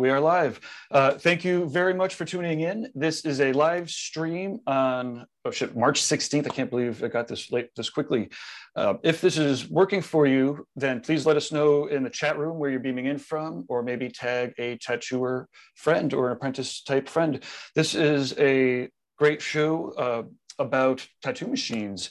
[0.00, 0.58] we are live.
[0.90, 2.90] Uh, thank you very much for tuning in.
[2.94, 6.46] This is a live stream on oh shit, March 16th.
[6.46, 8.30] I can't believe I got this late this quickly.
[8.74, 12.38] Uh, if this is working for you, then please let us know in the chat
[12.38, 16.82] room where you're beaming in from, or maybe tag a tattooer friend or an apprentice
[16.82, 17.44] type friend.
[17.74, 18.88] This is a
[19.18, 20.22] great show uh,
[20.58, 22.08] about tattoo machines.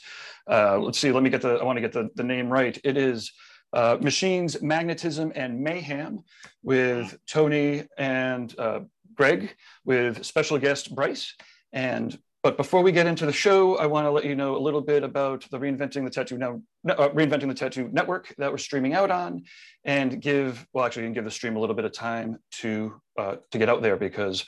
[0.48, 2.78] Uh, let's see, let me get the, I want to get the, the name right.
[2.84, 3.32] It is
[3.72, 6.22] uh, Machines, Magnetism, and Mayhem
[6.62, 8.80] with Tony and uh,
[9.14, 9.54] Greg,
[9.84, 11.34] with special guest Bryce.
[11.72, 14.58] And but before we get into the show, I want to let you know a
[14.58, 18.56] little bit about the Reinventing the Tattoo now, uh, Reinventing the Tattoo network that we're
[18.56, 19.42] streaming out on,
[19.84, 23.58] and give well actually, give the stream a little bit of time to uh, to
[23.58, 24.46] get out there because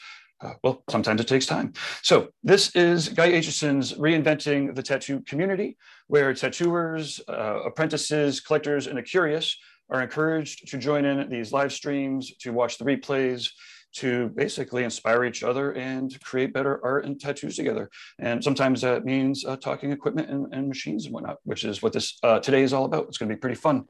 [0.62, 1.73] well, sometimes it takes time.
[2.02, 5.77] So this is Guy Aitchison's Reinventing the Tattoo Community,
[6.09, 9.56] where tattooers, uh, apprentices, collectors, and the curious
[9.91, 13.50] are encouraged to join in these live streams, to watch the replays,
[13.95, 17.91] to basically inspire each other and create better art and tattoos together.
[18.19, 21.92] And sometimes that means uh, talking equipment and, and, machines and whatnot, which is what
[21.92, 23.08] this uh, today is all about.
[23.08, 23.84] It's going to be pretty fun.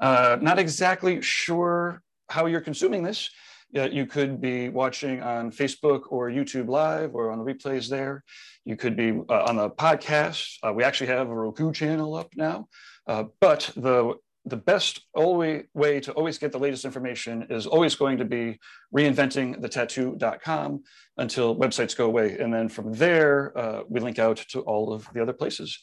[0.00, 3.30] Uh, not exactly sure how you're consuming this
[3.74, 8.22] yeah, you could be watching on Facebook or YouTube Live or on the replays there.
[8.64, 10.58] You could be uh, on the podcast.
[10.62, 12.68] Uh, we actually have a Roku channel up now.
[13.08, 14.14] Uh, but the
[14.46, 18.60] the best always way to always get the latest information is always going to be
[18.94, 20.82] reinventingthetattoo.com
[21.16, 22.38] until websites go away.
[22.38, 25.80] And then from there, uh, we link out to all of the other places.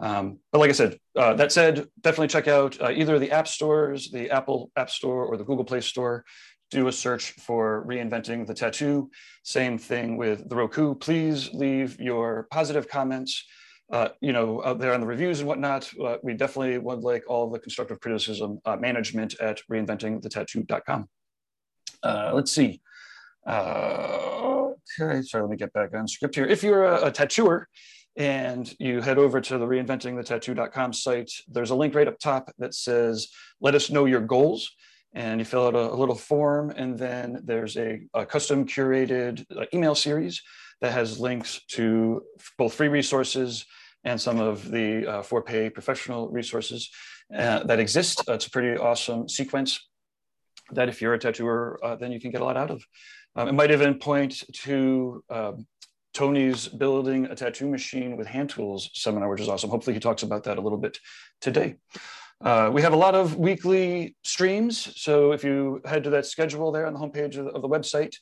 [0.00, 3.48] Um, but like I said, uh, that said, definitely check out uh, either the app
[3.48, 6.24] stores, the Apple App Store or the Google Play Store
[6.70, 9.10] do a search for reinventing the tattoo.
[9.42, 10.94] Same thing with the Roku.
[10.94, 13.44] Please leave your positive comments,
[13.92, 15.90] uh, you know, out there on the reviews and whatnot.
[16.02, 21.08] Uh, we definitely would like all the constructive criticism uh, management at reinventingthetattoo.com.
[22.02, 22.80] Uh, let's see.
[23.46, 26.46] Uh, okay, sorry, let me get back on script here.
[26.46, 27.68] If you're a, a tattooer,
[28.16, 32.74] and you head over to the reinventingthetattoo.com site, there's a link right up top that
[32.74, 33.28] says,
[33.60, 34.70] let us know your goals
[35.14, 39.44] and you fill out a, a little form and then there's a, a custom curated
[39.56, 40.42] uh, email series
[40.80, 42.22] that has links to
[42.58, 43.64] both free resources
[44.04, 46.90] and some of the uh, for pay professional resources
[47.34, 48.22] uh, that exist.
[48.28, 49.88] Uh, it's a pretty awesome sequence
[50.72, 52.84] that if you're a tattooer, uh, then you can get a lot out of.
[53.36, 55.66] Um, it might even point to um,
[56.12, 59.70] Tony's building a tattoo machine with hand tools seminar, which is awesome.
[59.70, 60.98] Hopefully he talks about that a little bit
[61.40, 61.76] today.
[62.44, 65.00] Uh, we have a lot of weekly streams.
[65.00, 67.68] So if you head to that schedule there on the homepage of the, of the
[67.68, 68.14] website,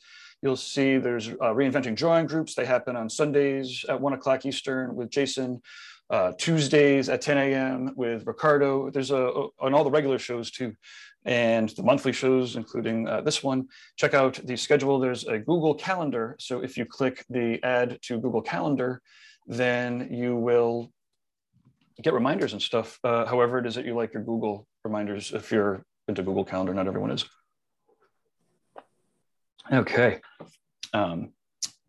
[0.43, 2.55] you'll see there's uh, reinventing drawing groups.
[2.55, 5.61] They happen on Sundays at one o'clock Eastern with Jason,
[6.09, 7.93] uh, Tuesdays at 10 a.m.
[7.97, 8.91] with Ricardo.
[8.91, 10.73] There's a, a, on all the regular shows too,
[11.25, 13.67] and the monthly shows, including uh, this one.
[13.97, 15.01] Check out the schedule.
[15.01, 16.37] There's a Google Calendar.
[16.39, 19.03] So if you click the add to Google Calendar,
[19.49, 20.93] then you will
[22.01, 22.99] get reminders and stuff.
[23.05, 26.75] Uh, however, it is that you like your Google reminders if you're into Google Calendar.
[26.75, 27.25] Not everyone is.
[29.71, 30.21] Okay.
[30.93, 31.33] Um,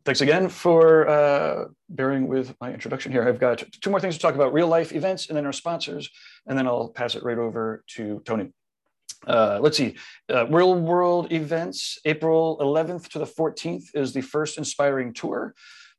[0.05, 3.27] thanks again for uh, bearing with my introduction here.
[3.27, 6.09] I've got two more things to talk about real life events and then our sponsors,
[6.47, 8.51] and then I'll pass it right over to Tony.
[9.25, 9.95] Uh, let's see,
[10.29, 15.53] uh, real world events, April 11th to the 14th is the first inspiring tour.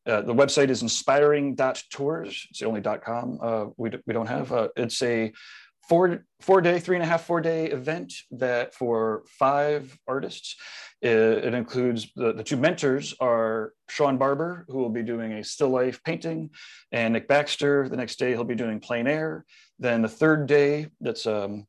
[0.07, 2.47] Uh, the website is inspiring.tours.
[2.51, 4.53] It's the only .com uh, we, we don't have.
[4.53, 5.33] Uh, it's a
[5.89, 10.57] four four day, three and a half, four day event that for five artists.
[11.01, 15.45] It, it, includes the, the two mentors are Shawn Barber, who will be doing a
[15.45, 16.51] still life painting,
[16.93, 17.89] and Nick Baxter.
[17.89, 19.45] The next day he'll be doing plein air.
[19.79, 21.67] Then the third day, that's um,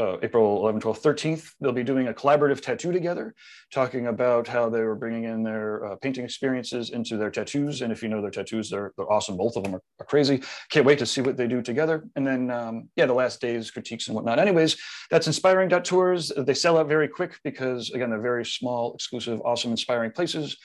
[0.00, 3.34] uh, April 11, 12, 13th, they'll be doing a collaborative tattoo together,
[3.72, 7.82] talking about how they were bringing in their uh, painting experiences into their tattoos.
[7.82, 9.36] And if you know their tattoos, they're, they're awesome.
[9.36, 10.42] Both of them are, are crazy.
[10.70, 12.04] Can't wait to see what they do together.
[12.14, 14.38] And then, um, yeah, the last days, critiques and whatnot.
[14.38, 14.76] Anyways,
[15.10, 16.30] that's inspiring tours.
[16.36, 20.56] They sell out very quick because, again, they're very small, exclusive, awesome, inspiring places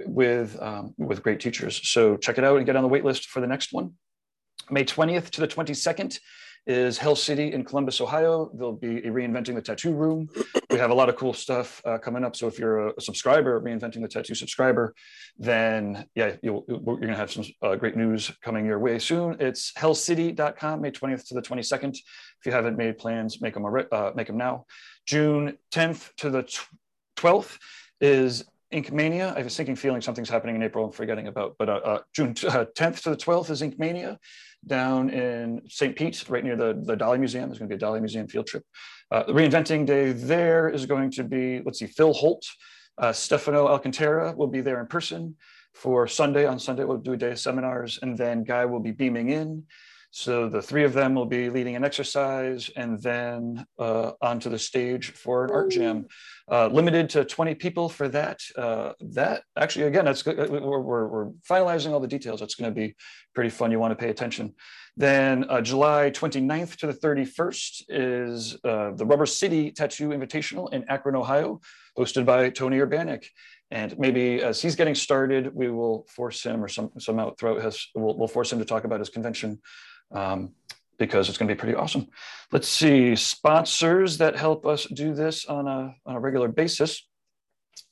[0.00, 1.80] with, um, with great teachers.
[1.88, 3.94] So check it out and get on the wait list for the next one.
[4.70, 6.18] May 20th to the 22nd
[6.66, 8.50] is Hell City in Columbus, Ohio.
[8.54, 10.28] They'll be Reinventing the Tattoo room.
[10.70, 12.34] We have a lot of cool stuff uh, coming up.
[12.34, 14.94] So if you're a, subscriber, Reinventing the Tattoo subscriber,
[15.38, 19.36] then yeah, you are going to have some uh, great news coming your way soon.
[19.38, 21.96] It's hellcity.com, May 20th to the 22nd.
[21.96, 24.66] If you haven't made plans, make them, uh, make them now.
[25.06, 26.42] June 10th to the
[27.16, 27.58] 12th
[28.00, 28.44] is
[28.76, 29.32] Ink Mania.
[29.34, 31.98] I have a sinking feeling something's happening in April I'm forgetting about, but uh, uh,
[32.14, 34.18] June 10th to the 12th is Ink Mania
[34.66, 35.96] down in St.
[35.96, 37.48] Pete, right near the, the Dali Museum.
[37.48, 38.64] There's going to be a Dali Museum field trip.
[39.10, 42.44] Uh, reinventing day there is going to be, let's see, Phil Holt,
[42.98, 45.36] uh, Stefano Alcantara will be there in person
[45.72, 46.44] for Sunday.
[46.44, 49.64] On Sunday, we'll do a day of seminars, and then Guy will be beaming in.
[50.18, 54.58] So the three of them will be leading an exercise and then uh, onto the
[54.58, 56.06] stage for an art jam.
[56.50, 58.40] Uh, limited to 20 people for that.
[58.56, 60.38] Uh, that actually, again, that's good.
[60.48, 62.40] We're, we're, we're finalizing all the details.
[62.40, 62.94] It's going to be
[63.34, 63.70] pretty fun.
[63.70, 64.54] You want to pay attention.
[64.96, 70.82] Then uh, July 29th to the 31st is uh, the Rubber City Tattoo Invitational in
[70.88, 71.60] Akron, Ohio,
[71.98, 73.26] hosted by Tony Urbanic.
[73.70, 77.88] And maybe as he's getting started, we will force him or some somehow throughout his,
[77.94, 79.60] we'll, we'll force him to talk about his convention
[80.12, 80.52] um,
[80.98, 82.06] because it's going to be pretty awesome.
[82.52, 87.06] Let's see, sponsors that help us do this on a, on a regular basis.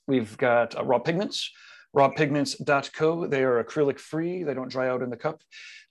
[0.06, 1.50] We've got uh, Raw Pigments,
[1.96, 3.26] rawpigments.co.
[3.26, 5.42] They are acrylic free, they don't dry out in the cup.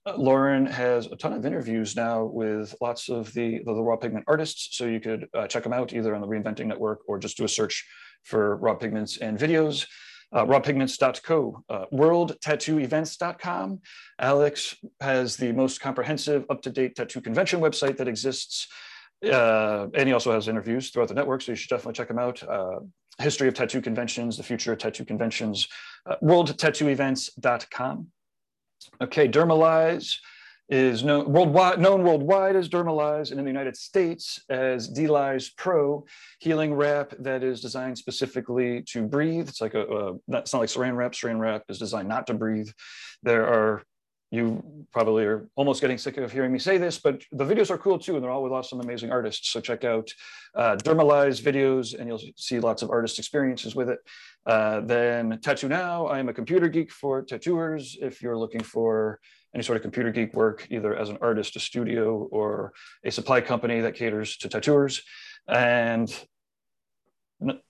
[0.05, 3.95] Uh, Lauren has a ton of interviews now with lots of the, the, the raw
[3.95, 7.17] pigment artists, so you could uh, check them out either on the Reinventing Network or
[7.17, 7.87] just do a search
[8.23, 9.85] for raw pigments and videos
[10.33, 13.79] uh, rawpigments.co, uh, worldtattooevents.com.
[14.19, 18.67] Alex has the most comprehensive, up-to-date tattoo convention website that exists.
[19.23, 22.19] Uh, and he also has interviews throughout the network, so you should definitely check him
[22.19, 22.43] out.
[22.43, 22.79] Uh,
[23.19, 25.67] history of tattoo conventions, the future of tattoo conventions,
[26.07, 28.07] uh, worldtattooevents.com.
[29.01, 30.17] Okay, Dermalize
[30.69, 36.05] is known worldwide, known worldwide as Dermalize and in the United States as D-Lize Pro
[36.39, 39.49] healing wrap that is designed specifically to breathe.
[39.49, 41.11] It's like a, a not, not like saran wrap.
[41.11, 42.69] Saran wrap is designed not to breathe.
[43.23, 43.83] There are,
[44.31, 47.77] you probably are almost getting sick of hearing me say this, but the videos are
[47.77, 49.49] cool too, and they're all with awesome, amazing artists.
[49.49, 50.09] So check out
[50.55, 53.99] uh, Dermalize videos and you'll see lots of artist experiences with it.
[54.45, 57.97] Uh, then Tattoo Now, I am a computer geek for tattooers.
[58.01, 59.19] If you're looking for
[59.53, 62.73] any sort of computer geek work, either as an artist, a studio, or
[63.03, 65.01] a supply company that caters to tattooers.
[65.47, 66.13] And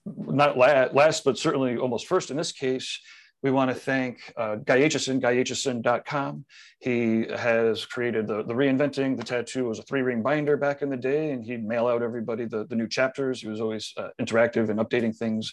[0.06, 3.00] not last, but certainly almost first in this case,
[3.44, 6.46] we want to thank uh, Guy Aitchison, guyaitchison.com.
[6.78, 10.88] He has created the, the Reinventing the Tattoo was a three ring binder back in
[10.88, 13.42] the day, and he'd mail out everybody the, the new chapters.
[13.42, 15.52] He was always uh, interactive and updating things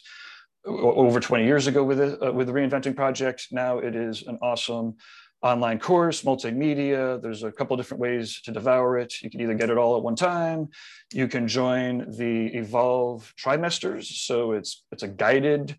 [0.65, 3.47] over 20 years ago with it, uh, with the Reinventing Project.
[3.51, 4.95] Now it is an awesome
[5.41, 7.21] online course, multimedia.
[7.21, 9.21] There's a couple different ways to devour it.
[9.21, 10.69] You can either get it all at one time.
[11.13, 14.05] You can join the Evolve trimesters.
[14.05, 15.75] So it's it's a guided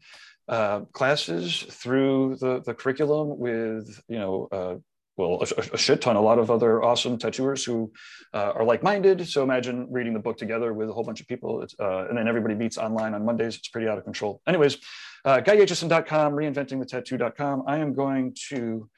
[0.48, 4.74] uh, classes through the, the curriculum with, you know, uh,
[5.16, 7.92] well, a, a, shit ton, a lot of other awesome tattooers who
[8.32, 9.28] uh, are like-minded.
[9.28, 12.26] So imagine reading the book together with a whole bunch of people, uh, and then
[12.26, 13.56] everybody meets online on Mondays.
[13.56, 14.40] It's pretty out of control.
[14.46, 14.78] Anyways,
[15.24, 17.62] uh, GuyAitchison.com, reinventingthetattoo.com.
[17.66, 18.88] I am going to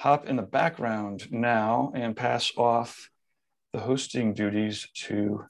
[0.00, 3.10] hop in the background now and pass off
[3.74, 5.44] the hosting duties to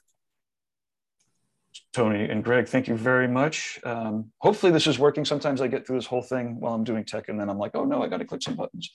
[1.93, 2.67] Tony and Greg.
[2.67, 3.79] Thank you very much.
[3.85, 5.25] Um, hopefully this is working.
[5.25, 7.77] Sometimes I get through this whole thing while I'm doing tech and then I'm like,
[7.77, 8.91] oh no, I got to click some buttons.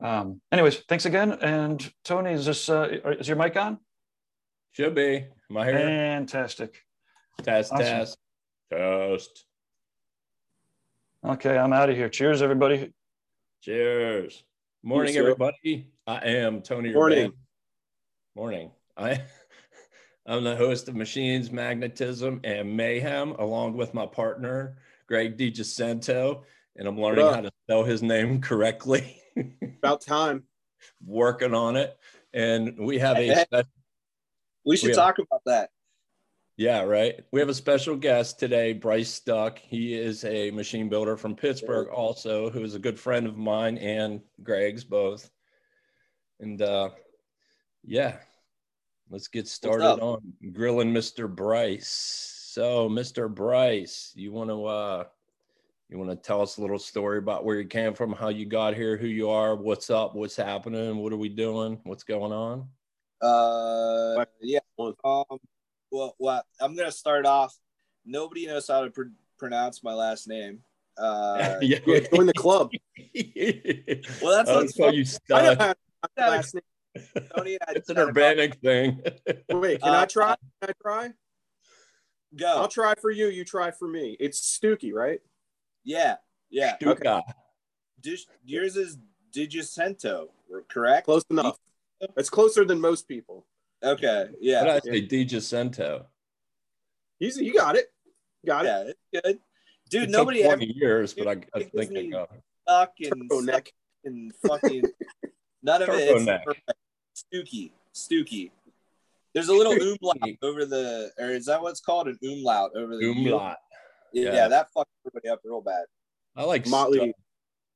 [0.00, 1.32] Um, anyways, thanks again.
[1.32, 2.88] And Tony, is this, uh,
[3.18, 3.78] is your mic on?
[4.70, 5.26] Should be.
[5.50, 5.78] Am I here?
[5.78, 6.80] Fantastic.
[7.42, 7.84] Test, awesome.
[7.84, 8.18] test,
[8.70, 9.46] test.
[11.26, 12.08] Okay, I'm out of here.
[12.08, 12.92] Cheers, everybody.
[13.62, 14.44] Cheers.
[14.84, 15.92] Morning, everybody.
[16.08, 16.92] I am Tony.
[16.92, 17.18] Morning.
[17.26, 17.32] Urban.
[18.34, 18.70] Morning.
[18.96, 19.22] I,
[20.26, 26.42] I'm the host of Machines, Magnetism, and Mayhem, along with my partner, Greg DiGiacinto,
[26.74, 29.22] and I'm learning how to spell his name correctly.
[29.78, 30.42] About time.
[31.06, 31.96] Working on it.
[32.34, 33.70] And we have a special,
[34.66, 35.70] we should we talk have, about that.
[36.62, 37.18] Yeah, right.
[37.32, 39.58] We have a special guest today, Bryce Stuck.
[39.58, 43.78] He is a machine builder from Pittsburgh, also, who is a good friend of mine
[43.78, 45.28] and Greg's both.
[46.38, 46.90] And uh,
[47.82, 48.18] yeah,
[49.10, 51.28] let's get started on grilling Mr.
[51.28, 52.52] Bryce.
[52.52, 53.28] So, Mr.
[53.28, 55.04] Bryce, you want to uh,
[55.88, 58.46] you want to tell us a little story about where you came from, how you
[58.46, 62.30] got here, who you are, what's up, what's happening, what are we doing, what's going
[62.30, 62.68] on?
[63.20, 64.60] Uh, yeah.
[64.78, 65.40] Um,
[65.92, 67.56] well, well, I'm gonna start off.
[68.04, 69.02] Nobody knows how to pr-
[69.38, 70.60] pronounce my last name.
[70.98, 71.78] Uh, yeah,
[72.12, 72.70] join the club.
[74.22, 75.76] well, that's oh, so you start.
[76.18, 76.62] last name.
[77.34, 79.00] Tony, it's an urbanic thing.
[79.50, 80.34] Wait, can uh, I try?
[80.60, 81.10] Can I try?
[82.34, 82.62] Go.
[82.62, 83.28] I'll try for you.
[83.28, 84.16] You try for me.
[84.18, 85.20] It's Stucky, right?
[85.84, 86.16] Yeah.
[86.50, 86.76] Yeah.
[86.76, 87.22] Stuka.
[88.04, 88.16] Okay.
[88.44, 88.98] yours is
[89.34, 90.28] Digicento,
[90.68, 91.04] correct?
[91.04, 91.58] Close enough.
[92.16, 93.46] It's closer than most people.
[93.82, 94.26] Okay.
[94.40, 94.64] Yeah.
[94.64, 95.00] What did I say?
[95.02, 96.06] Di Jacinto.
[97.18, 97.86] He's you got it.
[98.44, 98.96] Got yeah, it.
[99.12, 99.38] It's good.
[99.90, 102.42] Dude, it nobody took 20 ever, years, but I, I think I got it.
[102.66, 103.72] Fucking neck
[104.04, 104.82] and fucking
[105.62, 106.42] none of Turbo it.
[107.12, 107.72] It's Stooky.
[107.94, 108.50] Stooky.
[109.34, 109.72] There's a little
[110.02, 113.56] umlaut over the, or is that what's called an umlaut over the Umlaut.
[114.12, 114.48] Yeah, yeah.
[114.48, 115.84] that fucked everybody up real bad.
[116.36, 117.14] I like Motley-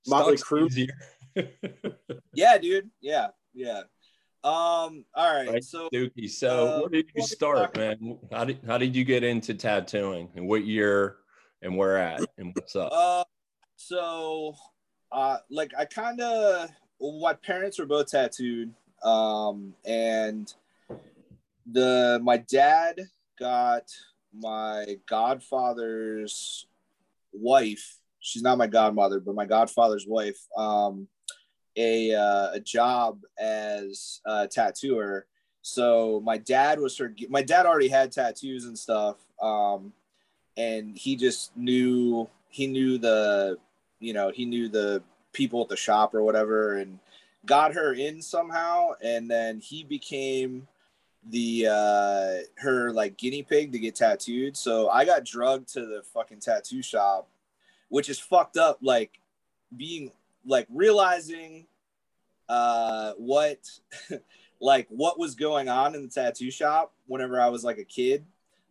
[0.02, 0.18] Stuck.
[0.18, 0.88] Motley Stuck's Crue.
[2.32, 2.90] Yeah, dude.
[3.00, 3.82] Yeah, yeah.
[4.46, 5.04] Um.
[5.16, 5.48] All right.
[5.48, 6.30] Right, So Dookie.
[6.30, 8.16] So Uh, where did you start, man?
[8.30, 11.16] How did how did you get into tattooing and what year
[11.62, 12.92] and where at and what's up?
[12.92, 13.24] Uh,
[13.74, 14.54] so,
[15.10, 18.72] uh, like I kind of, my parents were both tattooed,
[19.02, 20.54] um, and
[21.72, 23.00] the my dad
[23.40, 23.90] got
[24.32, 26.68] my godfather's
[27.32, 27.98] wife.
[28.20, 30.38] She's not my godmother, but my godfather's wife.
[30.56, 31.08] Um,
[31.76, 35.26] a uh, a job as a tattooer.
[35.62, 37.14] So my dad was her.
[37.28, 39.16] My dad already had tattoos and stuff.
[39.40, 39.92] Um,
[40.56, 43.58] and he just knew he knew the
[44.00, 45.02] you know he knew the
[45.32, 46.98] people at the shop or whatever and
[47.44, 50.66] got her in somehow and then he became
[51.30, 56.02] the uh her like guinea pig to get tattooed so i got drugged to the
[56.14, 57.28] fucking tattoo shop
[57.88, 59.18] which is fucked up like
[59.76, 60.10] being
[60.46, 61.66] like realizing
[62.48, 63.58] uh what
[64.60, 68.24] like what was going on in the tattoo shop whenever i was like a kid.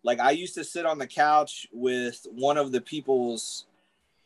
[0.05, 3.65] Like I used to sit on the couch with one of the people's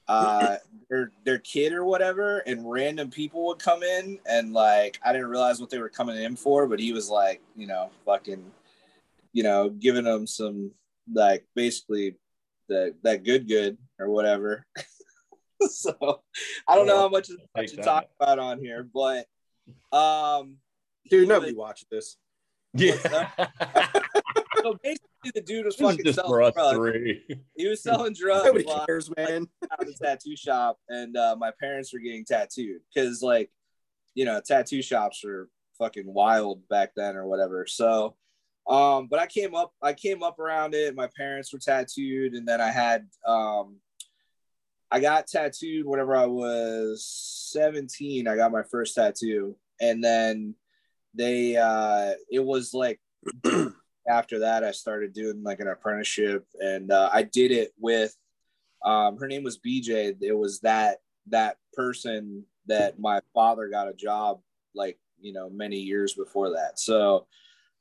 [0.09, 0.57] uh
[0.89, 5.29] their their kid or whatever and random people would come in and like I didn't
[5.29, 8.43] realize what they were coming in for but he was like you know fucking
[9.31, 10.71] you know giving them some
[11.13, 12.15] like basically
[12.67, 14.65] the that good good or whatever
[15.69, 16.21] so
[16.67, 19.25] I don't know how much I should talk about on here but
[19.91, 20.57] um
[21.09, 22.17] Dude, nobody was- watched this.
[22.73, 22.93] yeah.
[24.61, 26.75] so basically the dude was this fucking just for selling us drugs.
[26.77, 27.25] three.
[27.57, 29.47] He was selling drugs Nobody cares, man.
[29.71, 33.49] at the tattoo shop, and uh, my parents were getting tattooed because, like,
[34.13, 37.65] you know, tattoo shops were fucking wild back then or whatever.
[37.67, 38.15] So,
[38.67, 40.95] um, but I came up, I came up around it.
[40.95, 43.77] My parents were tattooed, and then I had, um,
[44.91, 47.05] I got tattooed whenever I was
[47.51, 48.27] 17.
[48.27, 50.55] I got my first tattoo, and then
[51.13, 52.99] they, uh, it was like
[54.07, 58.15] after that, I started doing like an apprenticeship, and uh, I did it with.
[58.83, 60.15] Um, her name was BJ.
[60.21, 64.39] It was that that person that my father got a job
[64.73, 66.79] like you know many years before that.
[66.79, 67.27] So,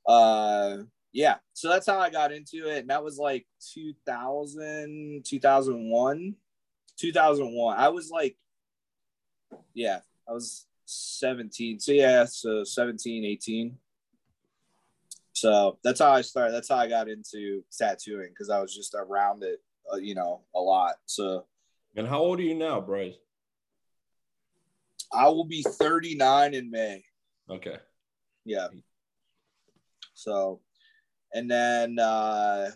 [0.07, 0.79] uh,
[1.13, 1.37] yeah.
[1.55, 6.35] So that's how I got into it, and that was like 2000, 2001,
[6.99, 7.79] 2001.
[7.79, 8.37] I was like,
[9.75, 11.81] yeah, I was 17.
[11.81, 13.77] So yeah, so 17, 18.
[15.33, 16.53] So that's how I started.
[16.53, 19.61] That's how I got into tattooing because I was just around it,
[19.93, 20.97] uh, you know, a lot.
[21.07, 21.47] So
[21.97, 23.15] And how old are you now, Bryce?
[25.13, 27.05] I will be 39 in May.
[27.49, 27.77] Okay.
[28.45, 28.69] Yeah.
[30.15, 30.61] So,
[31.33, 32.71] and then uh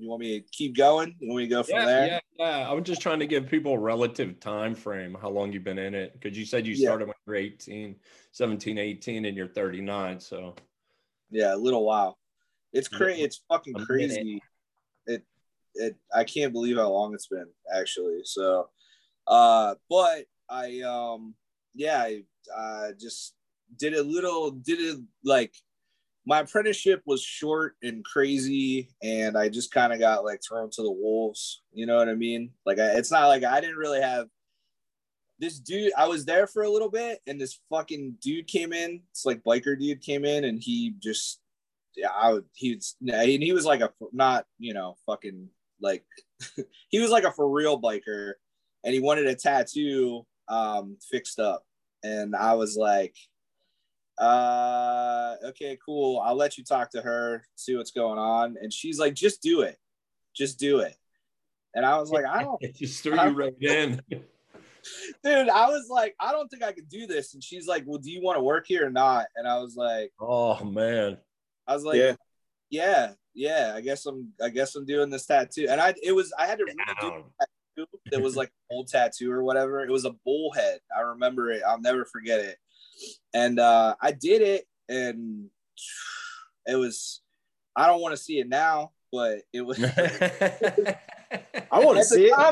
[0.00, 1.14] you want me to keep going?
[1.18, 2.06] You want me to go from Yeah, there?
[2.06, 2.68] yeah, yeah.
[2.68, 5.78] I was just trying to give people a relative time frame, how long you've been
[5.78, 6.12] in it.
[6.18, 6.88] Because you said you Yeah.
[6.88, 7.96] started when you were 18,
[8.32, 10.20] 17, 18, and you're 39.
[10.20, 10.54] So
[11.30, 12.18] Yeah, a little while.
[12.72, 13.22] It's crazy.
[13.22, 14.42] It's fucking crazy.
[15.06, 15.24] It
[15.74, 18.20] it I can't believe how long it's been actually.
[18.24, 18.68] So
[19.26, 21.34] uh but I um
[21.74, 22.22] yeah, I
[22.54, 23.34] uh just
[23.78, 25.54] did a little did it like
[26.28, 30.82] my apprenticeship was short and crazy and I just kind of got like thrown to
[30.82, 32.50] the wolves, you know what I mean?
[32.66, 34.26] Like I, it's not like I didn't really have
[35.38, 39.00] this dude I was there for a little bit and this fucking dude came in.
[39.10, 41.40] It's like biker dude came in and he just
[41.96, 45.48] yeah, I would he was and he was like a not, you know, fucking
[45.80, 46.04] like
[46.90, 48.32] he was like a for real biker
[48.84, 51.64] and he wanted a tattoo um fixed up.
[52.04, 53.14] And I was like
[54.20, 56.20] uh okay cool.
[56.24, 58.56] I'll let you talk to her see what's going on.
[58.60, 59.76] And she's like just do it.
[60.34, 60.94] Just do it.
[61.74, 64.00] And i was like i don't it just threw you right in.
[65.22, 67.34] dude i was like i don't think i could do this.
[67.34, 69.26] And she's like well do you want to work here or not?
[69.36, 71.18] And i was like Oh man.
[71.66, 72.14] i was like Yeah.
[72.70, 75.66] yeah yeah i guess i'm i guess i'm doing this tattoo.
[75.70, 77.24] And i it was i had to redo Down.
[77.40, 79.84] tattoo that was like an old tattoo or whatever.
[79.84, 80.80] It was a bullhead.
[80.96, 81.62] I remember it.
[81.64, 82.56] I'll never forget it
[83.34, 85.46] and uh i did it and
[86.66, 87.20] it was
[87.76, 89.78] i don't want to see it now but it was
[91.70, 92.32] I want to see it.
[92.34, 92.48] I,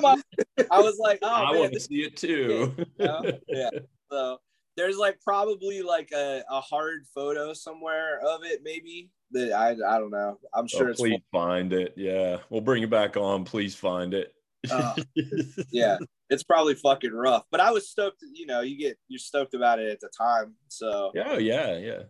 [0.71, 2.75] I was like oh I want to see it too.
[2.99, 3.23] you know?
[3.49, 3.71] yeah
[4.11, 4.39] so
[4.77, 9.99] there's like probably like a, a hard photo somewhere of it maybe that i i
[9.99, 11.95] don't know i'm Oh, sure it's please find it.
[11.97, 13.45] Yeah, we'll bring it back on.
[13.45, 14.33] Please find it.
[14.71, 14.95] Uh,
[15.71, 15.99] yeah
[16.31, 19.79] it's probably fucking rough but i was stoked you know you get you're stoked about
[19.79, 22.03] it at the time so yeah, yeah, yeah.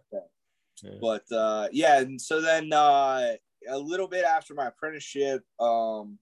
[0.83, 0.91] Yeah.
[1.01, 3.33] but uh yeah and so then uh
[3.69, 6.19] a little bit after my apprenticeship um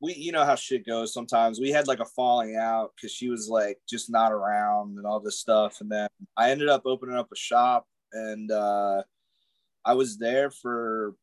[0.00, 3.28] we you know how shit goes sometimes we had like a falling out because she
[3.28, 7.16] was like just not around and all this stuff and then i ended up opening
[7.16, 9.02] up a shop and uh
[9.84, 11.14] i was there for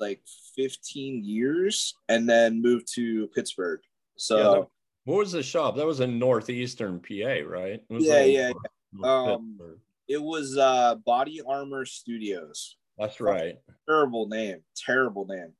[0.00, 0.20] like
[0.56, 3.80] 15 years and then moved to pittsburgh
[4.16, 4.68] so Yeah, that-
[5.04, 5.76] What was the shop?
[5.76, 7.82] That was in northeastern PA, right?
[7.88, 9.08] It was Yeah, yeah, north- north
[9.40, 9.78] Um,
[10.08, 13.56] it was uh body armor studios That's right.
[13.88, 15.52] terrible name terrible name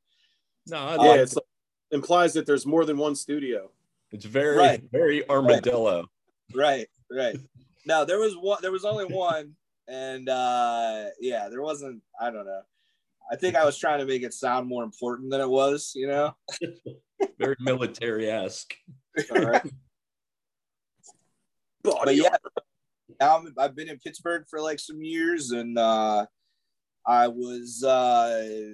[0.67, 1.45] No, I Yeah, like it's like,
[1.91, 3.71] implies that there's more than one studio.
[4.13, 4.83] It's very, Right.
[4.93, 6.07] very armadillo.
[6.55, 7.37] right right
[7.87, 9.55] no there was one there was only one
[9.89, 12.63] and uh yeah there wasn't i don't know
[13.31, 16.07] i think i was trying to make it sound more important than it was you
[16.07, 16.35] know
[17.39, 18.75] Very military esque.
[19.35, 19.63] All right.
[21.83, 22.35] but yeah
[23.21, 26.25] now I'm, i've been in pittsburgh for like some years and uh
[27.07, 28.71] i was uh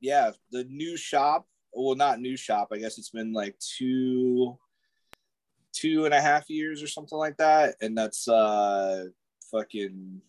[0.00, 4.58] yeah the new shop well not new shop i guess it's been like two
[5.74, 9.04] two and a half years or something like that and that's uh
[9.50, 10.20] fucking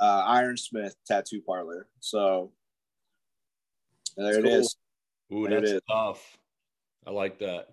[0.00, 2.52] uh ironsmith tattoo parlor so
[4.16, 4.76] there it That's is
[5.32, 6.38] Ooh, There it that's tough.
[7.06, 7.68] I like that.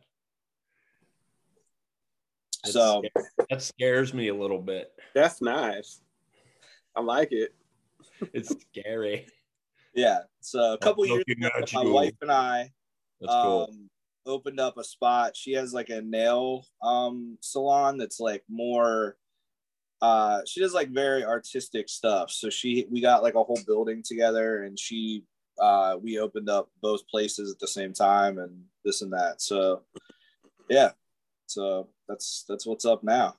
[2.63, 3.27] That's so scary.
[3.49, 4.91] that scares me a little bit.
[5.13, 6.01] That's nice.
[6.95, 7.53] I like it.
[8.33, 9.27] It's scary.
[9.93, 11.91] yeah so a couple years ago at my you.
[11.91, 12.69] wife and i
[13.19, 13.67] That's cool.
[13.71, 13.89] um,
[14.27, 15.35] opened up a spot.
[15.35, 19.17] She has like a nail um, salon that's like more.
[20.01, 22.29] Uh, she does like very artistic stuff.
[22.29, 25.23] So she, we got like a whole building together, and she,
[25.59, 29.41] uh, we opened up both places at the same time, and this and that.
[29.41, 29.83] So,
[30.69, 30.91] yeah.
[31.47, 33.35] So that's that's what's up now.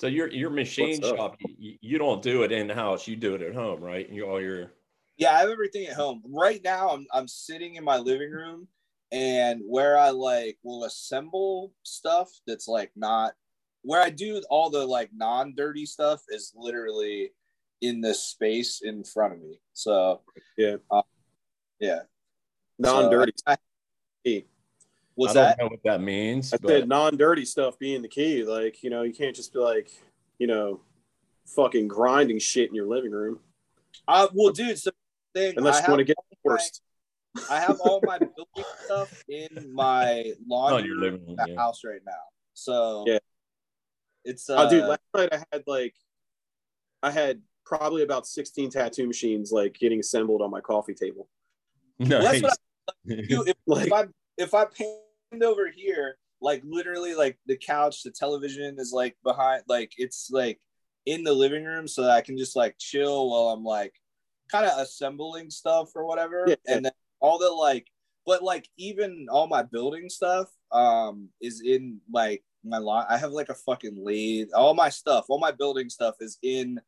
[0.00, 3.06] So your your machine What's shop, you, you don't do it in house.
[3.06, 4.08] You do it at home, right?
[4.08, 4.72] You all your
[5.18, 6.22] Yeah, I have everything at home.
[6.26, 8.66] Right now, I'm I'm sitting in my living room,
[9.12, 13.34] and where I like will assemble stuff that's like not
[13.82, 17.32] where I do all the like non-dirty stuff is literally
[17.80, 19.60] in this space in front of me.
[19.72, 20.20] So
[20.56, 20.76] Yeah.
[20.90, 21.02] uh,
[21.78, 22.00] yeah.
[22.78, 23.32] Non-dirty.
[23.36, 23.56] So, I-
[24.24, 24.46] key.
[25.14, 25.58] what's I don't that?
[25.58, 26.52] know what that means.
[26.52, 28.44] I but said non-dirty stuff being the key.
[28.44, 29.90] Like, you know, you can't just be like,
[30.38, 30.80] you know,
[31.46, 33.40] fucking grinding shit in your living room
[34.06, 34.90] Uh, well, dude, so
[35.34, 36.82] thing unless I you have, want to get all my- forced.
[37.50, 41.46] I have all my building stuff in my laundry your room living room, in the
[41.52, 41.56] yeah.
[41.60, 42.12] house right now.
[42.54, 43.18] So Yeah.
[44.24, 45.94] it's uh, oh, dude, last night I had like,
[47.02, 47.40] I had
[47.70, 51.28] probably about 16 tattoo machines like getting assembled on my coffee table.
[52.00, 52.40] Well, nice.
[52.42, 52.58] that's
[53.06, 54.04] what Dude, if, Like, if I
[54.38, 59.62] if I panned over here, like literally, like the couch, the television is like behind,
[59.68, 60.58] like it's like
[61.06, 63.92] in the living room, so that I can just like chill while I'm like
[64.50, 66.56] kind of assembling stuff or whatever, Yeah.
[66.66, 67.86] and then all the like,
[68.26, 73.06] but like even all my building stuff um is in like my lot.
[73.10, 74.48] I have like a fucking lathe.
[74.54, 76.80] All my stuff, all my building stuff is in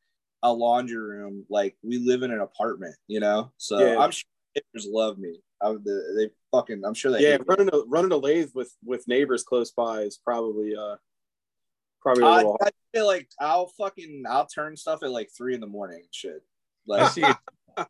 [0.42, 1.44] a laundry room.
[1.48, 3.52] Like we live in an apartment, you know.
[3.59, 3.98] So Yeah.
[3.98, 5.40] I'm sure neighbors love me.
[5.61, 6.83] I, would- they fucking.
[6.85, 7.20] I'm sure they.
[7.20, 7.46] yeah, hate me.
[7.48, 10.96] running a running a lathe with with neighbors close by is probably uh
[12.00, 15.61] probably a I, I feel like I'll fucking I'll turn stuff at like three in
[15.61, 16.42] the morning and shit.
[16.90, 17.22] I see.
[17.22, 17.38] A,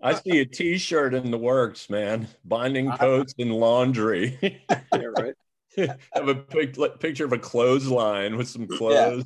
[0.00, 2.28] I see a T-shirt in the works, man.
[2.44, 4.38] Binding I- coats and laundry.
[4.70, 5.34] yeah, right.
[6.12, 9.24] Have a pic, picture of a clothesline with some clothes.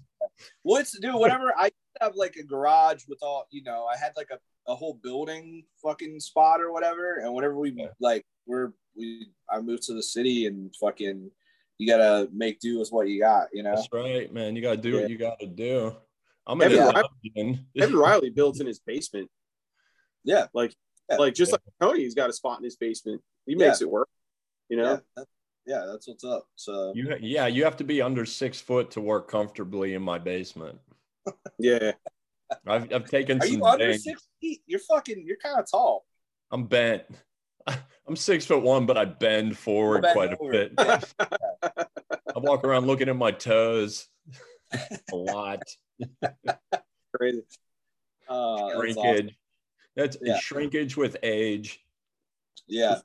[0.62, 1.14] what's dude?
[1.14, 1.52] Whatever.
[1.58, 3.87] I used to have like a garage with all you know.
[3.87, 4.38] I had like a,
[4.70, 7.16] a whole building fucking spot or whatever.
[7.22, 7.88] And whatever we Yeah.
[8.00, 11.30] like, we're we I moved to the city and fucking
[11.78, 13.48] you gotta make do with what you got.
[13.52, 13.74] You know.
[13.74, 14.56] That's right, man.
[14.56, 15.00] You gotta do Yeah.
[15.02, 15.96] what you gotta do.
[16.46, 17.66] I'm an Evan.
[17.76, 19.30] Evan Riley builds in his basement.
[20.24, 20.46] Yeah.
[20.54, 20.74] Like
[21.11, 21.16] Yeah.
[21.16, 23.22] like just like tony he's got a spot in his basement.
[23.46, 24.09] He makes it work.
[24.68, 25.00] You know?
[25.16, 25.24] Yeah.
[25.66, 26.48] yeah, that's what's up.
[26.56, 30.18] So You, yeah, you have to be under six foot to work comfortably in my
[30.18, 30.78] basement.
[31.58, 31.92] Yeah.
[32.66, 33.56] I've, I've taken are some.
[33.56, 34.60] you under dang- six feet?
[34.66, 35.24] You're fucking.
[35.26, 36.04] You're kind of tall.
[36.52, 37.02] I'm bent.
[37.66, 40.50] I'm six foot one, but I bend forward Bend quite over.
[40.50, 40.72] a bit.
[40.78, 41.00] Yeah.
[42.36, 44.06] I walk around looking at my toes
[45.12, 45.62] a lot.
[47.16, 47.42] Crazy.
[48.28, 48.96] Uh, that's Shrinkage.
[48.96, 49.30] awesome.
[49.96, 50.38] That's Yeah.
[50.38, 51.80] shrinkage with age.
[52.68, 52.98] Yeah.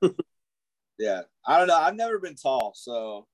[1.00, 1.22] yeah.
[1.48, 1.78] I don't know.
[1.78, 3.28] I've never been tall, so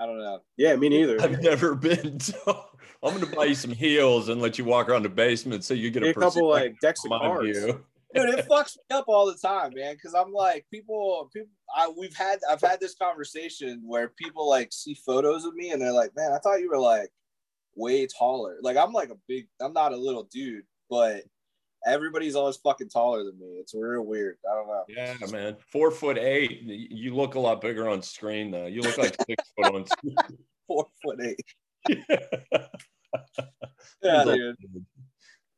[0.00, 0.40] I don't know.
[0.56, 1.20] Yeah, me neither.
[1.20, 2.18] I've never been.
[2.44, 2.70] tall.
[3.02, 5.90] I'm gonna buy you some heels and let you walk around the basement so you
[5.90, 7.58] get a, a couple perspective like decks of of cards.
[7.58, 7.84] view.
[8.14, 9.94] Dude, it fucks me up all the time, man.
[9.94, 14.72] Because I'm like, people, people, I we've had, I've had this conversation where people like
[14.72, 17.10] see photos of me and they're like, man, I thought you were like
[17.76, 18.56] way taller.
[18.62, 21.24] Like I'm like a big, I'm not a little dude, but
[21.86, 23.56] everybody's always fucking taller than me.
[23.60, 24.36] It's real weird.
[24.50, 24.84] I don't know.
[24.88, 25.56] Yeah, man.
[25.72, 26.62] Four foot eight.
[26.62, 28.66] You look a lot bigger on screen though.
[28.66, 30.16] You look like six foot on screen.
[30.66, 31.40] Four foot eight.
[34.02, 34.56] Yeah, dude.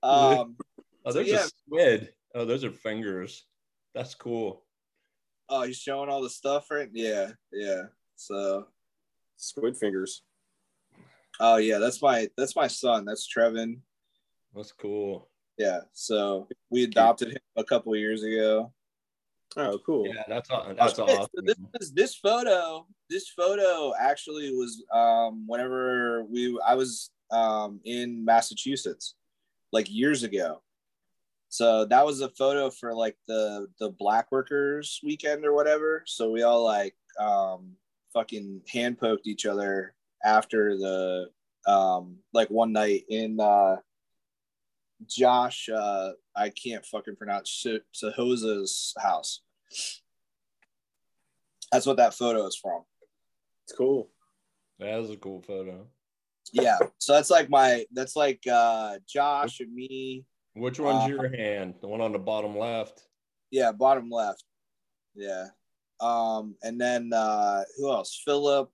[0.02, 0.56] Um,
[1.04, 1.44] Oh, there's yeah.
[1.44, 2.12] a squid.
[2.34, 3.44] Oh, those are fingers.
[3.94, 4.64] That's cool.
[5.48, 6.88] oh, he's showing all the stuff, right?
[6.92, 7.82] Yeah, yeah.
[8.16, 8.66] So,
[9.36, 10.22] Squid fingers.
[11.40, 13.06] oh yeah, that's my that's my son.
[13.06, 13.78] That's Trevin.
[14.54, 15.29] That's cool.
[15.60, 15.80] Yeah.
[15.92, 18.72] So we adopted him a couple of years ago.
[19.58, 20.06] Oh, cool.
[20.06, 21.44] Yeah, that's aw- that's Oh, awesome.
[21.44, 28.24] This, this this photo, this photo actually was um whenever we I was um in
[28.24, 29.16] Massachusetts,
[29.70, 30.62] like years ago.
[31.50, 36.04] So that was a photo for like the the Black Workers weekend or whatever.
[36.06, 37.72] So we all like um
[38.14, 39.94] fucking hand poked each other
[40.24, 41.28] after the
[41.66, 43.76] um like one night in uh
[45.06, 49.42] Josh uh I can't fucking pronounce Sahoza's house.
[51.72, 52.82] That's what that photo is from.
[53.64, 54.10] It's cool.
[54.78, 55.86] That is a cool photo.
[56.52, 56.78] Yeah.
[56.98, 60.24] So that's like my that's like uh Josh and me.
[60.54, 61.74] Which one's Uh, your hand?
[61.80, 63.02] The one on the bottom left.
[63.50, 64.44] Yeah, bottom left.
[65.14, 65.46] Yeah.
[66.00, 68.20] Um and then uh who else?
[68.24, 68.70] Philip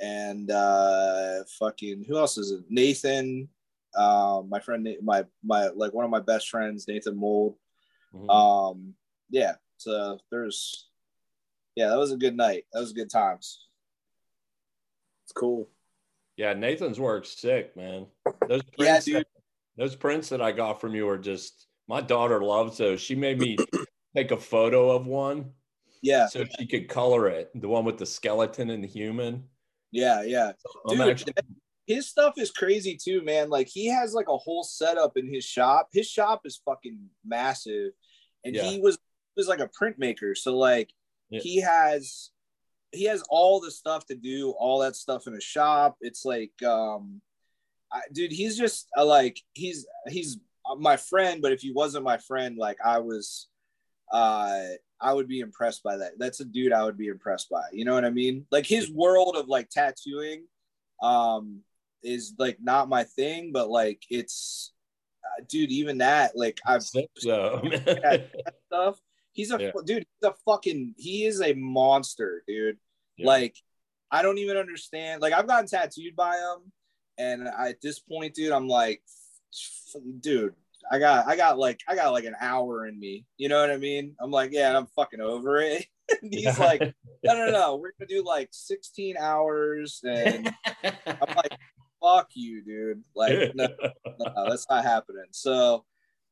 [0.00, 2.64] and uh fucking who else is it?
[2.68, 3.48] Nathan.
[3.96, 7.56] Um my friend my my like one of my best friends, Nathan Mold.
[8.14, 8.30] Mhm.
[8.30, 8.94] Um
[9.30, 10.88] yeah, so there's
[11.76, 12.64] yeah, that was a good night.
[12.72, 13.66] That was good times.
[15.24, 15.68] It's cool.
[16.36, 18.06] yeah, Nathan's work sick, man.
[18.48, 19.16] Those prints, dude.
[19.16, 19.26] that,
[19.76, 21.66] those prints that I got from you are just.
[21.88, 23.00] My daughter loves those.
[23.00, 23.56] She made me
[24.16, 25.50] take a photo of one
[26.02, 27.50] Yeah, so she could color it.
[27.54, 29.44] The one with the skeleton and the human.
[29.90, 30.52] yeah, yeah.
[30.88, 31.32] I'm Dude, actually,
[31.86, 33.50] his stuff is crazy too, man.
[33.50, 35.88] Like he has like a whole setup in his shop.
[35.92, 37.92] His shop is fucking massive,
[38.44, 38.62] and Yeah.
[38.64, 38.98] he was
[39.36, 40.36] was like a printmaker.
[40.36, 40.90] So like
[41.30, 41.40] Yeah.
[41.40, 42.30] he has
[42.92, 45.96] he has all the stuff to do all that stuff in his shop.
[46.00, 47.22] It's like, um,
[47.92, 50.38] I, dude, he's just uh, like he's he's
[50.78, 51.40] my friend.
[51.40, 53.48] But if he wasn't my friend, like I was,
[54.12, 54.60] uh,
[55.00, 56.18] I would be impressed by that.
[56.18, 57.62] That's a dude I would be impressed by.
[57.72, 58.46] You know what I mean?
[58.50, 60.46] Like his world of like tattooing,
[61.02, 61.60] um,
[62.02, 63.50] is like not my thing.
[63.52, 64.72] But like it's,
[65.24, 67.02] uh, dude, even that, like I've so.
[67.24, 67.62] though.
[68.66, 69.00] stuff.
[69.32, 69.70] He's a Yeah.
[69.84, 70.06] dude.
[70.20, 70.94] He's a fucking.
[70.98, 72.78] He is a monster, dude.
[73.16, 73.26] Yeah.
[73.26, 73.56] Like,
[74.10, 75.22] I don't even understand.
[75.22, 76.72] Like, I've gotten tattooed by him,
[77.18, 79.02] and I, at this point, dude, I'm like,
[80.20, 80.54] dude,
[80.90, 83.24] I got, I got like, I got like an hour in me.
[83.36, 84.16] You know what I mean?
[84.20, 85.86] I'm like, yeah, I'm fucking over it.
[86.22, 86.80] he's like,
[87.24, 91.52] no, no, no, we're gonna do like 16 hours, and I'm like,
[92.02, 93.02] fuck you, dude.
[93.14, 93.68] Like, no,
[94.18, 95.24] no, that's not happening.
[95.32, 95.84] So.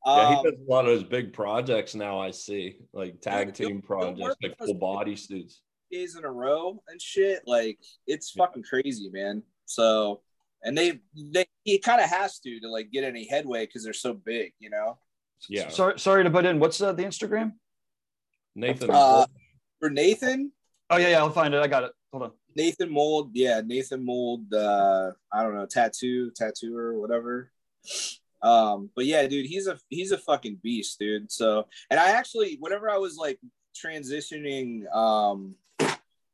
[0.06, 2.20] Yeah, um, he does a lot of those big projects now.
[2.20, 5.62] I see, like tag He'll- team he'll projects, like full body suits.
[5.90, 7.42] days in a row and shit.
[7.46, 8.44] Like it's Yeah.
[8.44, 9.42] fucking crazy, man.
[9.66, 10.22] So
[10.62, 13.92] and they they he kind of has to to like get any headway because they're
[13.92, 14.98] so big, you know.
[15.48, 16.60] Yeah, Sorry, sorry to butt in.
[16.60, 17.54] What's uh, the Instagram?
[18.54, 18.90] Nathan.
[18.90, 19.26] Uh,
[19.80, 20.52] For Nathan,
[20.90, 21.18] Oh yeah, yeah.
[21.18, 21.60] I'll find it.
[21.60, 21.92] I got it.
[22.12, 22.32] Hold on.
[22.58, 24.52] Nathan Mold, yeah, Nathan Mold.
[24.52, 27.52] Uh, I don't know, tattoo, tattooer, whatever.
[28.42, 31.30] Um, but yeah, dude, he's a he's a fucking beast, dude.
[31.30, 33.38] So, and I actually, whenever I was like
[33.80, 35.54] transitioning, um,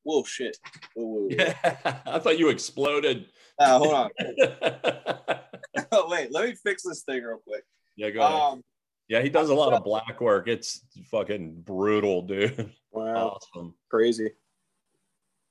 [0.03, 0.57] whoa, shit,
[0.95, 1.29] whoa, whoa, whoa.
[1.31, 3.27] yeah, I thought you exploded.
[3.59, 4.11] Uh, hold on,
[5.93, 7.65] oh, wait, let me fix this thing real quick.
[7.97, 8.41] yeah, go ahead.
[8.41, 8.65] Um,
[9.09, 10.49] yeah, he does a lot of black work.
[10.49, 12.73] It's fucking brutal, dude.
[12.91, 13.37] Wow.
[13.37, 13.75] Awesome.
[13.91, 14.31] Crazy.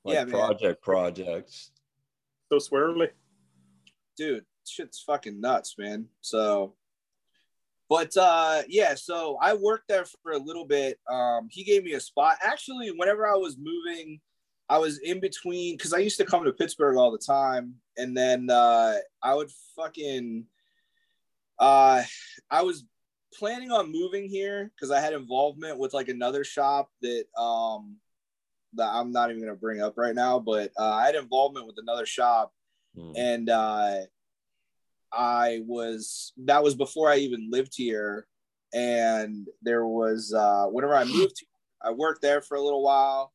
[0.03, 0.31] Like Yeah, man.
[0.31, 1.71] project projects.
[2.51, 3.09] So swearly.
[4.15, 6.75] dude shit's fucking nuts man so
[7.89, 11.93] but uh yeah so i worked there for a little bit um he gave me
[11.93, 14.19] a spot actually whenever i was moving
[14.69, 18.15] i was in between because i used to come to pittsburgh all the time and
[18.15, 20.45] then uh i would fucking
[21.59, 22.01] uh
[22.51, 22.85] i was
[23.37, 27.97] planning on moving here because i had involvement with like another shop that um
[28.75, 31.75] that i'm not even gonna bring up right now but uh, i had involvement with
[31.77, 32.53] another shop
[32.95, 33.13] Mm.
[33.17, 34.01] and uh,
[35.11, 38.27] I was that was before I even lived here,
[38.73, 41.43] and there was uh, whenever I moved,
[41.81, 43.33] I worked there for a little while,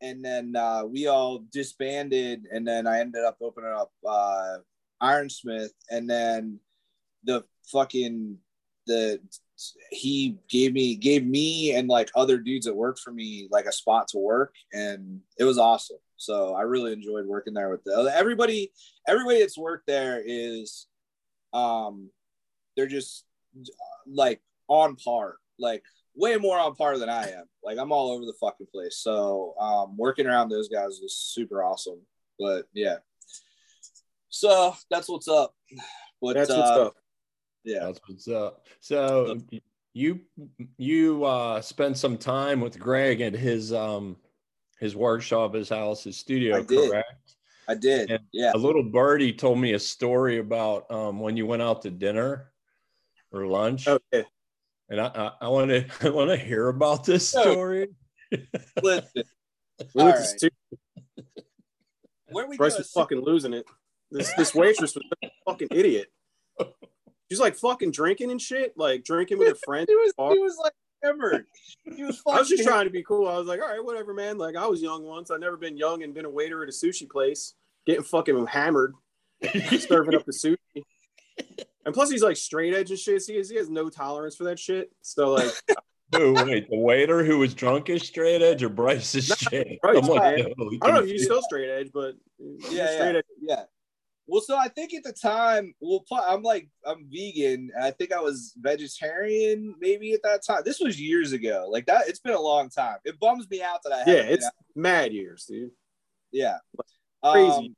[0.00, 4.56] and then uh, we all disbanded, and then I ended up opening up uh,
[5.02, 6.58] Ironsmith, and then
[7.24, 8.38] the fucking
[8.86, 9.20] the
[9.90, 13.72] he gave me gave me and like other dudes that worked for me like a
[13.72, 18.12] spot to work and it was awesome so i really enjoyed working there with the
[18.14, 18.72] everybody
[19.06, 20.86] everybody that's worked there is
[21.52, 22.10] um
[22.76, 23.24] they're just
[24.06, 25.82] like on par, like
[26.14, 27.44] way more on par than I am.
[27.62, 28.98] Like I'm all over the fucking place.
[28.98, 32.00] So um, working around those guys was super awesome.
[32.38, 32.96] But yeah,
[34.28, 35.54] so that's what's up.
[36.20, 36.94] But That's uh, what's up.
[37.64, 38.66] Yeah, That's what's up.
[38.80, 39.38] So
[39.94, 40.20] you
[40.78, 44.16] you uh spent some time with Greg at his um
[44.80, 46.90] his workshop, his house, his studio, I did.
[46.90, 47.36] correct?
[47.68, 48.10] I did.
[48.10, 51.82] And Yeah, A little birdie told me a story about um when you went out
[51.82, 52.52] to dinner
[53.32, 53.86] or lunch.
[53.86, 54.24] Okay.
[54.88, 57.88] And I I want to I want to hear about this story.
[58.82, 59.22] listen,
[59.94, 60.24] We went right.
[60.24, 60.48] Stu-
[62.30, 62.78] where we Bryce go?
[62.78, 63.66] was fucking losing it.
[64.10, 66.08] This this waitress was a fucking idiot.
[67.32, 69.86] She's like fucking drinking and shit, like drinking with her friends.
[69.88, 71.46] He was he was like hammered.
[71.96, 72.36] He was fucking.
[72.36, 73.26] I was just trying to be cool.
[73.26, 74.36] I was like, all right, whatever, man.
[74.36, 75.30] Like I was young once.
[75.30, 77.54] I've never been young and been a waiter at a sushi place,
[77.86, 78.92] getting fucking hammered,
[79.78, 80.82] serving up the sushi.
[81.86, 83.22] And plus, he's like straight edge and shit.
[83.22, 84.92] So he has, he has no tolerance for that shit.
[85.00, 85.50] So like,
[86.14, 89.80] Who, wait, the waiter who was drunk is straight edge or Bryce is shit?
[89.80, 90.48] Bryce, I'm like, man.
[90.50, 93.24] totally I don't know if he's still straight edge, but he's Yeah, straight yeah, edge.
[93.40, 93.62] yeah.
[94.26, 97.70] Well, so I think at the time, well, I'm like I'm vegan.
[97.74, 100.62] and I think I was vegetarian maybe at that time.
[100.64, 101.66] This was years ago.
[101.70, 102.96] Like that, it's been a long time.
[103.04, 105.70] It bums me out that I Yeah, it's out- mad years, dude.
[106.30, 106.58] yeah
[107.22, 107.50] crazy.
[107.50, 107.76] Um,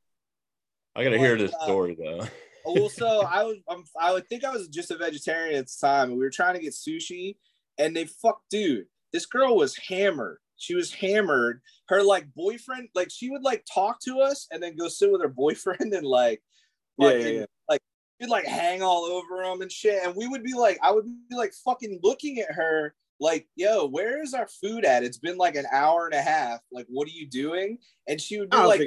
[0.97, 2.27] I gotta hear this uh, story though.
[2.65, 5.77] well, so I was, I'm, I would think I was just a vegetarian at the
[5.81, 7.37] time, and we were trying to get sushi,
[7.79, 8.87] and they fuck, dude.
[9.13, 10.39] This girl was hammered.
[10.65, 11.61] She was hammered.
[11.89, 15.21] Her like boyfriend, like she would like talk to us and then go sit with
[15.23, 16.43] her boyfriend and like,
[16.99, 17.45] Yeah, yeah, fucking, yeah.
[17.69, 17.81] like
[18.21, 20.03] she'd like hang all over him and shit.
[20.05, 23.87] And we would be like, I would be like fucking looking at her like, yo,
[23.87, 25.05] where is our food at?
[25.05, 26.61] It's been like an hour and a half.
[26.73, 27.79] Like, what are you doing?
[28.09, 28.81] And she would be like.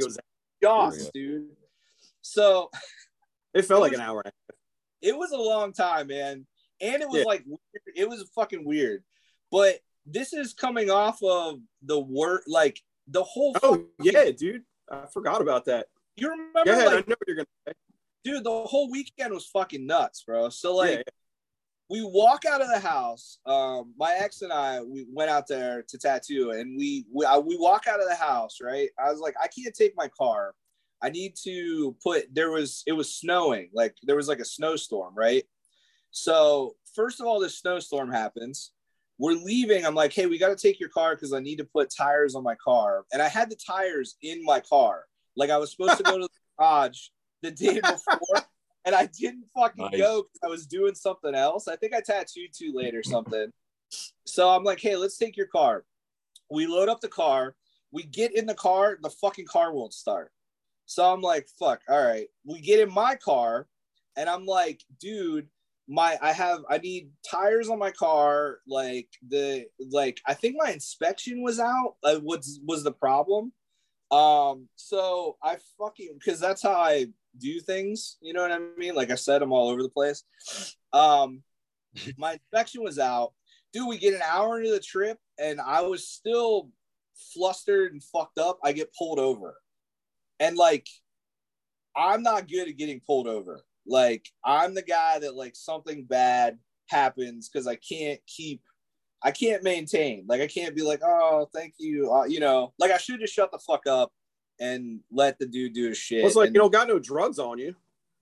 [0.64, 1.50] Joss, dude.
[2.22, 2.70] So
[3.54, 4.22] It felt it like was- an hour.
[4.26, 6.48] and a it was a long time, man.
[6.82, 7.24] And it was Yeah.
[7.26, 7.46] like
[7.96, 9.04] it was fucking weird.
[9.52, 9.80] But
[10.10, 13.56] this is coming off of the work, like the whole.
[13.62, 14.64] Oh yeah, dude.
[14.90, 15.88] I forgot about that.
[16.16, 16.88] you remember, Go ahead.
[16.88, 17.74] I know what you're gonna say.
[18.24, 20.50] dude, the whole weekend was fucking nuts, bro.
[20.50, 21.04] So like, Yeah, yeah.
[21.90, 23.40] we walk out of the house.
[23.46, 27.38] Um, my ex and I, we went out there to tattoo, and we we, I,
[27.38, 28.58] we walk out of the house.
[28.62, 30.54] Right, I was like, I can't take my car.
[31.02, 32.34] I need to put.
[32.34, 35.44] There was it was snowing, like there was like a snowstorm, right?
[36.12, 38.72] So first of all, this snowstorm happens.
[39.20, 39.86] We're leaving.
[39.86, 42.36] I'm like, hey, we got to take your car because I need to put tires
[42.36, 45.06] on my car, and I had the tires in my car.
[45.36, 47.00] Like I was supposed to go to the garage
[47.42, 48.44] the day before,
[48.86, 49.98] and I didn't fucking Nice.
[50.00, 51.68] go because I was doing something else.
[51.68, 53.52] I think I tattooed too late or something.
[54.26, 55.84] so I'm like, hey, let's take your car.
[56.52, 57.56] We load up the car.
[57.92, 58.98] We get in the car.
[59.02, 60.32] The fucking car won't start.
[60.86, 61.82] So I'm like, fuck.
[61.90, 62.28] All right.
[62.46, 63.68] We get in my car,
[64.16, 65.48] and I'm like, dude,
[65.88, 68.60] my I have I need tires on my car.
[68.68, 71.96] Like the like I think my inspection was out.
[72.04, 73.54] Uh, was was the problem?
[74.12, 74.68] Um.
[74.76, 78.18] So I fucking because that's how I do things.
[78.22, 78.96] You know what I mean?
[78.96, 80.24] Like I said, I'm all over the place.
[80.94, 81.44] Um,
[82.18, 83.34] my inspection was out.
[83.74, 86.70] Dude, we get an hour into the trip, and I was still
[87.34, 88.60] flustered and fucked up.
[88.64, 89.56] I get pulled over,
[90.40, 90.88] and like,
[91.96, 93.64] I'm not good at getting pulled over.
[93.88, 98.62] Like, I'm the guy that like something bad happens because I can't keep.
[99.24, 100.26] I can't maintain.
[100.28, 102.12] Like I can't be like, oh, thank you.
[102.14, 104.12] Uh, you know, like I should just shut the fuck up
[104.60, 106.20] and let the dude do his shit.
[106.22, 107.76] Well, it's like and- you don't got no drugs on you.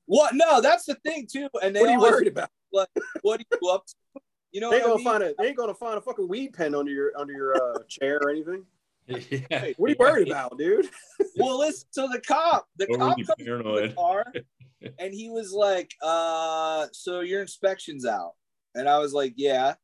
[0.06, 0.34] what?
[0.36, 1.49] No, that's the thing too.
[1.62, 2.49] And they What are you always, worried about?
[2.71, 2.89] What,
[3.21, 4.21] what are you up to?
[4.51, 5.06] You know They ain't gonna mean?
[5.06, 7.80] find a they ain't gonna find a fucking weed pen under your under your uh,
[7.89, 8.65] chair or anything.
[9.29, 9.71] yeah.
[9.77, 10.89] What are you worried about, dude?
[11.37, 11.87] well, listen.
[11.91, 14.33] So the cop, the Or cop comes to the car,
[14.99, 18.33] and he was like, "Uh, so your inspection's out,"
[18.73, 19.75] and I was like, "Yeah,"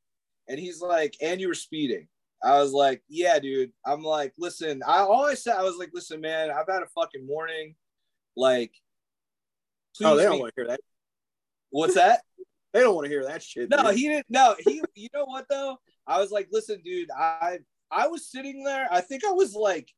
[0.47, 2.07] and he's like, "And you were speeding."
[2.43, 5.91] I was like, "Yeah, dude." I'm like, "Listen, I always I said, I was like,
[5.93, 7.75] listen, man, I've had a fucking morning.
[8.35, 8.73] Like,
[9.95, 10.79] please, oh, they don't want to hear that.
[11.69, 12.21] what's that?"
[12.73, 13.69] They don't want to hear that shit.
[13.69, 13.95] No, dude.
[13.95, 14.27] he didn't.
[14.29, 14.81] No, he.
[14.95, 15.77] You know what though?
[16.07, 17.09] I was like, listen, dude.
[17.11, 17.59] I
[17.91, 18.87] I was sitting there.
[18.91, 19.89] I think I was like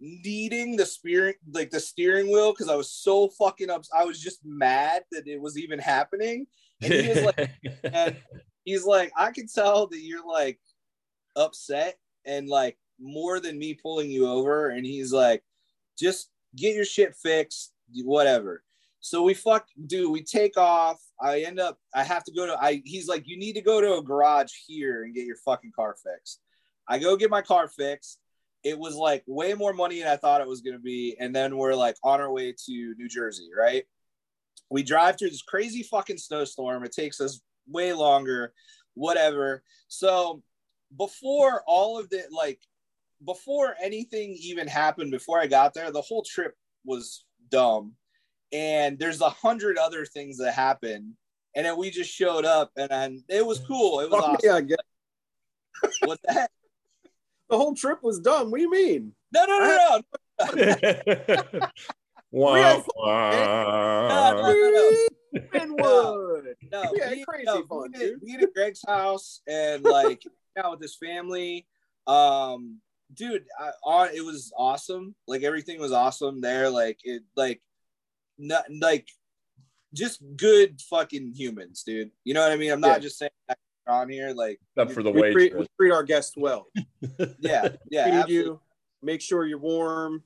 [0.00, 3.84] kneading the steering, like the steering wheel, because I was so fucking up.
[3.96, 6.46] I was just mad that it was even happening.
[6.82, 7.50] And he was like,
[7.92, 8.16] and
[8.64, 10.58] he's like, I can tell that you're like
[11.36, 14.70] upset and like more than me pulling you over.
[14.70, 15.42] And he's like,
[15.98, 17.72] just get your shit fixed,
[18.04, 18.62] whatever.
[19.00, 20.10] So we fuck, dude.
[20.10, 21.00] We take off.
[21.20, 21.78] I end up.
[21.94, 22.60] I have to go to.
[22.60, 22.82] I.
[22.84, 25.94] He's like, you need to go to a garage here and get your fucking car
[26.02, 26.40] fixed.
[26.88, 28.18] I go get my car fixed.
[28.64, 31.16] It was like way more money than I thought it was gonna be.
[31.20, 33.84] And then we're like on our way to New Jersey, right?
[34.70, 36.84] We drive through this crazy fucking snowstorm.
[36.84, 38.52] It takes us way longer,
[38.94, 39.62] whatever.
[39.88, 40.42] So
[40.96, 42.60] before all of the like
[43.24, 47.94] before anything even happened, before I got there, the whole trip was dumb.
[48.52, 51.14] And there's a hundred other things that happened.
[51.54, 54.00] And then we just showed up and, and it was cool.
[54.00, 54.66] It was Fuck awesome.
[54.66, 54.76] me.
[56.04, 56.50] What's that?
[57.48, 58.50] The whole trip was dumb.
[58.50, 59.12] What do you mean?
[59.32, 60.00] No, no, no,
[60.54, 61.60] no.
[62.32, 64.32] Wah, We had wah.
[65.32, 66.90] no, no.
[66.92, 68.20] We had crazy no, fun, we, dude.
[68.22, 70.22] we at Greg's house and like
[70.58, 71.66] out with his family.
[72.06, 72.80] Um,
[73.14, 75.14] dude, I, on it was awesome.
[75.26, 76.68] Like everything was awesome there.
[76.68, 77.62] Like it, like,
[78.38, 79.08] not like
[79.94, 82.10] just good fucking humans, dude.
[82.24, 82.72] You know what I mean?
[82.72, 82.98] I'm not Yeah.
[82.98, 84.30] just saying that on here.
[84.32, 85.68] Like, Except for the We treat, we waitress.
[85.78, 86.66] treat our guests well.
[87.40, 88.60] yeah, yeah, Feed you,
[89.02, 90.22] make sure you're warm.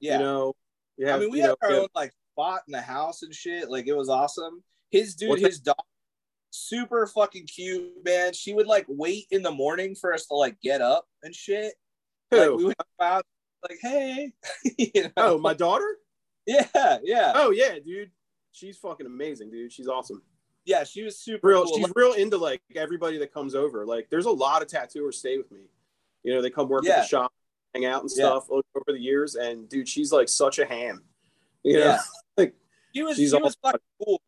[0.00, 0.14] yeah.
[0.18, 0.52] You know,
[0.96, 3.22] you I mean, we you had know, our you own like spot in the house
[3.22, 3.70] and shit.
[3.70, 4.62] Like it was awesome.
[4.90, 5.48] His dude, What's that?
[5.48, 5.76] his dog,
[6.50, 8.32] super fucking cute, man.
[8.32, 11.74] She would like wait in the morning for us to like get up and shit.
[12.30, 12.56] have- Like Who?
[12.56, 13.24] we would come out
[13.68, 14.32] like, hey,
[14.78, 15.10] you know?
[15.16, 15.96] oh, my daughter?
[16.46, 18.10] yeah, yeah, Oh yeah, dude.
[18.52, 19.72] She's fucking amazing, dude.
[19.72, 20.22] She's awesome.
[20.64, 20.84] Yeah.
[20.84, 21.76] She was super Real, cool.
[21.78, 23.86] she's real into like everybody that comes over.
[23.86, 25.62] Like, there's a lot of tattooers stay with me.
[26.22, 27.32] You know, they come work at the shop,
[27.74, 28.26] hang out and Yeah.
[28.26, 29.34] stuff over the years.
[29.36, 31.02] And dude, she's like such a ham.
[31.62, 31.98] You know, Yeah.
[32.36, 32.54] like
[32.94, 34.20] She was she was fucking cool.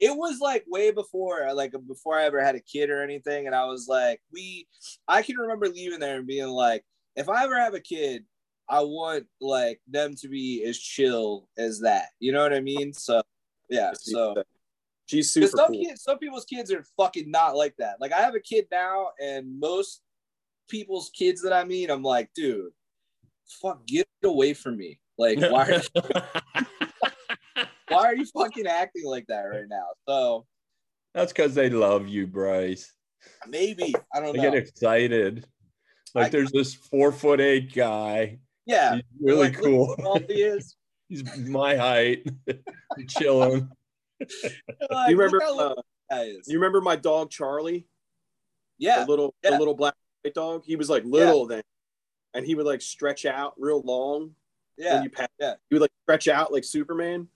[0.00, 3.46] It was like way before uh, like before I ever had a kid or anything,
[3.46, 4.68] and I was like, we.
[5.08, 6.84] I can remember leaving there and being like,
[7.16, 8.24] if I ever have a kid,
[8.68, 12.10] I want like them to be as chill as that.
[12.20, 12.92] You know what I mean?
[12.92, 13.22] So
[13.68, 13.90] yeah.
[13.98, 14.44] So
[15.08, 15.84] she's super some cool.
[15.84, 17.96] kids, some people's kids are fucking not like that.
[18.00, 20.00] Like I have a kid now, and most
[20.68, 22.70] people's kids that I meet, I'm like, dude,
[23.62, 24.98] fuck, get away from me.
[25.16, 25.80] Like, why?
[25.96, 26.22] Are,
[27.88, 29.86] why are you fucking acting like that right now?
[30.08, 30.46] So
[31.14, 32.92] That's because they love you, Bryce.
[33.48, 34.50] maybe I don't They know.
[34.50, 35.46] get excited.
[36.14, 38.38] Like I- there's this four foot eight guy.
[38.66, 39.96] yeah, He's really like, cool.
[40.28, 40.76] he is.
[41.08, 42.26] He's my height.
[43.08, 43.70] Chilling.
[44.90, 45.42] Like, you remember?
[45.42, 46.48] Uh, that guy is.
[46.48, 47.86] you remember my dog Charlie?
[48.78, 49.50] yeah, the little yeah.
[49.50, 50.64] the little black white dog.
[50.64, 51.62] He was like little then,
[52.34, 54.34] and he would like stretch out real long.
[54.76, 54.94] yeah.
[54.94, 55.54] when you pat, yeah.
[55.68, 57.28] he would like stretch out like Superman,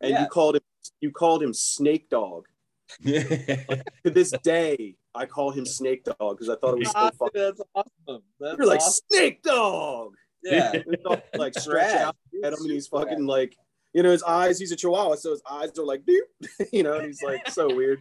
[0.00, 0.22] and Yeah.
[0.22, 0.62] you called him
[1.00, 2.46] you called him Snake Dog.
[3.04, 7.30] To this day, I call him Snake Dog because I thought it was so fucking.
[7.42, 8.22] that's awesome.
[8.40, 9.04] That's You're like awesome.
[9.10, 10.14] Snake Dog.
[10.44, 10.70] yeah.
[10.72, 13.56] His dog would, like stretch out at him, and he's fucking like,
[13.96, 14.58] you know, his eyes.
[14.58, 17.74] He's a Chihuahua, so his eyes are like, Doop, you know, and he's like so
[17.74, 18.00] weird.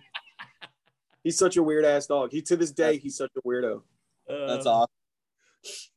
[1.24, 2.32] He's such a weird ass dog.
[2.34, 3.82] He to this day, he's such a weirdo.
[4.28, 4.92] That's Uh, awesome.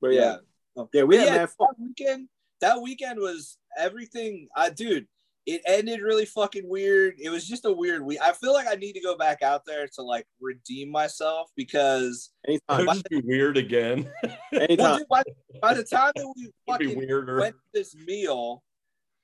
[0.00, 0.36] But yeah,
[0.76, 0.84] Yeah.
[0.94, 1.68] yeah, we But had yeah, fun.
[1.76, 2.28] that weekend.
[2.60, 4.48] That weekend was everything.
[4.56, 5.06] I dude,
[5.46, 7.14] it ended really fucking weird.
[7.18, 8.18] It was just a weird week.
[8.22, 12.30] I feel like I need to go back out there to like redeem myself because
[12.44, 14.10] It Anytime, would just be weird again.
[14.22, 14.98] well, anytime.
[14.98, 15.22] dude, by,
[15.60, 17.40] by the time that we It'd be fucking weirder.
[17.40, 18.62] went to this meal,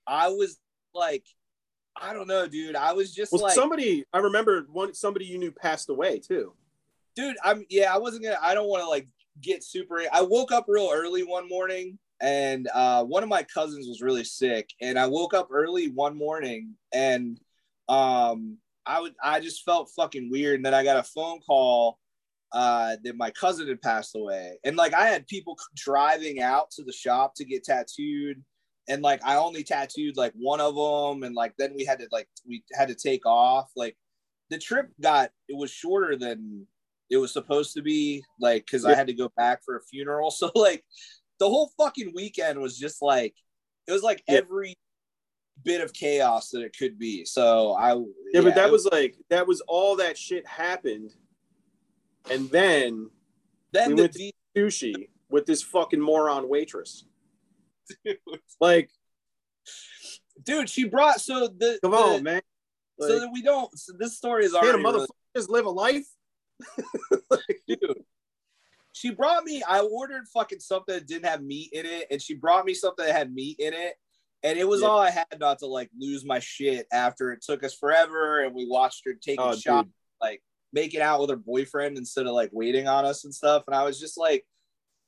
[0.06, 0.58] I was
[0.94, 1.24] like,
[1.96, 2.76] I don't know, dude.
[2.76, 6.54] I was just Well, like, somebody I remember one somebody you knew passed away too.
[7.16, 9.06] dude i'm yeah i wasn't gonna i don't want to like
[9.40, 13.86] get super i woke up real early one morning and uh one of my cousins
[13.86, 17.38] was really sick and i woke up early one morning and
[17.88, 21.98] um i would i just felt fucking weird and then i got a phone call
[22.52, 26.82] uh that my cousin had passed away and like i had people driving out to
[26.82, 28.42] the shop to get tattooed
[28.88, 32.08] and like i only tattooed like one of them and like then we had to
[32.12, 33.96] like we had to take off like
[34.50, 36.66] the trip got it was shorter than
[37.10, 40.30] it was supposed to be like because I had to go back for a funeral.
[40.36, 40.82] So like
[41.38, 43.34] the whole fucking weekend was just like
[43.86, 44.36] it was like Yeah.
[44.38, 44.74] every
[45.64, 47.24] bit of chaos that it could be.
[47.24, 47.94] So I
[48.32, 51.12] Yeah, but that it was like that was all that shit happened,
[52.30, 53.10] and then
[53.72, 57.04] then we the went to- sushi with this fucking moron waitress.
[58.60, 58.90] Like,
[60.42, 60.68] dude.
[60.70, 62.42] She brought so the come the- on, man.
[63.00, 63.76] so that we don't.
[63.78, 66.06] So this story is already really- just live a life?
[67.68, 68.04] dude.
[68.92, 69.62] She brought me.
[69.68, 73.04] I ordered fucking something that didn't have meat in it, and she brought me something
[73.04, 73.94] that had meat in it,
[74.44, 74.86] and it was Yeah.
[74.88, 78.54] all I had not to like lose my shit after it took us forever, and
[78.54, 79.88] we watched her take Oh, a shot,
[80.20, 83.74] like making out with her boyfriend instead of like waiting on us and stuff, and
[83.74, 84.46] I was just like,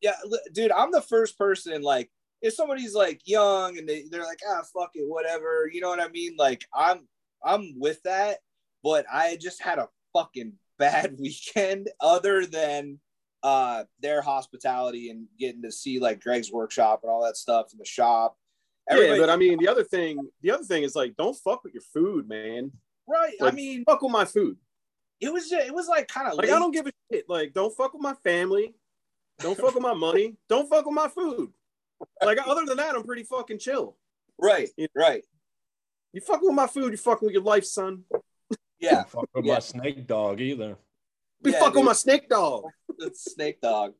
[0.03, 0.14] yeah,
[0.53, 2.11] dude, I'm the first person like.
[2.47, 6.01] If somebody's like young and they, they're like, ah, fuck it, whatever, you know what
[6.01, 6.36] I mean?
[6.38, 7.09] Like, I'm
[7.44, 8.38] I'm with that,
[8.84, 13.01] but I just had a fucking bad weekend other than
[13.42, 17.78] uh their hospitality and getting to see like Greg's workshop and all that stuff in
[17.78, 18.36] the shop.
[18.90, 21.74] yeah, but I mean, the other thing, the other thing is like, don't fuck with
[21.74, 22.70] your food, man.
[23.09, 23.34] right.
[23.42, 24.57] I mean, Fuck with my food.
[25.20, 27.24] it was just, it was like kind of Like I don't give a shit.
[27.28, 28.74] Like don't fuck with my family.
[29.40, 30.36] Don't fuck with my money.
[30.49, 31.53] Don't fuck with my food.
[32.24, 33.97] Like other than that, I'm pretty fucking chill.
[34.38, 34.86] right, Yeah.
[34.94, 35.24] right,
[36.12, 38.05] You fuck with my food, you fucking with your life, son.
[38.80, 39.55] yeah, Fuck with Yeah.
[39.55, 40.76] my snake dog either.
[41.42, 42.64] Be Yeah, fuck with my snake dog.
[42.99, 43.94] it's snake dog.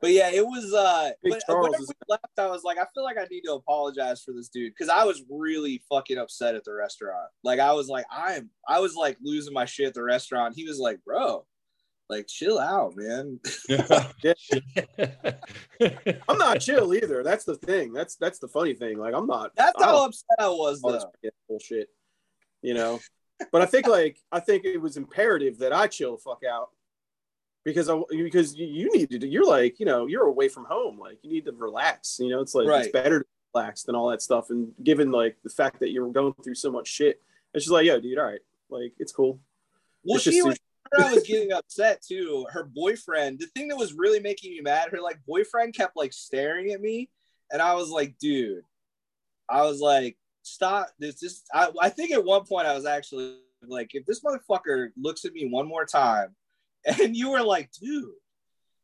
[0.00, 0.72] But yeah, it was.
[0.74, 3.40] uh Big But Charles whenever we left, I was like, I feel like I need
[3.42, 7.30] to apologize for this dude because I was really fucking upset at the restaurant.
[7.42, 10.54] Like I was like, I'm, I was like losing my shit at the restaurant.
[10.54, 11.46] He was like, bro,
[12.08, 13.38] like chill out, man.
[16.28, 17.22] I'm not chill either.
[17.22, 17.92] That's the thing.
[17.92, 18.98] That's that's the funny thing.
[18.98, 19.52] Like I'm not.
[19.56, 21.30] That's I how upset I was all this though.
[21.48, 21.88] bullshit.
[22.62, 23.00] You know.
[23.52, 26.70] but I think like I think it was imperative that I chill the fuck out
[27.64, 29.26] because I because you- you need to.
[29.26, 30.98] You're like you know you're away from home.
[30.98, 32.18] Like you need to relax.
[32.20, 32.84] You know it's like Right.
[32.84, 34.50] it's better to relax than all that stuff.
[34.50, 37.20] And given like the fact that you're going through so much shit,
[37.52, 38.40] it's just like yo, dude, all right,
[38.70, 39.38] like it's cool.
[40.04, 40.58] Well, It's just she was.
[40.98, 42.46] I was getting upset too.
[42.50, 46.12] Her boyfriend, the thing that was really making me mad, her like boyfriend kept like
[46.12, 47.10] staring at me,
[47.50, 48.62] and I was like, dude,
[49.48, 50.88] I was like, stop.
[50.98, 51.46] This just.
[51.52, 55.32] I, I think at one point I was actually like, if this motherfucker looks at
[55.32, 56.34] me one more time,
[57.02, 58.10] and you were like, dude,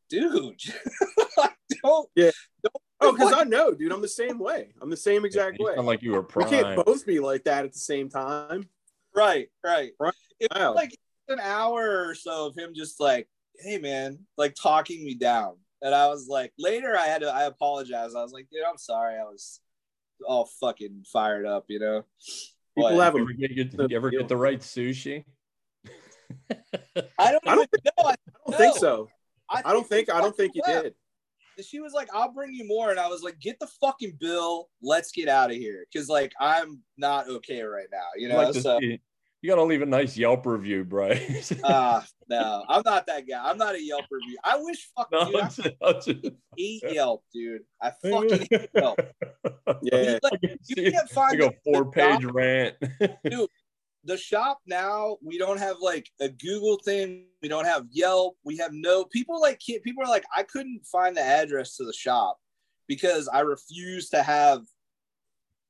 [0.08, 0.60] dude,
[1.36, 2.08] like, don't.
[2.14, 2.30] Yeah.
[2.62, 2.74] don't
[3.04, 3.90] Oh, because I know, dude.
[3.90, 4.68] I'm the same way.
[4.80, 5.74] I'm the same exact You way.
[5.74, 8.68] sound like you were We can't both be like that at the same time.
[9.14, 9.92] Right, right.
[9.98, 10.14] Right.
[10.38, 10.74] It Wow.
[10.74, 10.96] like
[11.28, 15.56] an hour or so of him just like, hey man, like talking me down.
[15.82, 18.16] And I was like, later I had to I apologized.
[18.16, 19.18] I was like, dude, I'm sorry.
[19.18, 19.60] I was
[20.26, 22.04] all fucking fired up, you know.
[22.76, 23.28] People But have You them.
[23.28, 25.24] ever get, you, you ever get the right sushi?
[27.18, 28.04] I don't, I don't even know.
[28.04, 28.16] I, I
[28.46, 29.08] don't think so.
[29.50, 30.10] I don't think.
[30.10, 30.84] I don't think you left.
[30.84, 30.94] did.
[31.66, 32.90] She was like, I'll bring you more.
[32.90, 34.70] And I was like, get the fucking bill.
[34.80, 35.84] Let's get out of here.
[35.94, 38.36] Cause like I'm not okay right now, you know.
[38.36, 39.00] like so see-
[39.42, 41.52] you got to leave a nice Yelp review, Bryce.
[41.64, 43.40] uh no, I'm not that guy.
[43.42, 44.38] I'm not a Yelp review.
[44.44, 45.58] I wish fuck No, dude, I it's-
[46.06, 47.62] it's- hate Yelp, dude.
[47.80, 49.00] I fucking hate Yelp.
[49.82, 50.18] Yeah.
[50.22, 52.76] Like, can you can't find like a the- the four-page rant,
[53.24, 53.48] dude.
[54.04, 55.16] the shop now.
[55.24, 57.26] We don't have like a Google thing.
[57.42, 58.36] We don't have Yelp.
[58.44, 61.84] We have no people like can't- people are like I couldn't find the address to
[61.84, 62.38] the shop
[62.88, 64.62] because I refuse to have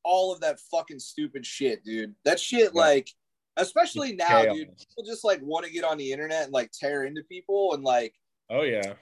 [0.05, 2.14] all of that fucking stupid shit, dude.
[2.25, 2.81] That shit Yeah.
[2.81, 3.09] like
[3.57, 4.57] especially now, Chaos.
[4.57, 4.69] dude.
[4.79, 7.83] People just like want to get on the internet and like tear into people and
[7.85, 8.15] like
[8.51, 8.95] Oh yeah.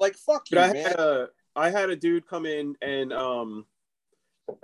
[0.00, 0.84] like fuck you, But I man.
[0.86, 3.66] had a I had a dude come in and um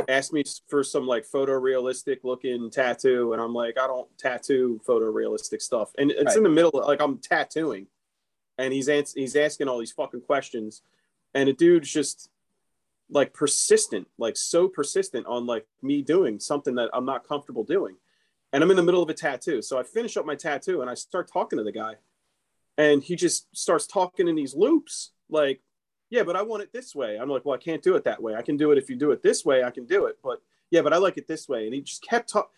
[0.09, 5.61] ask me for some like photorealistic looking tattoo, and I'm like, I don't tattoo photorealistic
[5.61, 6.36] stuff, and it's Right.
[6.36, 7.88] in the middle, like I'm tattooing,
[8.59, 10.82] and he's ans- he's asking all these fucking questions,
[11.34, 12.28] and the dude's just
[13.11, 17.97] like persistent, like so persistent on like me doing something that I'm not comfortable doing,
[18.53, 20.90] and I'm in the middle of a tattoo, so I finish up my tattoo and
[20.90, 21.94] I start talking to the guy,
[22.78, 25.61] and he just starts talking in these loops, like
[26.11, 27.16] yeah, but I want it this way.
[27.18, 28.34] I'm like, well, I can't do it that way.
[28.34, 29.64] I can do it if you do it this way.
[29.64, 31.64] I can do it, but yeah, but I like it this way.
[31.64, 32.50] And he just kept talking.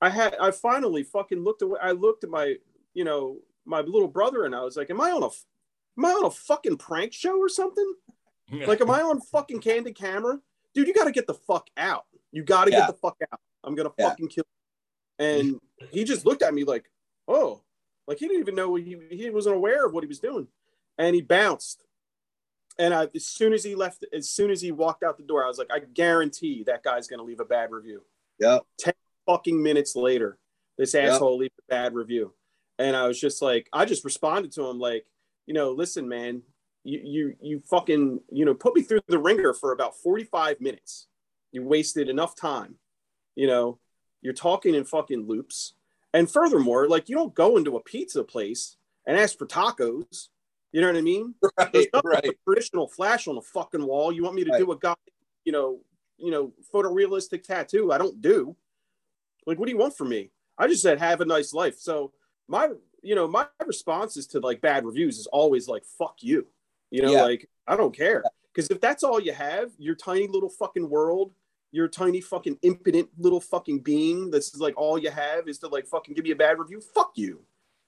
[0.00, 1.80] I had, I finally fucking looked away.
[1.82, 2.54] I looked at my,
[2.94, 6.10] you know, my little brother, and I was like, am I on a, am I
[6.10, 7.92] on a fucking prank show or something?
[8.52, 10.38] Like, am I on fucking candid camera?
[10.72, 12.06] Dude, you got to get the fuck out.
[12.30, 12.80] You got to Yeah.
[12.80, 13.40] get the fuck out.
[13.64, 14.10] I'm gonna Yeah.
[14.10, 14.44] fucking kill.
[14.46, 14.59] You.
[15.20, 15.60] And
[15.92, 16.90] he just looked at me like,
[17.28, 17.62] oh,
[18.06, 20.48] like he didn't even know he he wasn't aware of what he was doing,
[20.98, 21.84] and he bounced.
[22.78, 25.44] And I, as soon as he left, as soon as he walked out the door,
[25.44, 28.02] I was like, I guarantee that guy's gonna leave a bad review.
[28.38, 28.62] Yep.
[29.26, 30.38] Fucking minutes later,
[30.78, 31.12] this Yep.
[31.12, 32.32] asshole leave a bad review,
[32.78, 35.06] and I was just like, I just responded to him like,
[35.46, 36.42] you know, listen, man,
[36.84, 41.08] you you you fucking you know put me through the ringer for about 45 minutes
[41.52, 42.76] you wasted enough time
[43.34, 43.78] you know
[44.22, 45.74] you're talking in fucking loops.
[46.12, 50.28] And furthermore like you don't go into a pizza place and ask for tacos.
[50.72, 51.34] You know what i mean?
[51.58, 52.30] Right, right.
[52.44, 54.12] traditional flash on the fucking wall.
[54.12, 54.58] You want me to Right.
[54.58, 54.94] do a guy
[55.44, 55.80] you know
[56.18, 57.92] you know photorealistic tattoo?
[57.92, 58.56] I don't do.
[59.46, 60.30] Like what do you want from me?
[60.58, 61.78] I just said have a nice life.
[61.78, 62.12] So
[62.48, 62.70] my
[63.02, 66.46] you know my responses to like bad reviews is always like fuck you.
[66.90, 67.22] You know Yeah.
[67.22, 68.22] like i don't care.
[68.52, 71.32] Because if that's all you have your tiny little fucking world
[71.72, 75.68] your tiny fucking impotent little fucking being this is like all you have is to
[75.68, 76.80] like fucking give me a bad review?
[76.80, 77.40] Fuck you.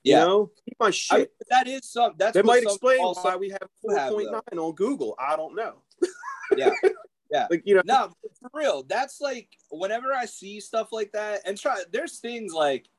[0.05, 0.51] You know?
[0.65, 1.33] Keep my shit.
[1.41, 5.15] I, that is some that's that might explain why we have have, 4.9 on google.
[5.19, 5.83] I don't know.
[6.55, 6.71] Yeah.
[7.31, 7.47] Yeah.
[7.49, 7.83] like you know.
[7.87, 8.13] No
[8.43, 8.83] for real.
[8.83, 12.91] That's like whenever i see stuff like that and try there's things like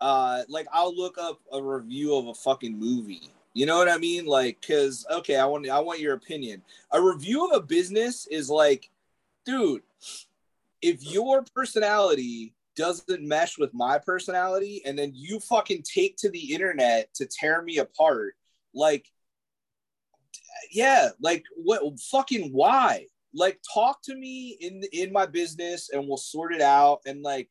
[0.00, 3.28] uh like i'll look up a review of a fucking movie.
[3.52, 4.24] You know what i mean?
[4.24, 6.62] Like because okay i want i want your opinion.
[6.92, 8.88] A review of a business is like
[9.44, 9.82] dude
[10.84, 16.52] if your personality doesn't mesh with my personality and then you fucking take to the
[16.52, 18.34] internet to tear me apart
[18.74, 19.06] like
[20.70, 23.06] yeah like what fucking why?
[23.32, 27.48] Like talk to me in in my business and we'll sort it out and like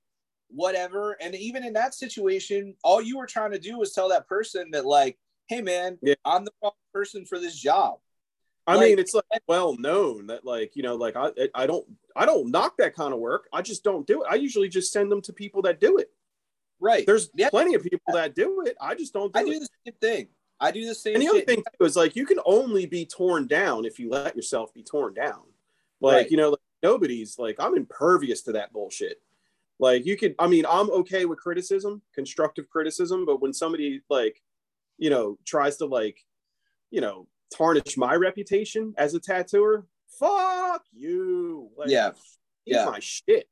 [0.49, 1.17] whatever.
[1.19, 4.69] And even in that situation all you were trying to do was tell that person
[4.71, 5.17] that like
[5.47, 6.15] hey man Yeah.
[6.25, 7.95] i'm the person for this job
[8.65, 11.85] I Like- mean, it's like well known that like you know, like I I don't
[12.15, 13.47] I don't knock that kind of work.
[13.51, 14.27] I just don't do it.
[14.29, 16.11] I usually just send them to people that do it.
[16.79, 17.49] right There's Yeah.
[17.49, 18.75] plenty of people that do it.
[18.79, 19.45] I just don't do i it.
[19.45, 20.27] do the same thing
[20.59, 21.47] i do the same and the other shit.
[21.47, 24.83] thing too is like you can only be torn down if you let yourself be
[24.83, 25.43] torn down.
[25.99, 26.31] Like Right.
[26.31, 29.21] you know, like, nobody's like I'm impervious to that bullshit.
[29.79, 34.41] Like you could, I mean, I'm okay with criticism, constructive criticism, but when somebody like,
[34.97, 36.23] you know, tries to like,
[36.91, 39.85] you know, tarnish my reputation as a tattooer,
[40.19, 41.69] fuck you.
[41.77, 42.11] Like, Yeah.
[42.65, 42.85] eat Yeah.
[42.85, 43.47] my shit.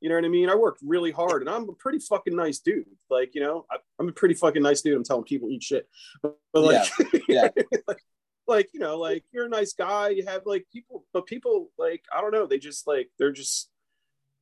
[0.00, 0.50] You know what I mean?
[0.50, 2.84] I worked really hard, and I'm a pretty fucking nice dude.
[3.08, 4.94] Like, you know, I, I'm a pretty fucking nice dude.
[4.96, 5.88] I'm telling people eat shit,
[6.22, 6.88] but, but like,
[7.28, 7.48] Yeah.
[7.88, 8.02] like,
[8.46, 10.10] like, you know, like you're a nice guy.
[10.10, 12.46] You have like people, but people like I don't know.
[12.46, 13.68] They just like they're just,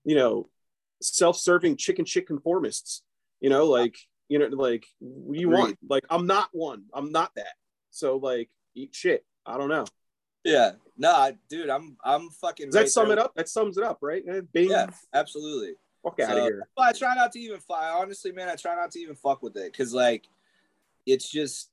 [0.04, 0.50] you know,
[1.00, 3.00] self-serving chicken shit conformists.
[3.40, 3.96] You know, like
[4.28, 5.78] you know, like you want?
[5.88, 6.84] Like I'm not one.
[6.92, 7.54] I'm not that.
[7.90, 9.24] So like, eat shit.
[9.46, 9.84] I don't know.
[10.44, 13.34] yeah no I, dude i'm i'm fucking Does that right sum there it up?
[13.34, 14.22] That sums it up, right?
[14.28, 14.70] Eh, Bing.
[14.70, 16.68] yeah absolutely Fuck out So, of here.
[16.78, 17.78] I try not to even fuck.
[17.82, 20.26] Honestly, man, I try not to even fuck with it because, like,
[21.06, 21.70] it's just,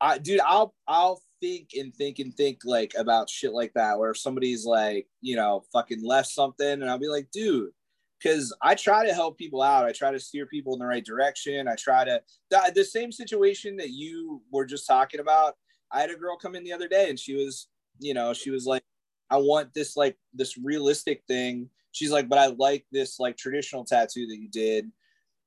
[0.00, 3.98] I, dude, I'll, I'll think and think and think like about shit like that.
[3.98, 7.72] Where somebody's like, you know, fucking left something, and I'll be like, dude,
[8.20, 9.84] because I try to help people out.
[9.84, 11.68] I try to steer people in the right direction.
[11.68, 15.56] I try to the, the same situation that you were just talking about.
[15.92, 18.50] I had a girl come in the other day, and she was, you know, she
[18.50, 18.82] was like,
[19.30, 23.84] I want this like this realistic thing she's like but i like this like traditional
[23.84, 24.90] tattoo that you did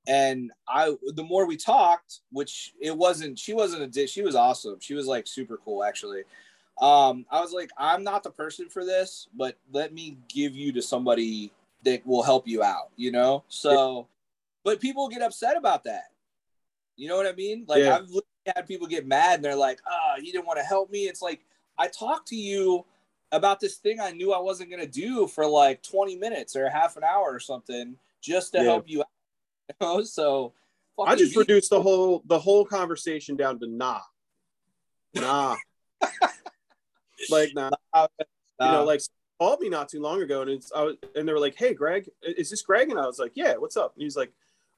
[0.07, 4.35] and i the more we talked which it wasn't she wasn't a dick she was
[4.35, 6.23] awesome she was like super cool actually
[6.81, 10.71] um i was like i'm not the person for this but let me give you
[10.71, 11.51] to somebody
[11.83, 14.07] that will help you out you know so
[14.63, 16.05] but people get upset about that
[16.95, 17.97] you know what i mean like Yeah.
[17.97, 21.01] i've had people get mad and they're like oh you didn't want to help me
[21.01, 21.41] it's like
[21.77, 22.85] i talked to you
[23.31, 26.97] about this thing I knew I wasn't gonna do for like 20 minutes or half
[26.97, 28.65] an hour or something just to Yeah.
[28.65, 29.07] help you out.
[29.69, 30.03] You know?
[30.03, 30.53] So
[30.99, 34.01] I just reduced the whole the whole conversation down to nah,
[35.13, 35.55] nah.
[37.29, 38.07] like nah, uh,
[38.59, 39.01] you know, like
[39.41, 41.73] called me not too long ago, and it's I was, and they were like, "Hey,
[41.73, 44.31] Greg, is this Greg?" And I was like, "Yeah, what's up?" And he's like,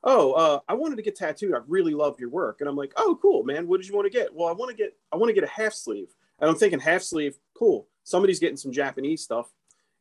[0.06, 1.54] "Oh, uh, I wanted to get tattooed.
[1.54, 3.68] I really love your work." And I'm like, "Oh, cool, man.
[3.68, 5.44] What did you want to get?" Well, I want to get I want to get
[5.44, 7.88] a half sleeve, and I'm thinking half sleeve, cool.
[8.06, 9.52] Somebody's getting some Japanese stuff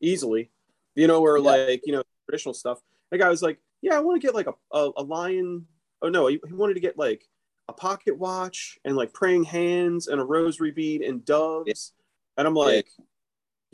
[0.01, 0.53] easily,
[0.95, 1.45] you know, or Yeah.
[1.45, 2.79] like you know traditional stuff.
[3.11, 5.67] The guy was like, "Yeah, I want to get like a, a, a lion."
[6.03, 7.29] Oh no, he, he wanted to get like
[7.69, 11.95] a pocket watch and like praying hands and a rosary bead and doves.
[12.37, 13.05] And I'm like, do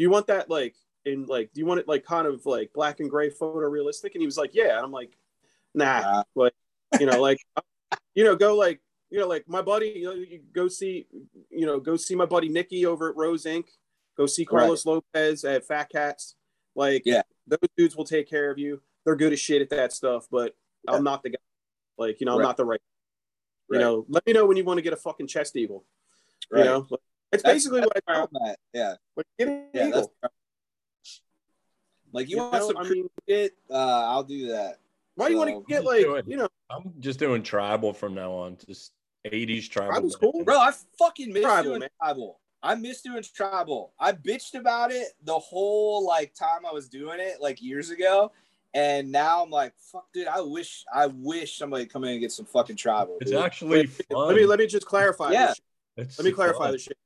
[0.03, 0.75] you want that like
[1.05, 4.13] in like do you want it like kind of like black and gray photorealistic?
[4.15, 4.77] And he was like, yeah.
[4.77, 5.17] And I'm like,
[5.75, 6.55] nah, like
[6.99, 7.39] you know, like
[8.15, 8.81] you know, go like
[9.11, 11.07] you know, like my buddy, you know, you go see,
[11.51, 13.65] you know, go see my buddy Nicky over at Rose Inc.
[14.17, 16.35] Go see Carlos Lopez at Fat Cats.
[16.75, 17.23] Like, Yeah.
[17.47, 18.83] those dudes will take care of you.
[19.05, 20.55] They're good as shit at that stuff, but
[20.87, 20.95] Yeah.
[20.95, 21.39] I'm not the guy.
[21.97, 22.45] Like, you know, I'm Right.
[22.45, 22.81] not the right.
[23.71, 23.81] You Right.
[23.85, 25.87] know, let me know when you want to get a fucking chest eagle.
[26.51, 26.61] Right.
[26.61, 26.87] You know,
[27.33, 28.95] it's That's- basically what I where tell Yeah.
[29.15, 29.91] when you get an Yeah.
[29.91, 30.09] That's,
[32.13, 34.79] like you, You want know, some I mean, shit, uh, I'll do that.
[35.15, 36.27] why do you want to get like, do it.
[36.27, 38.57] you know, I'm just doing tribal from now on.
[38.67, 38.93] Just
[39.27, 39.93] 80s tribal.
[40.01, 40.33] Tribal's band.
[40.33, 40.45] cool.
[40.45, 41.89] Bro, I fucking miss Tribal, doing man.
[42.01, 42.41] tribal.
[42.63, 43.93] I miss doing tribal.
[44.01, 48.33] I bitched about it the whole like time I was doing it, like years ago.
[48.75, 50.29] And now I'm like, fuck, dude.
[50.29, 53.19] I wish, I wish somebody come in and get some fucking tribal.
[53.21, 53.41] It's dude.
[53.41, 54.29] actually fun.
[54.29, 55.33] let me let me just clarify.
[55.33, 55.53] Yeah.
[55.97, 56.19] This shit.
[56.19, 56.73] Let me clarify fun.
[56.73, 56.99] this shit.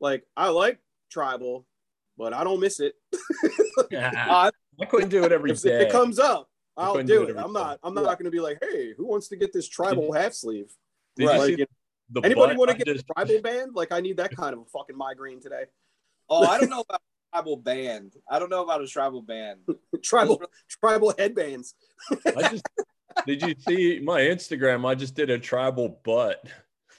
[0.00, 0.78] Like, I like
[1.10, 1.66] tribal,
[2.16, 2.94] but I don't miss it.
[3.94, 5.86] Uh, I couldn't do it every if, if day.
[5.86, 7.36] it comes up, I I'll do do it it.
[7.36, 7.78] I'm not.
[7.82, 8.06] I'm not Yeah.
[8.14, 10.72] going to be like, hey, who wants to get this tribal half sleeve?
[11.16, 11.34] Did you Right.
[11.36, 11.66] see Like, you
[12.12, 13.74] know, the anybody want to get just- a tribal band?
[13.74, 15.64] Like, I need that kind of a fucking migraine today.
[16.28, 17.00] oh, I don't know about
[17.32, 18.14] tribal band.
[18.30, 19.60] I don't know about a tribal band.
[20.02, 21.74] tribal tribal headbands.
[22.26, 22.64] I just
[23.26, 24.86] did you see my Instagram?
[24.86, 26.44] I just did a tribal butt.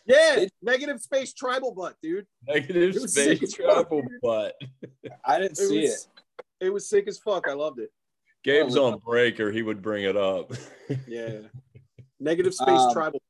[0.10, 2.26] Yeah, It- negative space tribal butt, dude.
[2.48, 4.56] Negative It was sick space as fuck, tribal butt.
[5.24, 6.08] I didn't It see was,
[6.60, 7.48] it was sick as fuck.
[7.48, 7.92] I loved it.
[8.44, 10.52] Gabe's Oh, on break or he would bring it up.
[11.08, 11.42] Yeah,
[12.20, 13.22] negative space Um, tribal.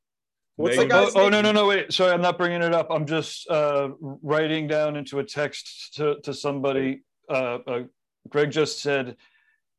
[0.55, 1.31] What's Negative- the Oh, guy's oh name?
[1.31, 4.95] no no no wait sorry I'm not bringing it up I'm just uh, writing down
[4.95, 7.83] into a text to, to somebody uh, uh,
[8.29, 9.15] Greg just said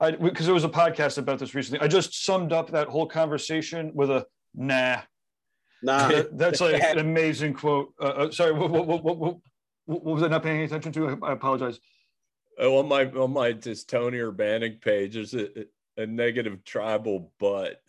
[0.00, 1.80] I because there was a podcast about this recently.
[1.80, 5.00] I just summed up that whole conversation with a nah.
[5.82, 6.22] Nah.
[6.32, 7.94] That's like an amazing quote.
[8.00, 9.36] Uh, uh, sorry, what, what, what, what, what,
[9.86, 11.18] what was I not paying attention to?
[11.22, 11.80] I apologize.
[12.58, 15.48] Oh, on my on my just Tony Urbanic page, there's a,
[15.96, 17.80] a negative tribal butt.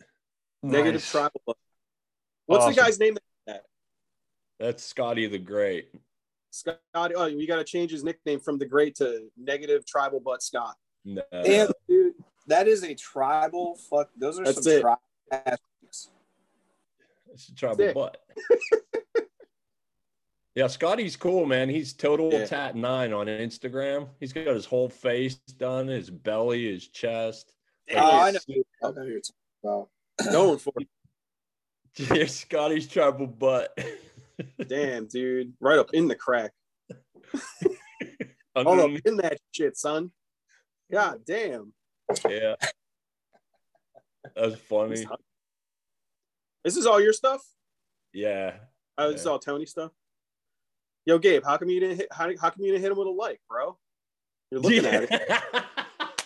[0.62, 1.10] Negative Nice.
[1.10, 1.42] tribal.
[1.46, 1.56] butt.
[2.46, 2.74] What's Awesome.
[2.76, 3.16] the guy's name?
[4.58, 5.90] That's Scotty the Great.
[6.50, 10.42] Scotty, Oh, you got to change his nickname from the Great to Negative Tribal Butt
[10.42, 10.76] Scott.
[11.04, 11.22] No.
[11.32, 12.14] Damn, dude,
[12.46, 14.10] that is a tribal fuck.
[14.16, 15.60] Those are That's some tribal ass chicks.
[17.32, 17.94] It's a tribal Sick.
[17.94, 18.16] butt.
[20.54, 21.68] yeah, Scotty's cool, man.
[21.68, 22.46] He's total Yeah.
[22.46, 24.08] tat nine on Instagram.
[24.20, 27.52] He's got his whole face done, his belly, his chest.
[27.94, 28.38] Oh, I know.
[28.82, 29.88] I know who you're talking about.
[30.32, 30.88] Known for it.
[31.96, 33.76] Yeah, Scotty's tribal butt.
[34.66, 35.52] Damn, dude.
[35.60, 36.52] Right up in the crack.
[38.54, 40.10] All up Underneath- in that shit, son.
[40.90, 41.72] God damn.
[42.28, 42.54] yeah.
[44.36, 45.06] That's funny.
[46.64, 47.42] This is all your stuff?
[48.12, 48.54] Yeah.
[48.98, 49.90] Oh, this is all Tony stuff?
[51.06, 53.08] Yo, Gabe, how come you didn't hit how, how come you didn't hit him with
[53.08, 53.76] a like, bro?
[54.50, 55.64] You're looking at it.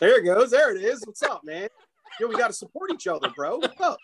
[0.01, 0.51] There it goes.
[0.51, 1.03] There it is.
[1.07, 1.69] What's up, man?
[2.21, 3.59] Yo, we gotta support each other, bro.
[3.59, 3.99] What's up?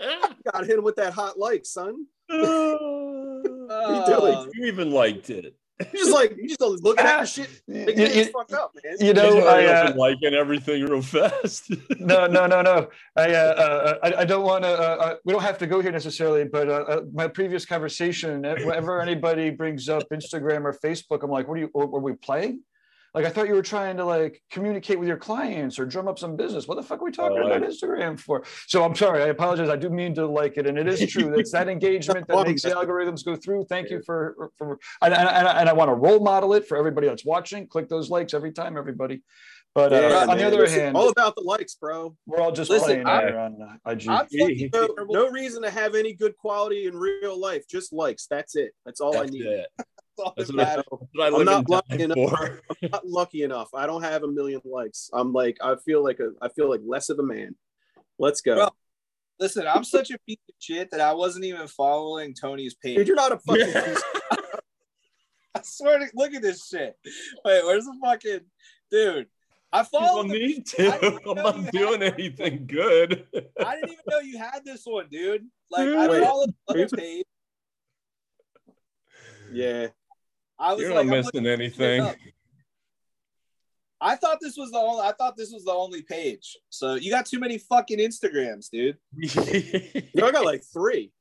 [0.00, 0.16] You
[0.52, 2.06] gotta hit him with that hot like, son.
[2.30, 5.54] you Oh, even liked it.
[5.92, 8.74] You just like you just looking at the shit, You, making it you- fuck up,
[8.82, 8.96] man.
[8.98, 11.70] you know, I, hurry uh, and liking everything real fast.
[12.00, 12.88] no, no, no, no.
[13.14, 14.70] I, uh, uh, I, I don't want to.
[14.70, 18.42] Uh, uh, we don't have to go here necessarily, but uh, uh, my previous conversation,
[18.42, 21.70] whenever anybody brings up Instagram or Facebook, I'm like, "What are you?
[21.74, 22.62] Were we playing?"
[23.16, 26.18] Like, I thought you were trying to like communicate with your clients or drum up
[26.18, 26.68] some business.
[26.68, 28.44] What the fuck are we talking Oh, about I- Instagram for?
[28.66, 29.22] So I'm sorry.
[29.22, 29.70] I apologize.
[29.70, 31.32] I do mean to like it, and it is true.
[31.38, 33.64] It's that engagement that makes the algorithms go through.
[33.70, 34.78] Thank you for for.
[35.00, 37.66] And, and, and I, and I want to role model it for everybody that's watching.
[37.66, 39.22] Click those likes every time, everybody.
[39.74, 42.14] But uh, Yeah, on the other Listen, hand, all about the likes, bro.
[42.26, 44.08] we're all just Listen, playing I- here on uh, IG.
[44.08, 44.26] I'm
[44.72, 47.64] No, no reason to have any good quality in real life.
[47.66, 48.26] Just likes.
[48.26, 48.72] That's it.
[48.84, 49.44] That's all I need.
[49.46, 49.66] it.
[50.16, 50.84] That's all That's that what I- matters.
[50.90, 52.18] That's what I I'm not lucky enough.
[52.82, 53.68] I'm not lucky enough.
[53.74, 55.10] I don't have a million likes.
[55.12, 57.54] I'm like, I feel like a, I feel like less of a man.
[58.18, 58.68] Let's go, Bro.
[59.38, 62.96] Listen, I'm such a piece of shit that I wasn't even following Tony's page.
[62.96, 63.08] dude.
[63.08, 63.66] You're not a fucking.
[63.84, 64.02] piece.
[65.54, 66.96] I swear to look at this shit.
[67.44, 68.40] Wait, where's the fucking
[68.90, 69.26] dude?
[69.72, 70.30] I follow don't followed.
[70.30, 71.20] The, need to.
[71.28, 73.26] I'm not doing anything good.
[73.62, 75.46] I didn't even know you had this one, dude.
[75.70, 76.22] Like I Wait.
[76.24, 77.24] followed the other page.
[79.52, 79.88] Yeah,
[80.58, 82.08] I was You're like, not missing anything.
[84.00, 85.02] I thought this was the only.
[85.02, 86.56] I thought this was the only page.
[86.70, 88.96] So you got too many fucking Instagrams, dude.
[89.16, 91.12] you I got like three.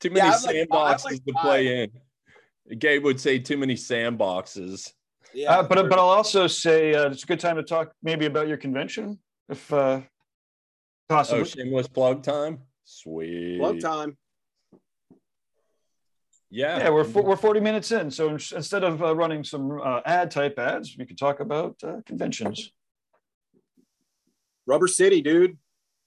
[0.00, 2.78] too many Yeah, I'm like- sandboxes like to play in.
[2.78, 4.92] Gabe would say too many sandboxes.
[5.34, 8.26] Yeah, Uh, but but I'll also say uh, it's a good time to talk maybe
[8.26, 10.00] about your convention, if uh,
[11.08, 11.40] possible.
[11.40, 12.62] Oh, shameless plug time.
[12.84, 13.58] Sweet.
[13.58, 14.16] Plug time.
[16.50, 16.78] Yeah.
[16.78, 20.30] yeah, we're fo- we're 40 minutes in, so instead of uh, running some uh, ad
[20.30, 22.72] type ads, we could talk about uh, conventions.
[24.66, 25.58] Rubber City, dude.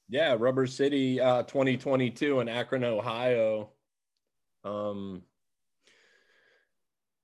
[0.10, 3.70] Yeah, Rubber City uh 2022 in Akron, Ohio.
[4.64, 5.22] Um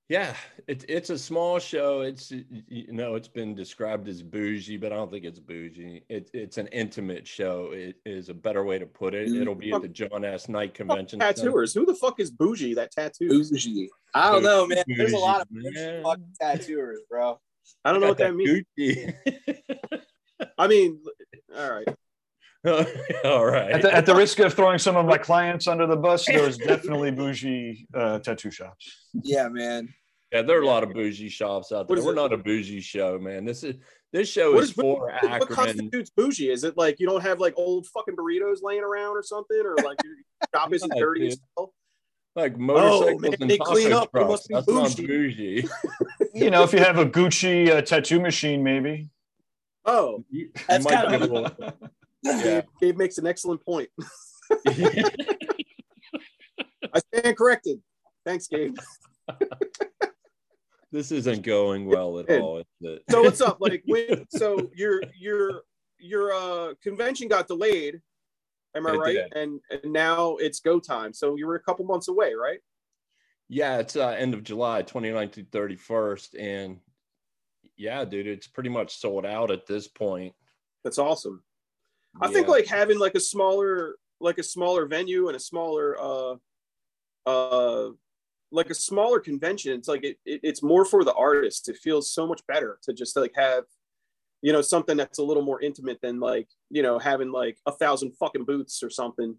[0.08, 0.34] yeah,
[0.68, 2.02] it's it's a small show.
[2.02, 6.04] It's you know, it's been described as bougie, but I don't think it's bougie.
[6.08, 7.70] It, it's an intimate show.
[7.72, 9.28] It is a better way to put it.
[9.28, 9.42] Mm-hmm.
[9.42, 10.48] It'll be at the John S.
[10.48, 11.20] Knight Convention.
[11.20, 11.32] Center.
[11.32, 11.74] Tattooers.
[11.74, 12.74] Who the fuck is bougie?
[12.74, 13.28] That tattoo.
[13.28, 13.90] bougie.
[14.14, 14.84] I don't know, man.
[14.86, 17.40] There's a lot of Bougie, bougie fucking tattooers, bro.
[17.84, 18.62] I don't know what that means.
[18.76, 19.12] means.
[20.58, 21.00] I mean,
[21.56, 21.88] all right.
[23.24, 23.70] All right.
[23.70, 26.56] At the, at the risk of throwing some of my clients under the bus, there's
[26.72, 29.08] definitely bougie uh, tattoo shops.
[29.22, 29.88] Yeah, man.
[30.32, 32.02] Yeah, there are a lot of bougie shops out there.
[32.02, 32.16] We're it?
[32.16, 33.44] not a bougie show, man.
[33.44, 33.76] This is
[34.12, 35.54] this show What is is- for What Akron.
[35.54, 36.50] constitutes bougie?
[36.50, 39.76] Is it like you don't have like old fucking burritos laying around or something, or
[39.84, 40.14] like your
[40.54, 41.72] shop isn't Yeah, dirty as hell?
[42.34, 44.10] like motorcycles Oh, man, and they taco clean up.
[44.12, 44.30] They trucks.
[44.30, 45.06] must be That's not bougie.
[45.62, 45.68] bougie.
[46.34, 49.08] You know, if you have a Gucci uh, tattoo machine, maybe.
[49.86, 51.72] Oh, You- you That's kind of-
[52.28, 53.88] a little- Gabe, makes an excellent point.
[56.94, 57.80] I stand corrected.
[58.24, 58.76] Thanks, Gabe.
[60.92, 62.58] this isn't going well at all.
[62.58, 63.02] Is it?
[63.10, 63.58] So what's up?
[63.60, 65.62] Like, when, so your your
[65.98, 68.00] your uh convention got delayed.
[68.74, 69.14] Am I It right?
[69.14, 69.32] did.
[69.34, 71.12] And and now it's go time.
[71.12, 72.60] So you were a couple months away, right?
[73.48, 76.78] yeah, it's uh, end of July, 29th to 31st, and
[77.76, 80.34] yeah, dude, it's pretty much sold out at this point.
[80.82, 81.44] That's awesome.
[82.20, 86.36] I think like having like a smaller like a smaller venue and a smaller uh
[87.26, 87.90] uh
[88.50, 92.10] like a smaller convention it's like it, it it's more for the artist it feels
[92.10, 93.64] so much better to just like have
[94.42, 97.72] you know, something that's a little more intimate than like, you know, having like a
[97.72, 99.36] thousand fucking boots or something.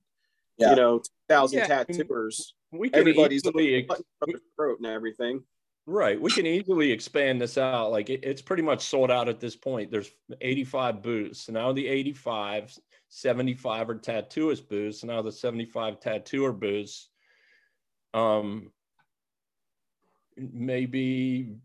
[0.58, 0.72] Yeah.
[0.72, 2.54] You know, thousand Yeah, I mean, tattooers.
[2.72, 5.44] We can Everybody's easily, cutting each other's throat and everything.
[5.88, 6.22] Right.
[6.22, 7.92] We can easily expand this out.
[7.92, 9.90] Like it, it's pretty much sold out at this point.
[9.90, 11.50] There's 85 booths.
[11.50, 12.78] Now the 85,
[13.10, 15.04] 75 are tattooist booths.
[15.04, 17.10] Now the 75 tattooer booths.
[18.14, 18.72] Um,
[20.38, 21.56] maybe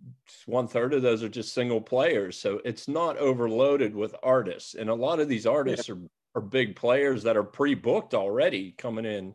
[0.46, 2.38] one third of those are just single players.
[2.38, 4.74] So it's not overloaded with artists.
[4.74, 5.98] And a lot of these artists are,
[6.34, 9.34] are big players that are pre-booked already coming in,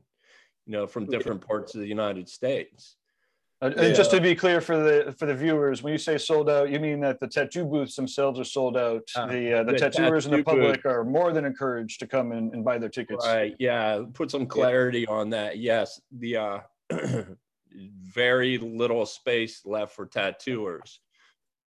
[0.66, 2.97] you know, from different parts of the United States.
[3.60, 6.48] And and just to be clear for the for the viewers, when you say sold
[6.48, 9.02] out, you mean that the tattoo booths themselves are sold out.
[9.16, 12.08] Uh, the uh, the, the tattooers and the tattoo public are more than encouraged to
[12.08, 13.26] come and, and buy their tickets.
[13.26, 13.56] Right.
[13.58, 14.04] Yeah.
[14.14, 15.58] Put some clarity on that.
[15.58, 16.00] Yes.
[16.12, 16.60] The uh
[17.74, 21.00] very little space left for tattooers.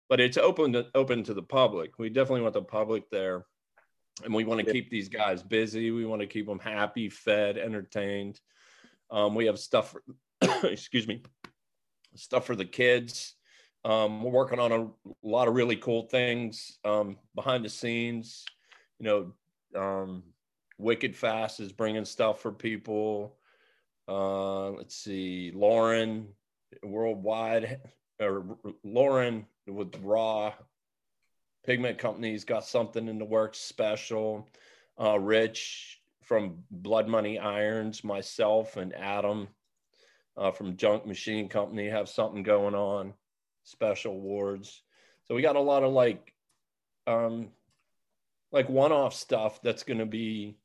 [0.09, 1.99] But it's open to open to the public.
[1.99, 3.47] We definitely want the public there.
[4.24, 4.72] And we want to Yeah.
[4.74, 5.91] keep these guys busy.
[5.91, 8.41] We want to keep them happy, fed, entertained.
[9.11, 10.03] Um, we have stuff for,
[10.68, 11.22] excuse me,
[12.14, 13.34] stuff for the kids.
[13.84, 14.88] Um, we're working on a
[15.22, 18.44] lot of really cool things um, behind the scenes.
[18.98, 19.32] You
[19.74, 20.22] know, um,
[20.78, 23.36] Wicked Fast is bringing stuff for people.
[24.06, 26.28] Uh, let's see, Lauren
[26.82, 27.80] Worldwide
[28.20, 30.52] or Lauren with Raw
[31.64, 34.48] Pigment Company's got something in the works special.
[35.00, 39.48] Uh, Rich from Blood Money Irons, myself and Adam
[40.41, 43.14] uh, from Junk Machine Company have something going on,
[43.62, 44.82] special awards.
[45.24, 46.34] So we got a lot of like,
[47.07, 47.51] um,
[48.51, 50.57] like one-off stuff that's going to be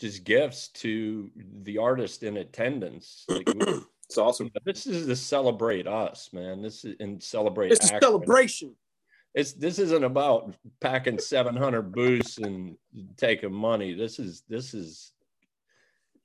[0.00, 1.30] just gifts to
[1.62, 3.24] the artist in attendance.
[3.28, 3.48] Like,
[4.06, 4.50] It's awesome.
[4.64, 6.62] this is to celebrate us, man.
[6.62, 7.72] This is and celebrate.
[7.72, 8.74] It's a celebration.
[9.34, 12.76] It's this isn't about packing 700 booths and
[13.16, 13.94] taking money.
[13.94, 15.12] This is this is.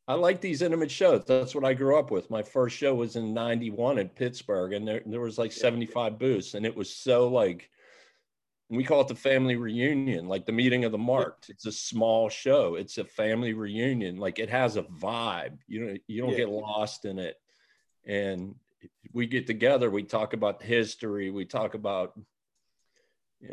[0.10, 1.24] I like these intimate shows.
[1.26, 2.32] That's what I grew up with.
[2.32, 6.55] My first show was in '91 in Pittsburgh, and there there was like 75 booths,
[6.55, 7.70] and it was so like.
[8.72, 11.49] We call it the family reunion, like the meeting of the marked.
[11.49, 12.76] It's a small show.
[12.76, 14.18] It's a family reunion.
[14.18, 15.57] Like it has a vibe.
[15.68, 16.38] You know, you don't Yeah.
[16.38, 17.36] get lost in it.
[18.05, 18.53] And
[19.12, 19.89] we get together.
[19.89, 21.32] We talk about history.
[21.32, 22.14] We talk about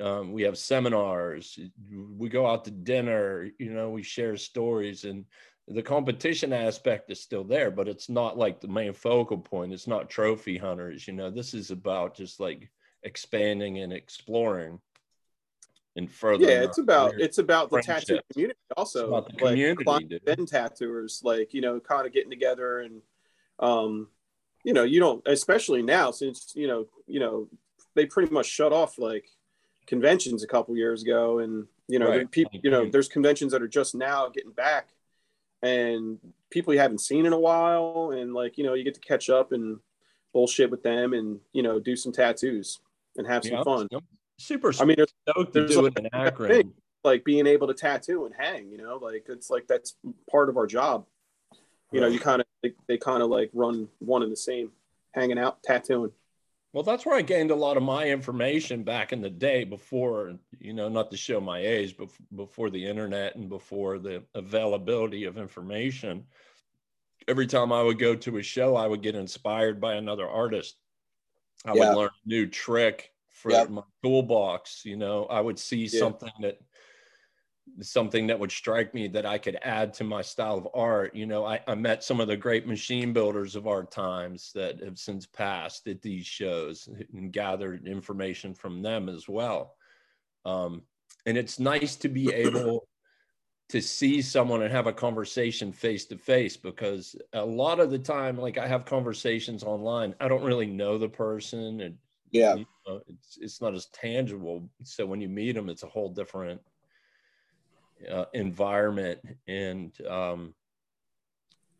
[0.00, 1.58] um, we have seminars
[2.16, 5.24] we go out to dinner you know we share stories and
[5.68, 9.72] the competition aspect is still there but it's not like the main focal point.
[9.72, 11.30] It's not trophy hunters you know?
[11.30, 12.70] This is about just like
[13.02, 14.80] expanding and exploring
[15.96, 19.08] and further Yeah, it's about it's about the tattoo community also.
[19.08, 23.00] about the like community, and tattooers, like you know, kind of getting together and
[23.58, 24.08] um,
[24.64, 27.48] you know, you don't especially now since you know, you know,
[27.94, 29.28] they pretty much shut off like
[29.86, 32.30] conventions a couple years ago, and you know, Right.
[32.30, 34.88] people, you know, there's conventions that are just now getting back,
[35.66, 36.18] and
[36.50, 39.28] people you haven't seen in a while, and like you know, you get to catch
[39.30, 39.78] up and
[40.32, 42.78] bullshit with them, and you know, do some tattoos
[43.16, 43.88] and have some Yeah, fun.
[44.38, 46.50] Super I mean, there's stoked to there's do like it in a Akron.
[46.50, 46.72] thing.
[47.04, 49.94] like being able to tattoo and hang you know like it's like that's
[50.30, 51.06] part of our job
[51.92, 54.72] you know you kind of they, they kind of like run one and the same
[55.12, 56.10] hanging out tattooing
[56.76, 60.38] Well, that's where I gained a lot of my information back in the day before,
[60.60, 65.24] you know, not to show my age, but before the internet and before the availability
[65.24, 66.26] of information.
[67.26, 70.76] Every time I would go to a show, I would get inspired by another artist.
[71.64, 71.80] I Yeah.
[71.80, 73.70] would learn a new trick for Yep.
[73.70, 74.84] my toolbox.
[74.84, 76.00] You know, I would see Yeah.
[76.00, 76.60] something that
[77.80, 81.14] something that would strike me that I could add to my style of art.
[81.14, 84.82] You know, I, I met some of the great machine builders of our times that
[84.82, 89.76] have since passed at these shows and gathered information from them as well.
[90.44, 90.82] Um,
[91.26, 92.86] and it's nice to be able
[93.68, 97.98] to see someone and have a conversation face to face because a lot of the
[97.98, 101.98] time, like I have conversations online, I don't really know the person and
[102.30, 102.54] Yeah.
[102.54, 104.70] you know, it's, it's not as tangible.
[104.84, 106.60] So when you meet them, it's a whole different
[108.10, 109.18] uh, environment
[109.48, 110.54] and um,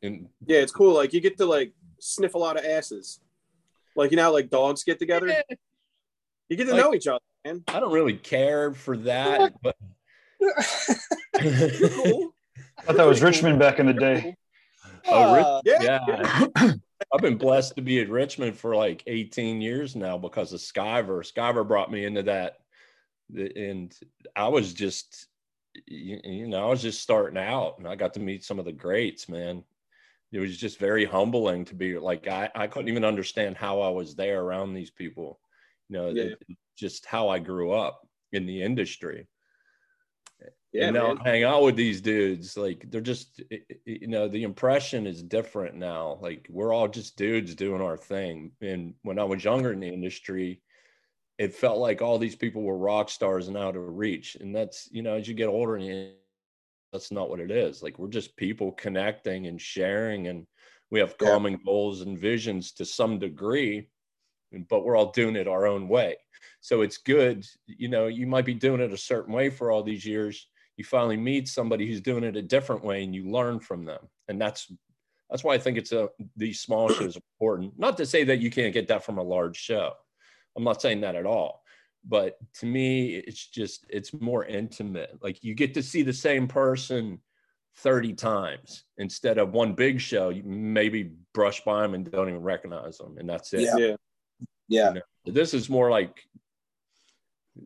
[0.03, 3.21] and yeah it's cool like you get to like sniff a lot of asses
[3.97, 5.35] like you know how, like dogs get together
[6.49, 9.77] you get to Like- know each other man I don't really care for that, but
[11.39, 12.35] cool.
[12.79, 14.37] I thought that was Richmond back in the day.
[15.07, 16.73] Oh, Rich- Uh, yeah, yeah.
[17.15, 21.21] I've been blessed to be at Richmond for like 18 years now because of Skyver.
[21.31, 22.59] Skyver brought me into that.
[23.35, 23.95] And
[24.35, 25.27] I was just,
[25.87, 28.65] you, you know, I was just starting out and I got to meet some of
[28.65, 29.63] the greats, man.
[30.33, 33.89] It was just very humbling to be like, I, I couldn't even understand how I
[33.91, 35.41] was there around these people,
[35.89, 36.35] you know, Yeah.
[36.77, 39.29] just how I grew up in the industry.
[40.73, 41.25] Yeah, and now man.
[41.25, 45.23] hang out with these dudes like they're just i- i- you know the impression is
[45.23, 49.73] different now like we're all just dudes doing our thing and when i was younger
[49.73, 50.61] in the industry
[51.39, 54.89] it felt like all these people were rock stars and out of reach and that's
[54.91, 56.13] you know as you get older and you,
[56.93, 60.47] that's not what it is like we're just people connecting and sharing and
[60.91, 61.31] we have Yeah.
[61.31, 63.89] common goals and visions to some degree
[64.71, 66.17] but we're all doing it our own way
[66.61, 69.83] so it's good you know you might be doing it a certain way for all
[69.83, 73.59] these years you finally meet somebody who's doing it a different way and you learn
[73.59, 74.73] from them and that's
[75.29, 78.39] that's why i think it's a these small shows are important not to say that
[78.39, 79.93] you can't get that from a large show
[80.57, 81.63] i'm not saying that at all
[82.09, 86.47] but to me it's just it's more intimate like you get to see the same
[86.47, 87.21] person
[87.79, 92.41] 30 times instead of one big show you maybe brush by them and don't even
[92.43, 93.97] recognize them and that's it Yeah.
[94.69, 94.93] Yeah.
[94.95, 95.01] Yeah.
[95.33, 96.27] this is more like th-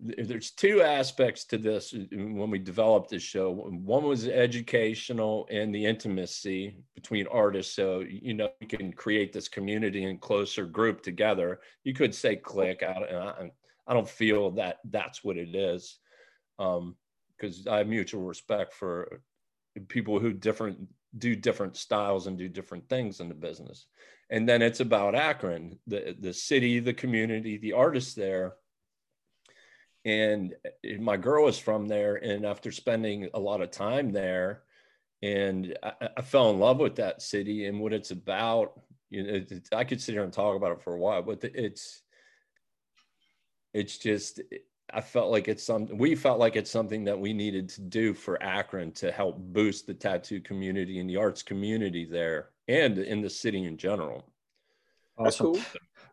[0.03, 3.51] there's two aspects to this when we developed this show.
[3.51, 7.75] One was educational and the intimacy between artists.
[7.75, 11.61] So you know you can create this community and closer group together.
[11.85, 13.51] You could say click I,
[13.87, 15.99] I don't feel that that's what it is
[16.61, 16.95] um
[17.37, 19.23] because i have mutual respect for
[19.89, 20.79] people who different
[21.19, 23.87] do different styles and do different things in the business.
[24.31, 28.55] And then it's about Akron, the the city, the community, the artists there.
[30.05, 34.13] And eh, eh, my girl was from there, and after spending a lot of time
[34.13, 34.63] there,
[35.23, 38.81] and I, I fell in love with that city and what it's about.
[39.11, 41.43] You know, it, I could sit here and talk about it for a while, but
[41.43, 42.03] it's
[43.75, 44.59] it's just eh,
[44.93, 48.15] I felt like it's something we felt like it's something that we needed to do
[48.15, 53.21] for Akron to help boost the tattoo community and the arts community there and in
[53.21, 54.25] the city in general.
[55.19, 55.59] That's cool.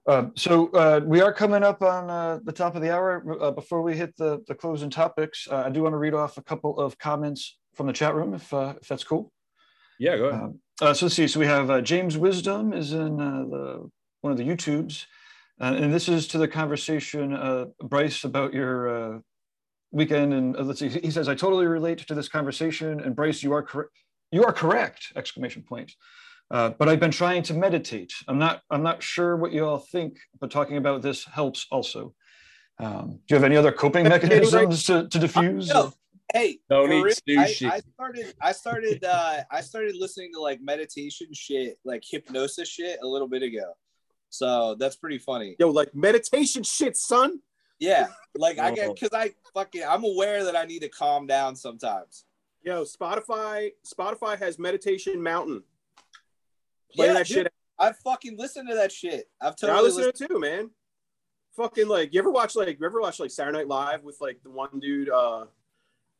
[0.08, 3.24] Uh, so uh, we are coming up on uh, the top of the hour.
[3.42, 6.38] Uh, before we hit the, the closing topics, uh, I do want to read off
[6.38, 9.34] a couple of comments from the chat room, if, uh, if that's cool.
[10.00, 10.44] Yeah, go ahead.
[10.44, 11.28] Um, uh, so let's see.
[11.28, 13.90] So we have uh, James Wisdom is in uh, the
[14.22, 15.06] one of the YouTubes,
[15.60, 19.20] uh, and this is to the conversation, uh, Bryce, about your uh,
[19.92, 20.34] weekend.
[20.34, 20.90] And uh, let's see.
[20.90, 23.92] He says, "I totally relate to this conversation." And Bryce, you are correct.
[24.32, 25.14] You are correct!
[25.16, 25.94] Exclamation point.
[26.50, 28.14] Uh, but I've been trying to meditate.
[28.28, 28.62] I'm not.
[28.70, 32.14] I'm not sure what you all think, but talking about this helps also.
[32.80, 35.68] Um, do you have any other coping mechanisms to, to diffuse?
[35.68, 35.94] No.
[36.34, 37.72] Hey, Don't eat real, I, sushi.
[37.72, 43.00] I started I started uh I started listening to like meditation shit, like hypnosis shit
[43.02, 43.74] a little bit ago.
[44.30, 45.56] So that's pretty funny.
[45.58, 47.40] Yo, like meditation shit, son.
[47.80, 48.08] Yeah.
[48.36, 52.26] Like I get cause I fucking I'm aware that I need to calm down sometimes.
[52.62, 53.72] Yo, Spotify.
[53.86, 55.64] Spotify has Meditation Mountain.
[56.96, 57.54] Play Yeah, that dude, shit.
[57.80, 59.30] I fucking listen to that shit.
[59.42, 60.16] I've I totally listen listened.
[60.18, 60.70] to it too, man.
[61.56, 64.42] Fucking like, you ever watch like, you ever watch like Saturday Night Live with like
[64.44, 65.10] the one dude?
[65.10, 65.46] uh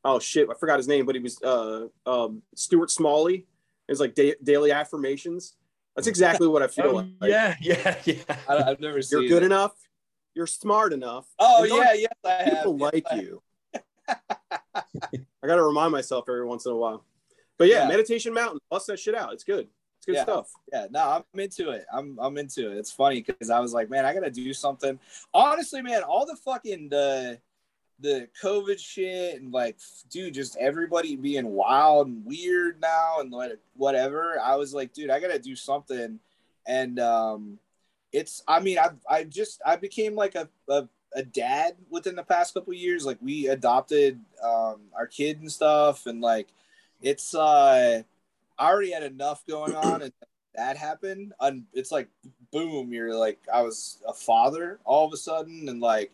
[0.04, 3.46] Oh shit, I forgot his name, but he was uh um Stuart Smalley.
[3.88, 5.54] It's like da- daily affirmations.
[5.96, 7.06] That's exactly what I feel Oh, like.
[7.22, 8.14] yeah, yeah, yeah.
[8.48, 9.46] I, I've never seen You're good it.
[9.46, 9.72] enough.
[10.34, 11.26] You're smart enough.
[11.38, 12.44] Oh yeah, yes, I have.
[12.64, 13.22] people Yes, like I have.
[13.24, 13.42] you.
[15.42, 17.04] I got to remind myself every once in a while.
[17.58, 17.88] But yeah, Yeah.
[17.88, 19.32] Meditation Mountain, bust that shit out.
[19.32, 19.68] It's good.
[19.98, 20.22] It's good Yeah.
[20.22, 20.50] stuff.
[20.72, 21.84] Yeah, no, I'm into it.
[21.92, 22.78] I'm I'm into it.
[22.78, 24.98] It's funny because I was like, man, I gotta do something.
[25.34, 27.38] Honestly, man, all the fucking the
[28.00, 29.76] the COVID shit and like,
[30.08, 34.38] dude, just everybody being wild and weird now and like whatever.
[34.40, 36.20] I was like, dude, I gotta do something.
[36.66, 37.58] And um,
[38.12, 42.22] it's, I mean, I I just I became like a, a a dad within the
[42.22, 43.04] past couple of years.
[43.04, 46.48] Like we adopted um our kid and stuff, and like
[47.02, 48.02] it's uh
[48.58, 50.12] I already had enough going on, and
[50.54, 51.32] that happened.
[51.40, 52.08] And it's like,
[52.52, 56.10] boom, you're like, I was a father all of a sudden, and like,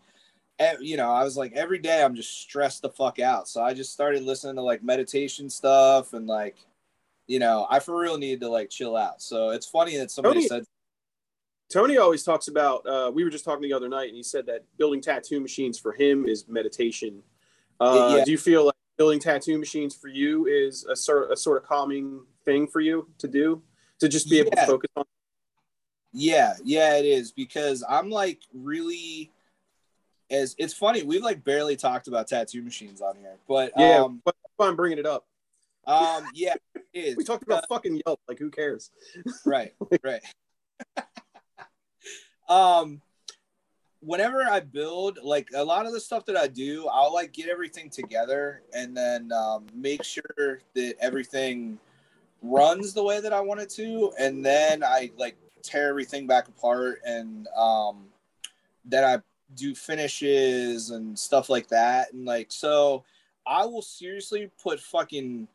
[0.80, 3.48] you know, I was like, every day I'm just stressed the fuck out.
[3.48, 6.56] So I just started listening to like meditation stuff, and like,
[7.26, 9.22] you know, I for real needed to like chill out.
[9.22, 10.64] So it's funny that somebody Tony- said,
[11.72, 12.86] Tony always talks about.
[12.86, 15.78] Uh, we were just talking the other night, and he said that building tattoo machines
[15.78, 17.22] for him is meditation.
[17.80, 18.24] Uh, Yeah.
[18.24, 21.68] Do you feel like building tattoo machines for you is a sort a sort of
[21.68, 23.62] calming thing for you to do
[24.00, 25.04] to just be able to focus on?
[26.12, 29.30] Yeah, yeah, it is because I'm like really
[30.30, 33.36] as it's funny, we've like barely talked about tattoo machines on here.
[33.48, 35.26] But Yeah, um but I'm bringing it up.
[35.86, 37.16] um yeah, it is.
[37.16, 38.20] We talked about fucking Yelp.
[38.28, 38.90] Like, who cares?
[39.44, 40.22] right, right.
[42.48, 43.00] um
[44.04, 47.48] whenever I build, like a lot of the stuff that I do, I'll like get
[47.48, 51.78] everything together and then um, make sure that everything
[52.44, 56.48] runs the way that I want it to, and then I like tear everything back
[56.48, 58.04] apart and um,
[58.84, 59.22] then I
[59.54, 63.04] do finishes and stuff like that, and like so.
[63.46, 65.48] I will seriously put fucking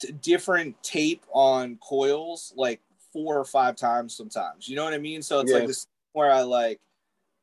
[0.00, 2.80] t- different tape on coils like
[3.12, 4.68] four or five times sometimes.
[4.68, 5.22] You know what I mean?
[5.22, 5.58] So it's Yeah.
[5.58, 6.80] like this where I like,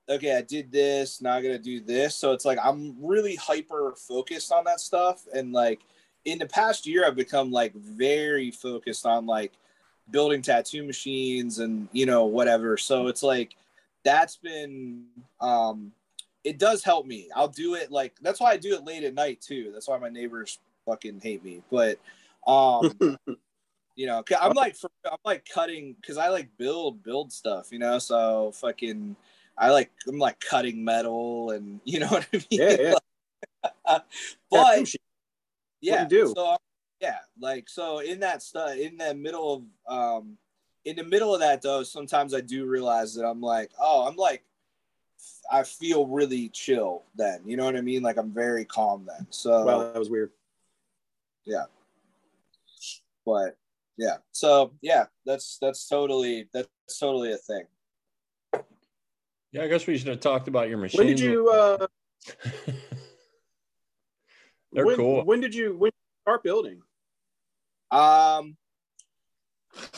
[0.10, 2.16] okay, I did this, now I gotta do this.
[2.16, 5.26] So it's like I'm really hyper focused on that stuff.
[5.34, 5.80] And like
[6.28, 9.54] in the past year, I've become like very focused on like
[10.12, 12.78] building tattoo machines and you know whatever.
[12.78, 13.56] So it's like
[14.04, 15.06] that's been
[15.40, 15.94] um
[16.44, 17.30] it does help me.
[17.34, 19.72] I'll do it like that's why I do it late at night too.
[19.74, 21.64] That's why my neighbors fucking hate me.
[21.72, 21.98] But
[22.46, 22.92] um
[23.98, 27.80] you know i'm like for, i'm like cutting because i like build build stuff you
[27.80, 29.16] know so fucking
[29.58, 34.00] i like i'm like cutting metal and you know what i mean Yeah, yeah.
[34.52, 34.96] but
[35.90, 36.10] Tattoo shit.
[36.10, 36.34] yeah you do.
[36.36, 36.58] so
[37.00, 40.38] yeah like so in that stuff in the middle of um
[40.86, 44.16] in the middle of that though sometimes i do realize that i'm like oh i'm
[44.16, 44.44] like
[45.52, 49.26] i feel really chill then you know what i mean like i'm very calm then
[49.30, 50.32] so Wow, that was weird.
[51.46, 51.66] Yeah.
[53.26, 53.58] But
[53.98, 56.70] yeah so yeah that's that's totally that's
[57.00, 57.64] totally a thing
[59.52, 61.00] Yeah, I guess we should have talked about your machine.
[61.00, 61.50] When did you?
[61.50, 61.88] uh
[64.72, 65.24] They're when, cool.
[65.26, 65.76] When did you?
[65.78, 66.82] When did you start building?
[67.92, 68.58] um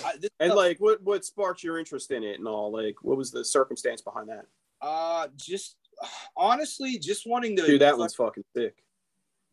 [0.05, 2.71] I, this And stuff- like, what what sparked your interest in it and all?
[2.71, 4.45] Like, what was the circumstance behind that?
[4.81, 5.75] uh just
[6.37, 8.81] honestly just wanting to Dude, that one's fucking sick.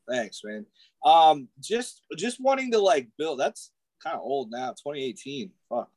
[0.08, 0.64] thanks man
[1.04, 5.90] um just just wanting to like build that's kind of old now 2018 fuck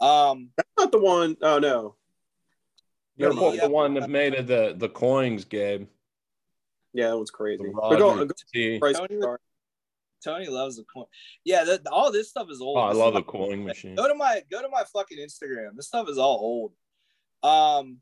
[0.00, 1.96] um That's not the one oh no.
[3.16, 3.62] You're Yeah.
[3.66, 5.88] the one that made it the the coins, Gabe.
[6.92, 7.62] Yeah, that one's crazy.
[7.72, 9.40] But go- go price Tony- card.
[10.24, 11.04] tony loves the coin
[11.44, 13.94] yeah that, all this stuff is old Oh, I This love the coin machine.
[13.94, 16.72] go to my go to my fucking instagram this stuff is all old
[17.48, 17.98] um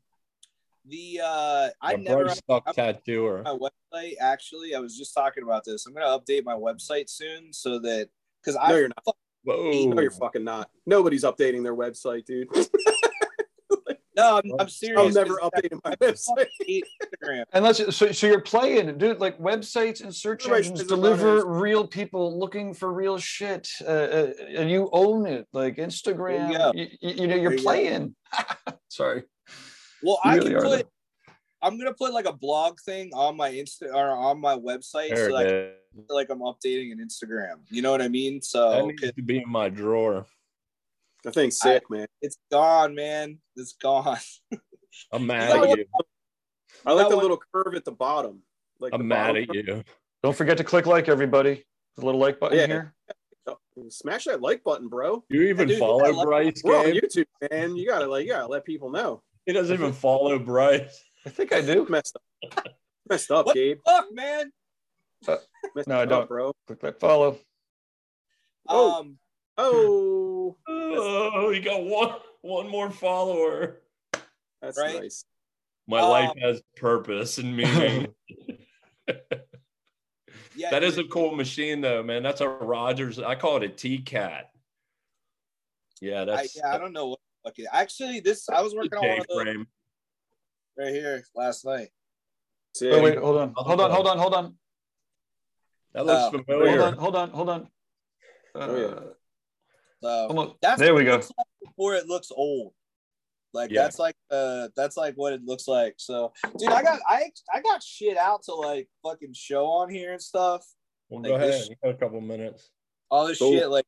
[0.85, 3.43] the uh i A never Bryce Duck I'm- tattooer.
[3.43, 7.53] my website actually i was just talking about this i'm gonna update my website soon
[7.53, 8.09] so that
[8.41, 9.15] because i No, you're not.
[9.43, 9.71] Whoa.
[9.93, 10.69] No, you're fucking not.
[10.85, 12.49] Nobody's updating their website, dude.
[14.17, 16.47] no i'm, I'm serious I'll never update my website.
[16.69, 19.19] instagram Unless so, so you're playing, dude.
[19.19, 24.31] Like websites and search Everybody engines deliver real people looking for real shit, uh, uh,
[24.55, 25.47] and you own it.
[25.53, 26.71] Like Instagram, go.
[26.75, 27.63] you, you, you know, you're you go.
[27.63, 28.15] playing.
[28.89, 29.23] Sorry,
[30.03, 31.33] well You i really can put though.
[31.61, 35.29] i'm gonna put like a blog thing on my insta or on my website There
[35.29, 35.49] so like,
[36.09, 39.21] like i'm updating an instagram you know what i mean So That so needs to
[39.23, 40.25] be in my drawer.
[41.27, 42.07] That thing's sick, man.
[42.21, 44.17] it's gone man it's gone
[45.11, 45.85] I'm mad at you.
[46.85, 48.43] I like that the one- little curve at the bottom.
[48.79, 49.83] Like I'm mad bottom at you.
[50.23, 51.65] don't forget to click like everybody.
[51.97, 52.67] The little like button Yeah.
[52.67, 52.93] here.
[53.89, 55.23] Smash that like button, bro.
[55.29, 57.75] You even dude, follow I like- Bryce, We're on YouTube, man.
[57.75, 59.21] You gotta like, you gotta let people know.
[59.45, 61.03] He doesn't even follow Bryce.
[61.25, 61.85] I think I do.
[61.89, 62.67] Messed up.
[63.09, 63.55] Messed up, What?
[63.55, 63.79] Gabe.
[63.85, 64.51] fuck man
[65.75, 66.27] Messed No, I don't.
[66.29, 66.53] bro.
[66.67, 67.37] Click that follow.
[68.69, 69.01] Oh.
[69.01, 69.17] um
[69.57, 73.81] Oh, Oh, you got one one more follower.
[74.61, 74.95] that's Right?
[75.01, 75.25] nice.
[75.87, 78.13] My Um, life has purpose and meaning.
[80.55, 82.23] yeah that is a cool machine, though, man.
[82.23, 83.19] That's a Rogers.
[83.19, 84.51] I call it a T Cat.
[86.01, 89.07] Yeah, I, that's yeah, I don't know what fucking actually this I was working on
[89.07, 89.67] one of those frame.
[90.77, 91.89] right here last night
[92.75, 92.93] Sick.
[92.93, 94.55] Oh wait, hold on, hold on, hold on, hold on,
[95.93, 97.61] That looks Oh, hold on, hold on, hold on.
[98.53, 98.99] Uh, Oh, yeah.
[100.03, 101.15] So almost- that's there we go.
[101.15, 101.25] like
[101.63, 102.73] before it looks old
[103.53, 103.83] like Yeah.
[103.83, 107.61] that's like uh that's like what it looks like so dude i got i i
[107.61, 110.65] got shit out to like fucking show on here and stuff
[111.09, 111.53] Well, like go ahead.
[111.53, 112.69] this- You got a couple minutes.
[113.09, 113.53] all this Cool.
[113.53, 113.85] shit like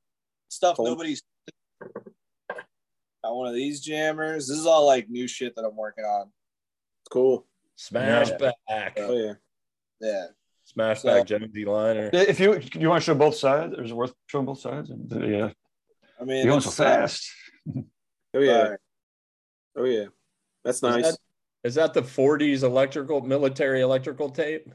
[0.49, 0.85] stuff Cool.
[0.85, 1.21] nobody's
[3.23, 6.31] got one of these jammers this is all like new shit that i'm working on
[7.11, 7.47] Cool.
[7.75, 8.51] Smash Yeah.
[8.67, 8.97] back.
[8.99, 9.33] Oh yeah.
[9.99, 10.25] yeah
[10.65, 12.11] Smash So- back Jonesy Liner.
[12.13, 14.91] If you you want to show both sides, is it worth showing both sides?
[14.91, 15.49] And yeah,
[16.19, 17.31] i mean you're going so it's, fast.
[18.35, 18.57] Oh yeah.
[18.57, 18.79] alright.
[19.75, 20.05] Oh yeah.
[20.63, 21.03] That's Is nice.
[21.11, 21.17] that-
[21.63, 24.67] Is that the 40s electrical military electrical tape?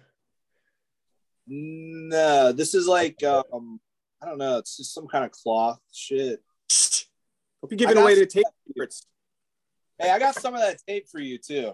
[1.47, 3.79] no this is like um
[4.23, 6.43] i don't know it's just some kind of cloth shit
[7.61, 9.07] Hope you're giving I got away the some- tape secrets.
[9.99, 11.73] hey i got some of that tape for you too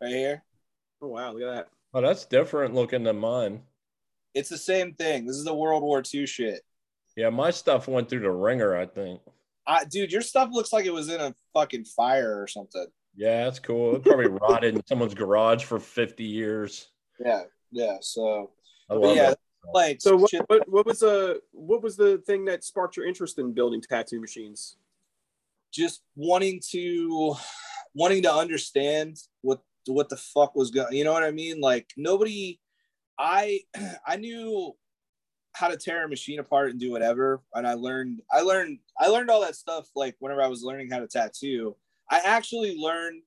[0.00, 0.42] right here
[1.02, 1.68] Oh wow, look at that.
[1.92, 3.60] Oh, that's different looking than mine.
[4.32, 6.62] it's the same thing this is the world war ii shit
[7.16, 9.20] Yeah, my stuff went through the ringer, I think.
[9.66, 12.86] I, dude your stuff looks like it was in a fucking fire or something
[13.16, 13.96] Yeah, that's cool.
[13.96, 16.88] It probably rotted in someone's garage for 50 years.
[17.18, 18.50] yeah yeah so
[18.90, 19.38] I love yeah, it.
[19.72, 23.38] like So what, what what was uh what was the thing that sparked your interest
[23.38, 24.76] in building tattoo machines?
[25.72, 27.34] just wanting to
[27.94, 31.90] wanting to understand what what the fuck was going you know what i mean like
[31.96, 32.60] nobody
[33.18, 33.60] I
[34.06, 34.74] I knew
[35.54, 39.06] how to tear a machine apart and do whatever, and I learned I learned I
[39.06, 41.76] learned all that stuff like whenever I was learning how to tattoo.
[42.10, 43.22] I actually learned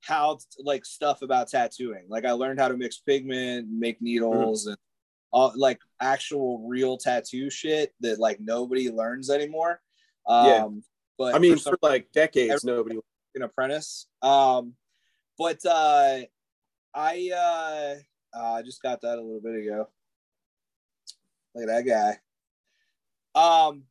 [0.00, 2.04] how to, like stuff about tattooing.
[2.08, 4.70] Like I learned how to mix pigment, make needles, mm-hmm.
[4.70, 4.78] and
[5.32, 9.80] all like actual real tattoo shit that like nobody learns anymore.
[10.26, 10.68] Um, yeah.
[11.18, 12.98] But I mean, for, for like decades, nobody
[13.34, 14.06] an apprentice.
[14.22, 14.74] Um,
[15.36, 16.20] but uh,
[16.94, 17.30] I
[18.34, 19.88] uh, uh, just got that a little bit ago.
[21.54, 22.18] Look at that
[23.34, 23.40] guy.
[23.40, 23.84] Um,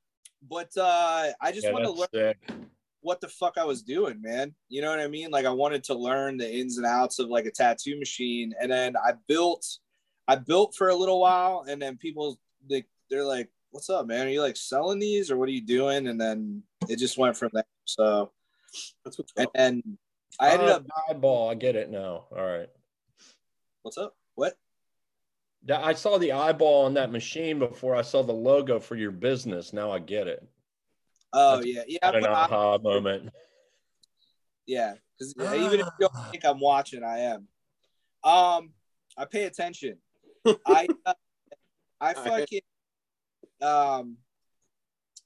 [0.48, 2.38] but uh, I just yeah, want to learn sick.
[3.02, 4.54] what the fuck I was doing, man.
[4.70, 5.32] You know what I mean?
[5.32, 8.72] Like I wanted to learn the ins and outs of like a tattoo machine, and
[8.72, 9.66] then I built.
[10.26, 12.40] I built for a little while, and then people
[12.70, 14.28] they they're like, "What's up, man?
[14.28, 17.36] Are you like selling these, or what are you doing?" And then it just went
[17.36, 17.66] from there.
[17.86, 18.32] So
[19.04, 19.98] that's what's and, and
[20.40, 21.50] I ended uh, up eyeball.
[21.50, 22.26] I get it now.
[22.32, 22.70] All right.
[23.82, 24.16] What's up?
[24.36, 24.58] What?
[25.72, 29.72] I saw the eyeball on that machine before I saw the logo for your business.
[29.72, 30.46] Now I get it.
[31.32, 32.10] Oh That's yeah, yeah.
[32.10, 33.30] An aha I, moment.
[34.66, 37.48] Yeah, because even if you don't think I'm watching, I am.
[38.24, 38.72] Um,
[39.18, 39.98] I pay attention.
[40.66, 41.14] I uh,
[42.00, 42.62] I fucking
[43.62, 44.18] um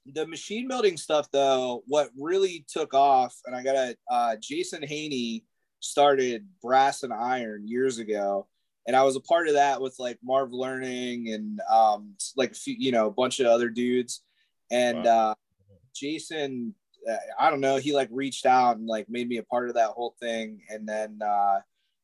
[0.06, 1.82] the machine building stuff though.
[1.86, 5.44] What really took off, and I got a uh, Jason Haney
[5.80, 8.46] started Brass and Iron years ago
[8.88, 12.54] and I was a part of that with like Marv Learning and um, like a
[12.54, 14.22] few, you know, a bunch of other dudes.
[14.70, 15.30] And wow.
[15.30, 15.34] uh,
[15.94, 16.74] Jason,
[17.08, 19.74] uh, I don't know, he like reached out and like made me a part of
[19.74, 20.62] that whole thing.
[20.70, 21.60] And then uh,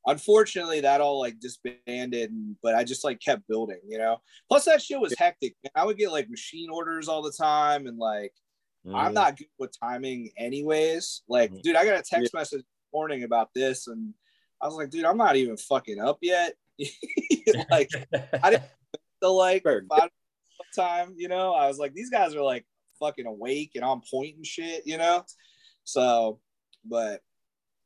[0.07, 2.31] unfortunately, that all like disbanded.
[2.31, 4.19] And, but I just like kept building, you know.
[4.51, 5.57] Plus, that shit was hectic.
[5.75, 8.35] I would get like machine orders all the time, and like
[8.87, 8.95] mm.
[8.95, 11.23] I'm not good with timing, anyways.
[11.31, 11.63] Like, mm.
[11.63, 12.41] dude, I got a text yeah.
[12.41, 14.13] message morning about this and
[14.65, 16.55] I was like, dude, I'm not even fucking up yet.
[17.71, 17.91] like
[18.43, 18.65] I didn't
[19.21, 19.65] the like
[20.77, 21.55] time, you know.
[21.55, 22.67] I was like, these guys are like
[23.01, 25.25] fucking awake and on point and shit, you know.
[25.85, 26.41] So,
[26.85, 27.21] but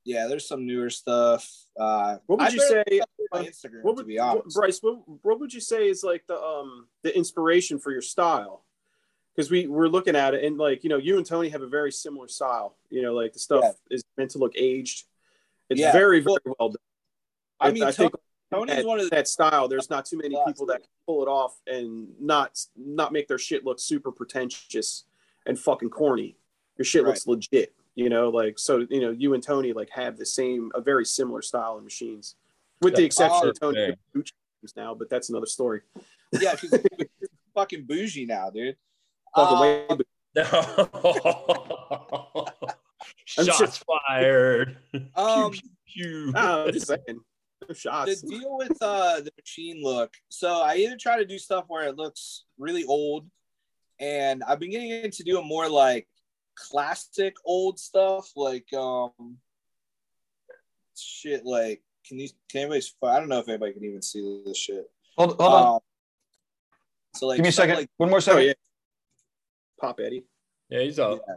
[0.05, 1.49] yeah, there's some newer stuff.
[1.79, 3.01] Uh, what would you say?
[3.33, 4.57] My Instagram, what would, to be honest.
[4.57, 8.65] Bryce, what, what would you say is like the um the inspiration for your style?
[9.37, 11.69] Because we we're looking at it and like you know you and Tony have a
[11.69, 12.77] very similar style.
[12.91, 13.97] You know, like the stuff yeah.
[13.97, 15.05] is meant to look aged.
[15.69, 15.93] It's yeah.
[15.93, 16.77] very very well, well done.
[17.61, 18.15] I mean, I think
[18.53, 19.69] Tony's one of the, that style.
[19.69, 23.39] There's not too many people that can pull it off and not not make their
[23.39, 25.05] shit look super pretentious
[25.47, 26.37] and fucking corny.
[26.79, 27.11] Your shit right.
[27.11, 28.31] looks legit, you know.
[28.31, 31.77] Like so, you know, you and Tony like have the same, a very similar style
[31.77, 32.37] of machines,
[32.81, 33.95] with the exception oh, of Tony
[34.77, 34.95] now.
[34.95, 35.83] But that's another story.
[36.33, 36.81] Yeah, because
[37.55, 38.77] fucking bougie now, dude.
[39.35, 39.87] Fucking uh, way.
[43.25, 44.79] Shots just, fired.
[45.15, 46.33] Um, pew, pew.
[46.33, 47.21] No, I'm just saying
[47.75, 48.23] shots.
[48.23, 50.13] The deal with uh, the machine look.
[50.29, 53.27] So I either try to do stuff where it looks really old,
[54.01, 56.09] and I've been getting into doing more like
[56.55, 59.39] classic old stuff, like um,
[60.97, 61.45] shit.
[61.45, 62.83] Like, can you can anybody?
[63.03, 64.91] I don't know if anybody can even see this shit.
[65.17, 65.81] Hold, hold um, on.
[67.15, 67.77] So like, give me a second.
[67.77, 68.41] Like, One more second.
[68.41, 68.53] Oh, yeah.
[69.81, 70.25] Pop Eddie.
[70.69, 71.21] Yeah, he's up.
[71.27, 71.35] Yeah.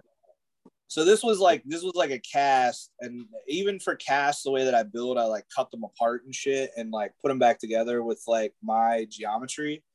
[0.91, 4.65] So this was like this was like a cast, and even for cast, the way
[4.65, 7.59] that I build, I like cut them apart and shit, and like put them back
[7.59, 9.85] together with like my geometry.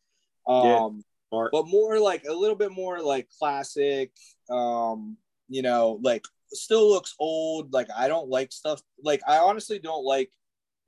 [0.48, 4.10] Um, yeah, but more like a little bit more like classic.
[4.48, 5.18] Um,
[5.50, 7.74] you know, like still looks old.
[7.74, 8.80] Like I don't like stuff.
[9.04, 10.30] Like I honestly don't like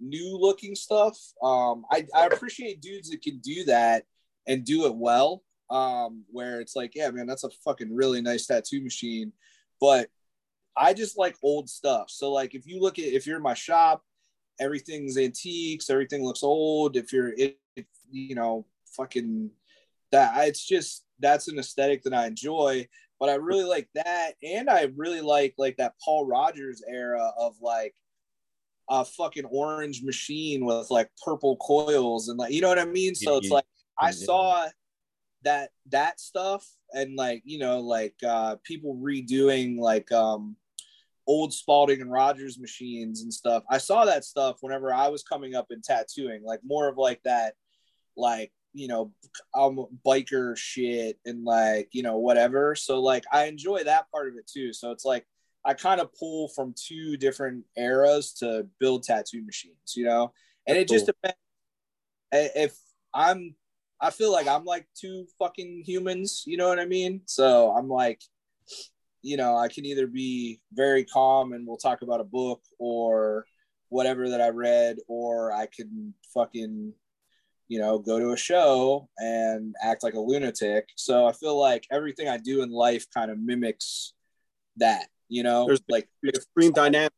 [0.01, 1.19] new looking stuff.
[1.43, 4.05] Um, I I appreciate dudes that can do that
[4.47, 5.43] and do it well.
[5.69, 9.35] Um, where it's like, yeah, man, that's a fucking really nice tattoo machine
[9.81, 10.09] but
[10.77, 12.11] I just like old stuff.
[12.11, 14.03] So like if you look at if you're in my shop,
[14.61, 16.97] everything's antiques, everything looks old.
[16.97, 17.55] If you're if,
[18.11, 18.65] you know
[18.97, 19.51] fucking
[20.13, 22.89] that it's just that's an aesthetic that I enjoy.
[23.21, 27.57] But I really like that, and I really like like that Paul Rogers era of
[27.61, 27.95] like
[28.89, 33.15] a fucking orange machine with like purple coils and like you know what I mean.
[33.15, 33.65] So it's like
[33.99, 34.69] I saw
[35.45, 40.57] that that stuff and like you know like uh people redoing like um
[41.29, 43.63] old Spaulding and Rogers machines and stuff.
[43.71, 47.23] I saw that stuff whenever I was coming up in tattooing, like more of like
[47.25, 47.55] that,
[48.17, 49.13] like you know,
[49.55, 52.75] um, biker shit and like you know whatever.
[52.75, 54.73] So like I enjoy that part of it too.
[54.73, 55.27] So it's like
[55.65, 60.33] I kind of pull from two different eras to build tattoo machines, you know,
[60.67, 60.97] and it cool.
[60.97, 61.37] just depends.
[62.33, 62.77] If
[63.15, 63.55] I'm
[64.01, 67.23] I feel like I'm like two fucking humans, you know what I mean?
[67.27, 68.21] So I'm like,
[69.23, 73.45] you know, I can either be very calm and we'll talk about a book or
[73.89, 76.93] whatever that I read, or I can fucking
[77.69, 80.89] you know, go to a show and act like a lunatic.
[80.97, 84.15] So I feel like everything I do in life kind of mimics
[84.79, 87.13] that, you know, There's like extreme dynamic.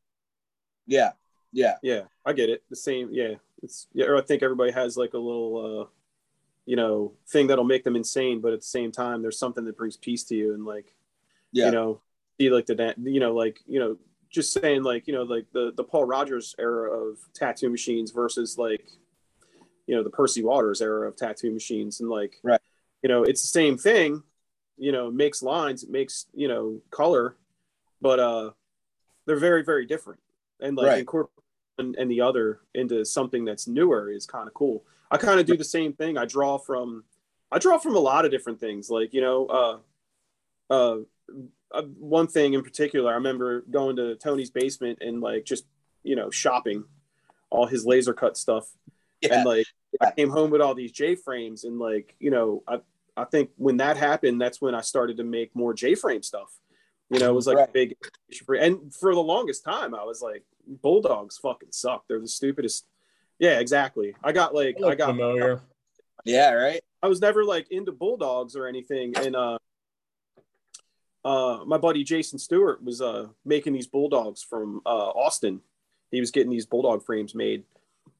[0.86, 1.12] yeah,
[1.52, 2.64] yeah, Yeah, I get it.
[2.68, 3.10] The same.
[3.12, 4.06] Yeah, it's yeah.
[4.06, 5.99] Or I think everybody has like a little, uh,
[6.66, 9.76] you know, thing that'll make them insane, but at the same time, there's something that
[9.76, 10.94] brings peace to you, and like,
[11.52, 12.00] yeah, you know,
[12.38, 13.96] see like the you know, like you know,
[14.28, 18.56] just saying like you know, like the the Paul Rogers era of tattoo machines versus
[18.58, 18.88] like,
[19.86, 22.60] you know, the Percy Waters era of tattoo machines, and like, Right.
[23.02, 24.22] you know, it's the same thing.
[24.78, 27.36] You know, makes lines, it makes you know color,
[28.00, 28.50] but uh,
[29.26, 30.20] they're very very different,
[30.60, 30.98] and like Right.
[31.00, 31.44] incorporate
[31.78, 34.84] and, and the other into something that's newer is kind of cool.
[35.10, 36.16] I kind of do the same thing.
[36.16, 37.04] I draw from
[37.50, 38.90] I draw from a lot of different things.
[38.90, 39.78] Like, you know, uh
[40.72, 40.96] uh,
[41.72, 45.66] uh one thing in particular, I remember going to Tony's basement and like just,
[46.02, 46.84] you know, shopping
[47.50, 48.70] all his laser cut stuff.
[49.20, 49.66] yeah, And like
[50.00, 52.80] I came home with all these J frames and like, you know, I
[53.16, 56.56] I think when that happened, that's when I started to make more J frame stuff.
[57.10, 57.96] You know, it was like a big
[58.48, 62.04] and for the longest time I was like, Bulldogs fucking suck.
[62.06, 62.86] They're the stupidest.
[63.40, 64.14] Yeah, exactly.
[64.22, 65.60] I got like I Look got familiar.
[66.24, 66.80] yeah, right.
[67.02, 69.16] I was never like into bulldogs or anything.
[69.16, 69.58] And uh
[71.24, 75.60] uh my buddy Jason Stewart was uh making these bulldogs from uh Austin.
[76.10, 77.64] He was getting these bulldog frames made.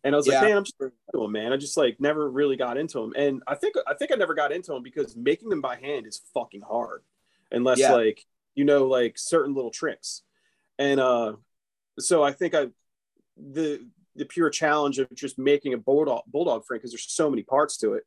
[0.05, 0.41] And I was Yeah.
[0.41, 0.93] like, man, I'm just into
[1.23, 1.53] them, man.
[1.53, 3.13] I just like never really got into them.
[3.17, 6.07] And I think I think I never got into them because making them by hand
[6.07, 7.03] is fucking hard.
[7.53, 7.93] Unless Yeah.
[7.93, 8.25] like
[8.55, 10.23] you know like certain little tricks.
[10.79, 11.35] And uh
[11.99, 12.69] so I think I
[13.37, 17.43] the the pure challenge of just making a bulldog bulldog frame because there's so many
[17.43, 18.05] parts to it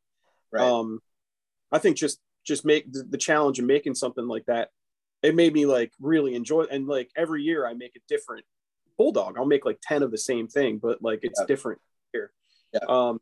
[0.52, 0.64] Right.
[0.70, 1.00] um
[1.72, 4.70] i think just just make the, the challenge of making something like that
[5.22, 8.46] it made me like really enjoy and like every year i make a different
[8.98, 11.46] bulldog i'll make like 10 of the same thing but like it's Yeah.
[11.48, 11.80] different
[12.12, 12.32] here
[12.74, 12.82] Yeah.
[12.88, 13.20] um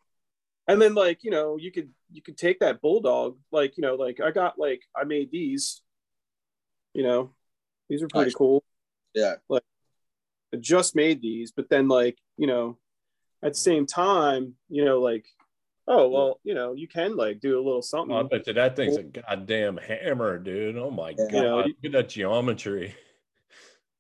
[0.68, 3.96] and then like you know you could you could take that bulldog like you know
[3.96, 5.82] like i got like i made these
[6.94, 7.32] you know
[7.90, 8.36] these are pretty Nice.
[8.36, 8.64] cool
[9.14, 9.36] yeah,
[10.54, 12.78] I just made these, but then like, you know,
[13.44, 15.26] at the same time, you know, like,
[15.88, 18.16] oh well, you know, you can like do a little something.
[18.16, 20.78] Oh, I bet you that thing's a goddamn hammer, dude.
[20.78, 21.26] Oh my Yeah.
[21.30, 22.94] god, You know, look at that geometry.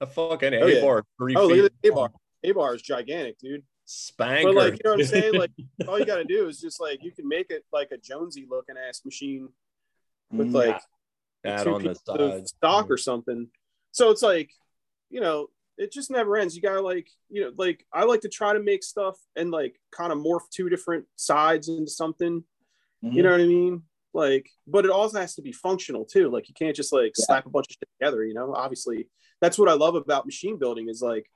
[0.01, 0.77] A fucking Oh, yeah.
[0.77, 2.07] A bar, three Oh, feet at the long.
[2.07, 2.11] A-bar.
[2.43, 3.63] A bar is gigantic, dude.
[3.85, 4.47] spanker.
[4.53, 5.33] But like, you know what I'm saying?
[5.35, 5.51] Like,
[5.87, 8.47] all you got to do is just like you can make it like a Jonesy
[8.49, 9.49] looking ass machine
[10.31, 10.79] with like
[11.43, 12.47] Add two on the side.
[12.47, 13.47] stock or something.
[13.91, 14.51] So it's like,
[15.09, 15.47] you know,
[15.81, 16.55] it just never ends.
[16.55, 19.75] You gotta like, you know, like I like to try to make stuff and like
[19.91, 22.43] kind of morph two different sides into something.
[23.03, 23.13] Mhm.
[23.13, 23.83] You know what I mean?
[24.13, 26.29] Like, but it also has to be functional too.
[26.29, 27.25] Like you can't just like Yeah.
[27.25, 28.53] slap a bunch of shit together, you know?
[28.53, 29.07] Obviously,
[29.41, 31.29] that's what I love about machine building is like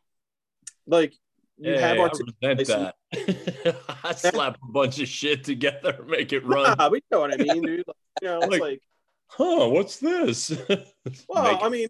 [0.87, 1.13] like
[1.57, 2.95] you Hey, have I artic- that.
[4.03, 6.77] I slap a bunch of shit together, make it run.
[6.77, 7.83] Nah, but you know what I mean, dude.
[7.87, 8.81] Like, you know, it's Like- like
[9.27, 9.67] Huh?
[9.69, 10.51] What's this?
[11.27, 11.87] well, I mean,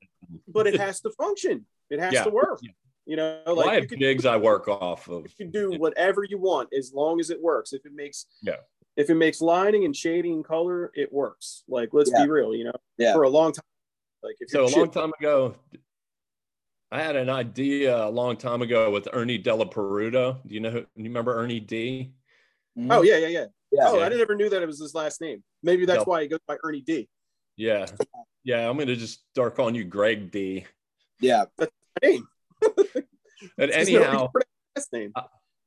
[0.47, 1.65] but it has to function.
[1.89, 2.23] It has Yeah.
[2.23, 2.59] to work.
[2.61, 2.71] Yeah.
[3.05, 5.23] You know, Well, I like you have can, gigs I work off of.
[5.27, 7.71] you can do whatever you want as long as it works.
[7.73, 8.57] If it makes Yeah.
[8.97, 11.63] if it makes lining and shading and color, it works.
[11.67, 12.23] Like let's Yeah.
[12.25, 13.13] be real, you know, Yeah.
[13.13, 13.65] for a long time.
[14.23, 15.55] Like if So you're a long time ago,
[16.91, 20.39] I had an idea a long time ago with Ernie Della Peruta.
[20.47, 20.69] Do you know?
[20.71, 22.13] Who, you remember Ernie D?
[22.77, 22.87] Mhm.
[22.91, 23.45] Oh yeah, yeah, yeah.
[23.71, 24.05] yeah, Oh, Yeah.
[24.05, 25.43] I never knew that it was his last name.
[25.61, 26.07] Maybe that's Yep.
[26.07, 27.07] why he goes by Ernie D.
[27.57, 27.85] Yeah,
[28.43, 28.67] yeah.
[28.69, 30.65] I'm gonna just start calling you Greg D.
[31.19, 31.67] yeah, My
[32.03, 32.27] name.
[33.57, 34.47] And There's anyhow, for that
[34.79, 35.13] last name.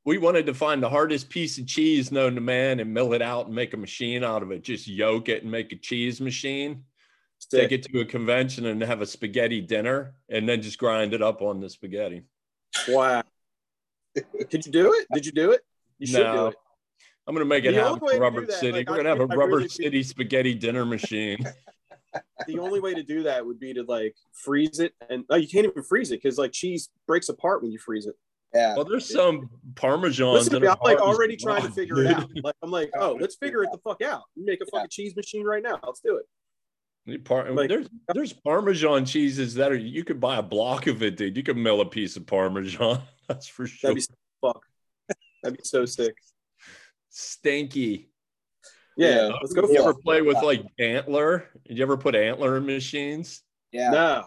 [0.04, 3.22] we wanted to find the hardest piece of cheese known to man and mill it
[3.22, 4.62] out and make a machine out of it.
[4.62, 6.84] Just yoke it and make a cheese machine.
[7.50, 11.22] Take it to a convention and have a spaghetti dinner, and then just grind it
[11.22, 12.24] up on the spaghetti.
[12.88, 13.22] Wow.
[14.50, 15.06] Did you do it?
[15.14, 15.60] Did you do it?
[16.00, 16.46] You should do No.
[16.48, 16.56] it.
[17.28, 18.72] I'm gonna make it The happen only way for to Rubber City.
[18.72, 21.38] like, We're gonna have a Rubber really City spaghetti dinner machine.
[22.46, 25.48] The only way to do that would be to like freeze it, and oh, you
[25.48, 28.14] can't even freeze it because like cheese breaks apart when you freeze it.
[28.54, 28.74] yeah.
[28.76, 30.32] Well, there's some parmesan.
[30.34, 32.30] Listen me, I'm like hard already trying to figure it out.
[32.42, 34.22] Like I'm like, oh, let's figure it the fuck out.
[34.36, 35.78] Make a fucking cheese machine right now.
[35.84, 37.24] Let's do it.
[37.24, 41.16] Par- Like- there's there's Parmesan cheeses that are you could buy a block of it,
[41.16, 41.36] dude.
[41.36, 43.00] You could mill a piece of Parmesan.
[43.28, 43.88] That's for sure.
[43.88, 44.62] That'd be so fuck.
[45.42, 46.14] That'd be so sick.
[47.10, 48.10] Stinky.
[48.98, 49.32] Yeah, Yeah.
[49.40, 50.02] let's go You ever it.
[50.02, 51.48] play with like antler?
[51.66, 53.42] Did you ever put antler in machines?
[53.72, 54.24] yeah, No,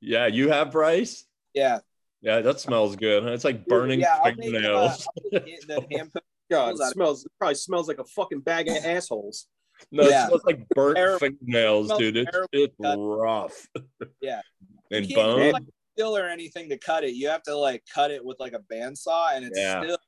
[0.00, 1.24] Yeah, you have Bryce.
[1.54, 1.78] yeah.
[2.22, 3.24] Yeah, that smells good.
[3.24, 5.08] It's like burning yeah, I'll make, uh, fingernails.
[5.24, 7.24] I'll the God, it smells.
[7.24, 9.46] It probably smells like a fucking bag of assholes.
[9.90, 10.24] no, yeah.
[10.24, 11.18] it smells like burnt Terrible.
[11.20, 12.16] fingernails, Smells dude.
[12.18, 13.66] It's, it's rough.
[14.20, 14.42] Yeah.
[14.90, 15.52] and you can't bone.
[15.52, 15.62] like
[15.94, 17.12] steel or anything to cut it.
[17.14, 19.82] You have to like cut it with like a bandsaw, and it's Yeah.
[19.82, 19.98] still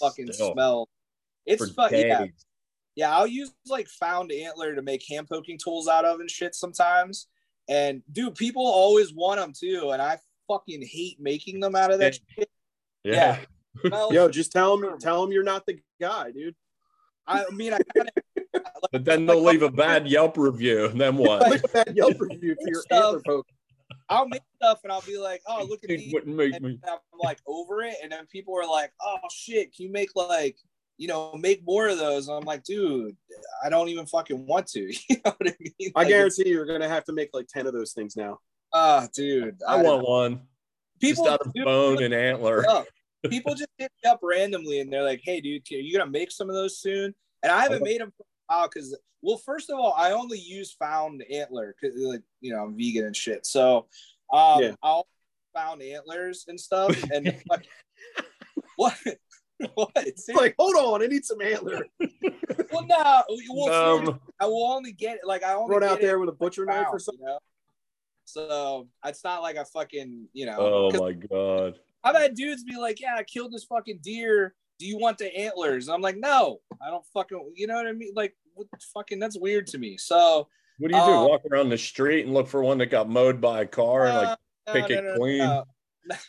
[0.00, 0.88] fucking Still, smell.
[1.44, 1.98] It's fucking.
[2.06, 2.46] Yeah, days.
[2.98, 6.56] Yeah, I'll use like found antler to make hand poking tools out of and shit
[6.56, 7.28] sometimes.
[7.68, 10.18] And dude, people always want them too, and I
[10.48, 12.50] fucking hate making them out of that shit.
[13.04, 13.38] Yeah.
[13.88, 16.56] Well, Yo, just tell them, tell them you're not the guy, dude.
[17.28, 20.86] I mean, I kind of But then they'll leave a bad Yelp review.
[20.86, 21.48] And then what?
[21.48, 23.04] Look at that Yelp review for your Stuff.
[23.04, 23.46] antler poke.
[24.08, 26.12] I'll make stuff and I'll be like, oh, look at It these.
[26.12, 26.80] wouldn't make and me.
[26.88, 30.56] I'm like over it, and then people are like, "Oh shit, can you make like,
[30.98, 33.16] you know, make more of those?" And I'm like, "Dude,
[33.64, 35.92] I don't even fucking want to." You know what I mean?
[35.96, 38.38] I guarantee you're gonna have to make like ten of those things now.
[38.72, 40.42] Ah, dude, I want one.
[41.00, 42.64] people just out of dude, bone and antler.
[43.30, 46.30] People just hit me up randomly and they're like, "Hey, dude, are you gonna make
[46.30, 47.12] some of those soon?"
[47.42, 50.38] And I haven't made them for a while because, well, first of all, I only
[50.38, 53.44] use found antler because, like, you know, I'm vegan and shit.
[53.44, 53.88] So,
[54.32, 54.74] um, Yeah.
[54.84, 55.08] I'll
[55.52, 56.96] found antlers and stuff.
[57.10, 57.66] And like,
[58.76, 58.96] what?
[59.74, 59.90] what?
[59.96, 61.86] It's like, hold on, I need some antler.
[62.72, 63.22] well, no.
[63.50, 65.22] Well, Um, I will only get it.
[65.24, 67.20] Like, I only Run out there with a butcher knife or something.
[67.22, 67.38] You know?
[68.24, 70.56] So it's not like I fucking, you know.
[70.58, 71.78] Oh my god.
[72.04, 74.54] I've had dudes be like, "Yeah, I killed this fucking deer.
[74.78, 77.86] Do you want the antlers?" And I'm like, "No, I don't fucking." You know what
[77.86, 78.12] I mean?
[78.14, 79.18] Like, what fucking?
[79.18, 79.96] That's weird to me.
[79.96, 80.46] So
[80.78, 81.10] What do you do?
[81.10, 84.06] Uh, Walk around the street and look for one that got mowed by a car
[84.06, 85.62] and like uh, pick it clean?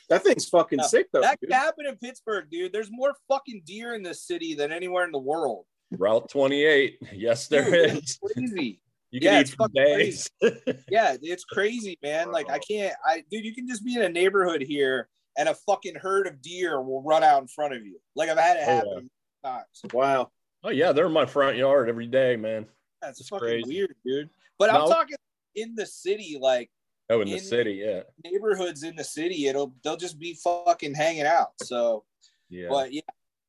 [0.10, 1.22] That thing's fucking No, sick though.
[1.22, 1.52] That dude.
[1.52, 2.74] happened in Pittsburgh, dude.
[2.74, 5.66] There's more fucking deer in this city than anywhere in the world.
[5.92, 7.00] Route 28.
[7.14, 8.20] Yes, there Dude, is.
[8.24, 8.82] crazy.
[9.12, 10.30] You Yeah, can it's eat for fucking days.
[10.92, 12.32] Yeah, it's crazy, man.
[12.32, 12.94] Like I can't.
[13.04, 16.42] I dude, you can just be in a neighborhood here and a fucking herd of
[16.44, 18.00] deer will run out in front of you.
[18.16, 19.10] Like I've had it Oh, happen
[19.44, 19.66] times.
[19.94, 20.30] Wow.
[20.64, 22.68] oh yeah, they're in my front yard every day, man.
[23.02, 23.68] That's It's fucking crazy.
[23.68, 24.30] weird, dude.
[24.60, 25.16] But I'm talking
[25.56, 26.70] in the city, like
[27.12, 28.02] Oh, in the city, yeah.
[28.24, 29.48] neighborhoods in the city.
[29.48, 31.50] It'll they'll just be fucking hanging out.
[31.64, 32.04] So,
[32.50, 32.68] Yeah.
[32.70, 33.02] but yeah,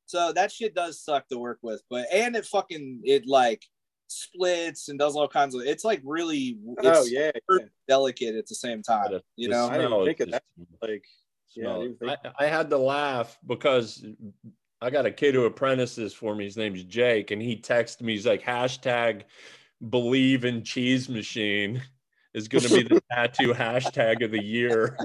[0.07, 1.81] so that shit does suck to work with.
[1.89, 3.63] But and it fucking it like
[4.07, 5.61] splits and does all kinds of.
[5.61, 6.57] It's like really.
[6.67, 7.31] Oh, it's Oh yeah.
[7.49, 7.65] yeah.
[7.87, 9.11] delicate at the same time.
[9.11, 9.67] The- You the know.
[9.67, 10.41] I didn't think of just-
[10.81, 11.05] Like,
[11.55, 11.63] yeah.
[11.63, 11.81] I smell.
[11.83, 14.03] didn't think- I, I had to laugh because
[14.81, 16.45] I got a kid who apprentices for me.
[16.45, 18.13] His name's Jake, and he texted me.
[18.13, 19.23] He's like, hashtag
[19.89, 21.81] believe in cheese machine
[22.33, 24.97] is going to be the tattoo hashtag of the year.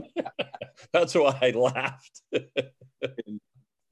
[0.93, 2.23] That's why I laughed.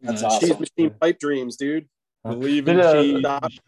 [0.00, 0.48] That's Uh, awesome.
[0.48, 1.88] Cheese machine pipe dreams, dude.
[2.24, 3.22] believe in Did, uh, cheese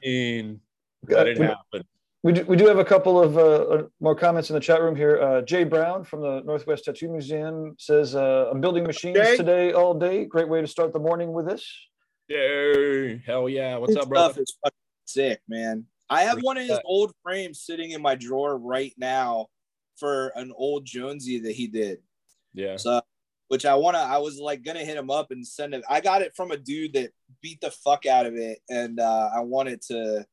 [0.05, 0.61] machine.
[1.09, 1.83] Let it we- happen.
[2.23, 4.83] We do, we do have a couple of uh, uh, more comments in the chat
[4.83, 5.21] room here.
[5.23, 9.37] Uh, Jay Brown from the Northwest Tattoo Museum says, uh, I'm building machines Jay?
[9.37, 10.25] today all day.
[10.25, 11.65] Great way to start the morning with this.
[12.27, 13.19] Yay.
[13.25, 13.77] Hell yeah.
[13.77, 14.33] What's His up, brother?
[14.33, 15.85] Stuff is fucking sick, man.
[16.11, 16.87] I have one of his Respect.
[16.89, 19.47] old frames sitting in my drawer right now
[19.99, 21.99] for an old Jonesy that he did.
[22.55, 22.77] Yeah.
[22.77, 23.01] So,
[23.49, 25.85] which I want to, I was like gonna hit him up and send it.
[25.89, 27.11] I got it from a dude that
[27.43, 30.27] beat the fuck out of it, and uh, I wanted to,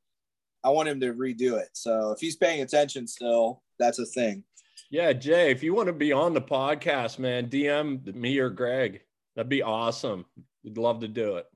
[0.63, 1.69] I want him to redo it.
[1.73, 4.43] So if he's paying attention still, that's a thing.
[4.89, 9.01] Yeah, Jay, if you want to be on the podcast, man, DM me or Greg.
[9.35, 10.25] That'd be awesome.
[10.63, 11.47] We'd love to do it.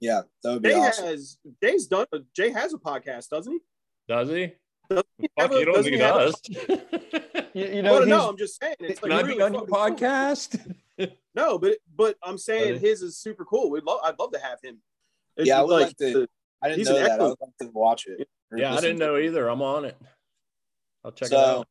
[0.00, 1.06] Yeah, that would be Jay awesome.
[1.06, 2.06] has Jay's done.
[2.34, 3.58] Jay has a podcast, doesn't he?
[4.08, 4.52] Does he?
[4.88, 7.46] Doesn't he Fuck, a- you don't doesn't think he he have a- does?
[7.54, 8.76] You, you No, know, no, no, I'm just saying.
[8.80, 10.06] It's like I really be on your fucking cool.
[10.08, 10.72] podcast?
[11.34, 12.78] No, but but I'm saying Really?
[12.78, 13.70] his is super cool.
[13.70, 14.00] We'd love.
[14.02, 14.78] I'd love to have him.
[15.36, 16.28] It's Yeah, I would like to- the-
[16.62, 17.20] I didn't know that.
[17.20, 18.26] I would like to watch it.
[18.56, 19.26] yeah, I didn't know it.
[19.26, 19.46] either.
[19.48, 19.96] I'm on it.
[21.04, 21.68] I'll check it out.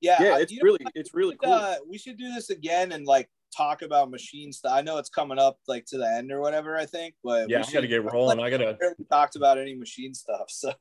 [0.00, 1.52] Yeah, yeah, it's you know really it's really cool.
[1.52, 4.72] uh, we should do this again and like talk about machine stuff.
[4.72, 6.76] I know it's coming up like to the end or whatever.
[6.76, 8.40] I think, but Yeah, we I got to get rolling.
[8.40, 8.72] I got to.
[8.80, 10.72] barely talked about any machine stuff, so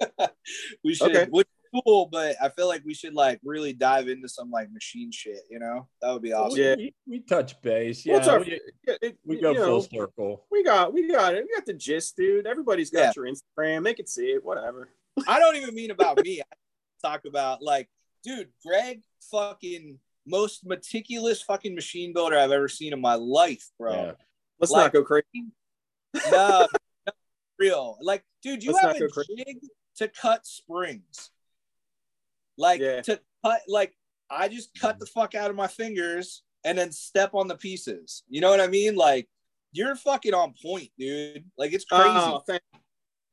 [0.84, 1.14] we should.
[1.14, 1.26] Okay.
[1.30, 4.70] Which is cool, but I feel like we should like really dive into some like
[4.72, 5.40] machine shit.
[5.50, 6.60] You know, that would be awesome.
[6.60, 6.74] Yeah.
[6.76, 8.04] We, we touch base.
[8.06, 10.44] Well, Yeah, our- we, it- we you go know, full circle.
[10.50, 11.44] We got we got it.
[11.48, 12.46] We got the gist, dude.
[12.46, 13.12] Everybody's got Yeah.
[13.16, 13.84] your Instagram.
[13.84, 14.44] They can see it.
[14.44, 14.90] Whatever.
[15.26, 16.40] I don't even mean about me.
[16.40, 16.44] I
[17.08, 17.88] talk about like,
[18.22, 23.92] dude, Greg, fucking most meticulous fucking machine builder I've ever seen in my life, bro.
[23.94, 24.12] Yeah.
[24.60, 25.24] Let's Like- not go crazy.
[26.30, 26.66] no, no,
[27.58, 27.98] real.
[28.00, 29.34] Like, dude, you Let's have a crazy.
[29.36, 29.58] jig
[29.96, 31.30] to cut springs.
[32.58, 33.02] Like Yeah.
[33.02, 33.96] to cut, like
[34.30, 38.22] I just cut the fuck out of my fingers and then step on the pieces.
[38.28, 38.96] You know what I mean?
[38.96, 39.28] Like
[39.72, 41.44] you're fucking on point, dude.
[41.58, 42.04] Like it's crazy.
[42.08, 42.62] Oh, thank-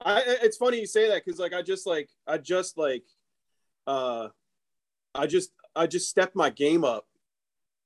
[0.06, 3.04] I, it's funny you say that because like I just like I just like
[3.88, 4.28] uh
[5.16, 7.06] I just I just stepped my game up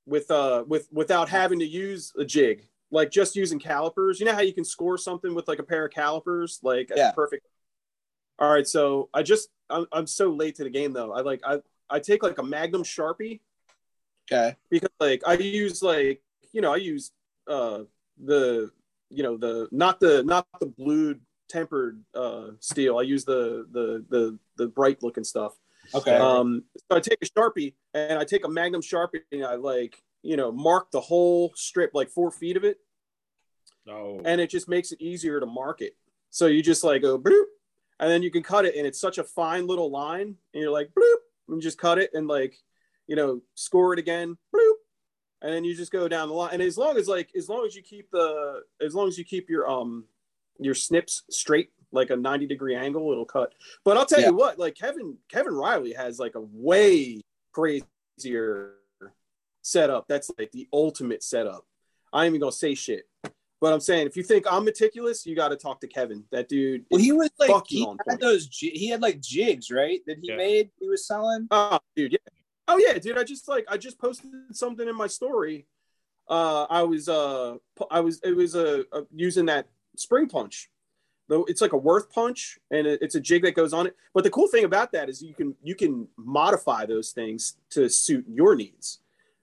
[0.06, 4.34] with uh with without having to use a jig like just using calipers you know
[4.34, 7.12] how you can score something with like a pair of calipers like Yeah.
[7.12, 7.46] perfect
[8.38, 11.40] all right so I just I'm, I'm so late to the game though I like
[11.46, 11.58] I
[11.90, 13.40] I take like a Magnum Sharpie
[14.30, 14.56] okay.
[14.70, 17.12] because like I use like you know I use
[17.46, 17.80] uh
[18.22, 18.70] the
[19.10, 22.98] you know the not the not the blued tempered uh, steel.
[22.98, 25.54] I use the the the the bright looking stuff.
[25.94, 26.16] Okay.
[26.16, 30.02] Um, so I take a sharpie and I take a Magnum sharpie and I like
[30.22, 32.78] you know mark the whole strip like four feet of it,
[33.88, 35.96] Oh, and it just makes it easier to mark it.
[36.30, 37.44] So you just like go bloop,
[38.00, 40.70] and then you can cut it, and it's such a fine little line, and you're
[40.70, 41.16] like bloop,
[41.48, 42.56] and just cut it and like
[43.06, 44.74] you know score it again, bloop,
[45.42, 46.50] and then you just go down the line.
[46.52, 49.24] And as long as like as long as you keep the as long as you
[49.24, 50.04] keep your um
[50.60, 53.54] your snips straight like a 90 degree angle it'll cut
[53.84, 54.26] but i'll tell Yeah.
[54.26, 57.20] you what like kevin kevin riley has like a way
[57.52, 58.72] crazier
[59.68, 61.64] setup that's like the ultimate setup
[62.12, 63.04] i ain't even gonna say shit
[63.60, 66.48] but i'm saying if you think i'm meticulous you got to talk to kevin that
[66.48, 68.20] dude Well, he was like he on had point.
[68.20, 68.48] those.
[68.50, 70.00] He had like jigs, right?
[70.06, 70.36] That he Yeah.
[70.36, 70.70] made.
[70.80, 71.48] He was selling.
[71.50, 72.18] Oh, dude, yeah.
[72.70, 73.18] Oh, yeah, dude.
[73.18, 75.66] I just like I just posted something in my story.
[76.28, 77.56] Uh, I was uh,
[77.90, 79.66] I was it was uh, uh using that
[79.96, 80.70] spring punch.
[81.28, 83.96] Though it's like a worth punch, and it's a jig that goes on it.
[84.14, 87.88] But the cool thing about that is you can you can modify those things to
[87.90, 89.00] suit your needs.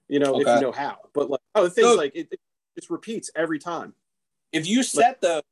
[0.08, 0.98] You know, if you know how.
[1.12, 2.40] But like oh, the things, So- like it, it
[2.76, 3.94] just repeats every time.
[4.52, 5.42] If you set the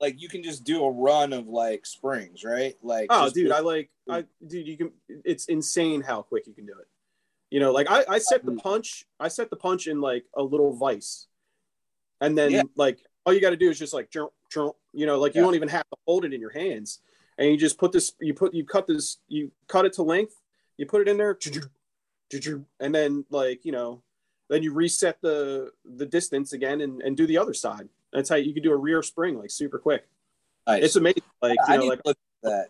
[0.00, 2.76] like, you can just do a run of like springs, right?
[2.82, 4.92] Like, Oh, dude, I like, I, dude, you can.
[5.08, 6.86] It's insane how quick you can do it.
[7.50, 8.62] You know, like I, I set the Mhm.
[8.62, 11.26] punch, I set the punch in like a little vice,
[12.20, 12.62] and then Yeah.
[12.76, 15.40] like all you got to do is just like, jump, jump, you know, like you
[15.40, 17.00] don't even have to hold it in your hands,
[17.38, 20.40] and you just put this, you put, you cut this, you cut it to length,
[20.76, 21.34] you put it in there,
[22.80, 24.02] and then like you know,
[24.48, 27.88] then you reset the the distance again and and do the other side.
[28.12, 30.06] That's how you can do a rear spring like super quick.
[30.66, 30.82] nice.
[30.84, 31.22] It's amazing.
[31.42, 32.68] Like I you know, need like to look at that.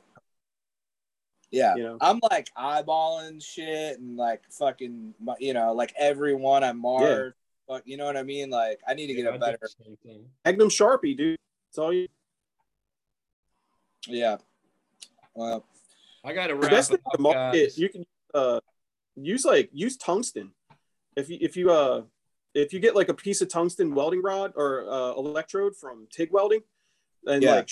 [1.51, 1.99] Yeah, you know.
[2.01, 7.37] I'm like eyeballing shit and like fucking, you know, like everyone I marked.
[7.69, 8.51] But you know what I mean?
[8.51, 9.69] Like, I need to get Yeah, I a did better.
[10.05, 10.21] the.
[10.45, 11.39] Magnum Sharpie, dude.
[11.71, 12.09] That's all you.
[14.07, 14.37] Yeah.
[15.35, 15.65] Well,
[16.25, 18.05] I got to The wrap best thing to up, market, you can
[18.35, 18.61] uh,
[19.17, 20.53] use like use tungsten.
[21.17, 22.03] If you if you uh
[22.55, 26.31] if you get like a piece of tungsten welding rod or uh, electrode from TIG
[26.33, 26.61] welding,
[27.27, 27.57] and Yeah.
[27.57, 27.71] like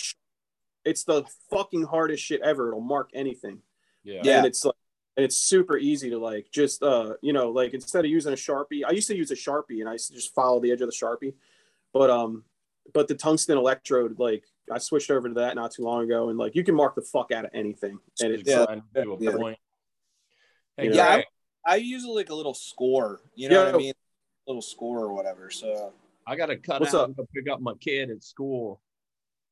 [0.85, 2.69] it's the fucking hardest shit ever.
[2.69, 3.59] It'll mark anything.
[4.05, 4.21] Yeah.
[4.25, 4.39] Yeah.
[4.39, 4.75] and it's like
[5.17, 8.37] and it's super easy to like just uh you know like instead of using a
[8.37, 10.81] sharpie i used to use a sharpie and i used to just follow the edge
[10.81, 11.35] of the sharpie
[11.93, 12.43] but um
[12.95, 14.43] but the tungsten electrode like
[14.73, 17.03] i switched over to that not too long ago and like you can mark the
[17.03, 18.65] fuck out of anything and it's Yeah.
[18.65, 19.55] Trying to a Yeah.
[20.79, 20.91] Point.
[20.91, 20.95] You?
[20.97, 21.25] Yeah, Greg,
[21.67, 23.21] I use like a little score.
[23.35, 23.79] You know what I Yo.
[23.79, 23.93] mean?
[24.49, 25.51] little score or whatever.
[25.51, 25.93] So
[26.27, 27.07] I got to cut What's out up?
[27.07, 28.81] and go pick up my kid at school.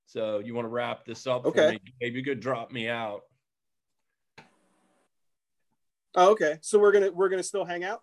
[0.06, 1.66] So you want to wrap this up Okay.
[1.66, 1.80] for me?
[2.00, 3.20] Maybe you could drop me out.
[6.16, 8.00] oh, okay so we're gonna we're gonna still hang out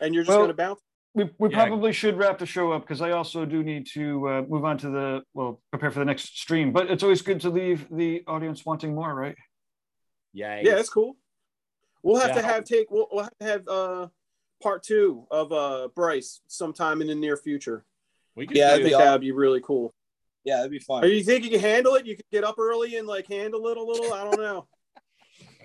[0.00, 0.80] and you're just Well- gonna bounce
[1.12, 1.66] We, we Yeah.
[1.66, 4.78] probably should wrap the show up because I also do need to uh, move on
[4.78, 6.72] to the well prepare for the next stream.
[6.72, 9.36] But it's always good to leave the audience wanting more, right?
[10.32, 10.60] Yeah.
[10.62, 11.16] yeah that's cool
[12.02, 14.08] we'll have to have take we'll, we'll have to have uh
[14.62, 17.84] part two of uh bryce sometime in the near future
[18.36, 19.94] We could Yeah, i that'd be that would be really cool
[20.42, 21.04] yeah, that'd be fun.
[21.04, 22.06] Are you think you can handle it?
[22.06, 24.10] You can get up early and like handle it a little.
[24.14, 24.66] I don't know.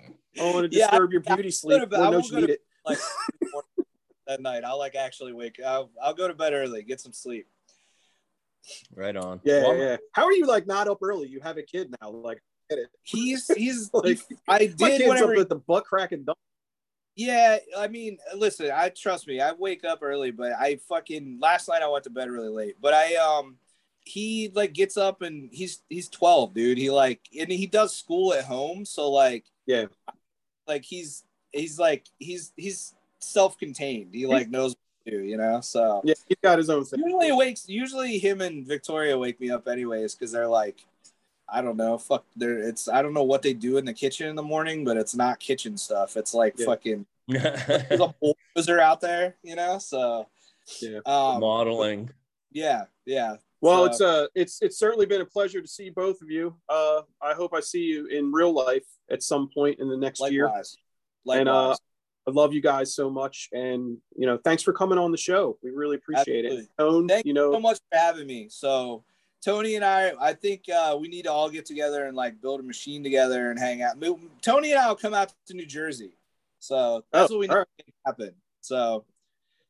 [0.05, 1.79] I don't want to Yeah, disturb your beauty I sleep.
[1.79, 2.61] would've- I Well, no, won't you need it.
[2.85, 2.97] like
[4.27, 4.65] that night.
[4.65, 5.61] I'll like actually wake.
[5.65, 7.47] I'll, I'll go to bed early, get some sleep.
[8.93, 9.39] right on.
[9.45, 9.97] Yeah, Well, yeah.
[10.11, 11.29] How are you like not up early?
[11.29, 12.09] You have a kid now.
[12.09, 12.89] Like, I get it.
[13.03, 15.33] He's he's Like, I did whatever.
[15.33, 16.37] up at the butt crack and dump.
[17.15, 19.39] Yeah, I mean, listen, I trust me.
[19.39, 22.75] I wake up early, but I fucking last night I went to bed really late.
[22.81, 23.55] But I um
[24.01, 26.77] he like gets up and he's he's 12, dude.
[26.77, 29.85] He like and he does school at home, so like Yeah.
[30.67, 31.23] Like he's
[31.53, 34.13] he's like he's he's self-contained.
[34.13, 35.61] He like knows what to do, you know?
[35.61, 36.99] So Yeah, he's got his own thing.
[36.99, 40.85] usually wakes usually him and Victoria wake me up anyways cuz they're like
[41.47, 44.27] I don't know, fuck they're it's I don't know what they do in the kitchen
[44.27, 46.17] in the morning, but it's not kitchen stuff.
[46.17, 46.65] It's like Yeah.
[46.65, 49.77] fucking there's a bulldozer out there, you know.
[49.79, 50.27] So
[50.81, 50.99] Yeah.
[51.05, 52.09] um, modeling.
[52.51, 53.35] yeah, yeah.
[53.61, 56.55] Well, So- it's uh, it's it's certainly been a pleasure to see both of you.
[56.69, 60.21] Uh, I hope I see you in real life at some point in the next
[60.31, 60.45] year.
[60.45, 60.77] Likewise,
[61.27, 61.77] And uh, likewise.
[62.27, 65.59] I love you guys so much, and you know, thanks for coming on the show.
[65.61, 66.63] We really appreciate Absolutely.
[66.63, 66.69] it.
[66.79, 68.47] Tone, Thank you you so much for having me.
[68.49, 69.03] So
[69.45, 72.59] Tony and I, I think uh, we need to all get together and like build
[72.59, 73.95] a machine together and hang out.
[74.41, 76.13] Tony and I will come out to New Jersey.
[76.59, 77.67] So that's Oh, what we need all right.
[77.77, 78.31] to make happen.
[78.61, 79.05] So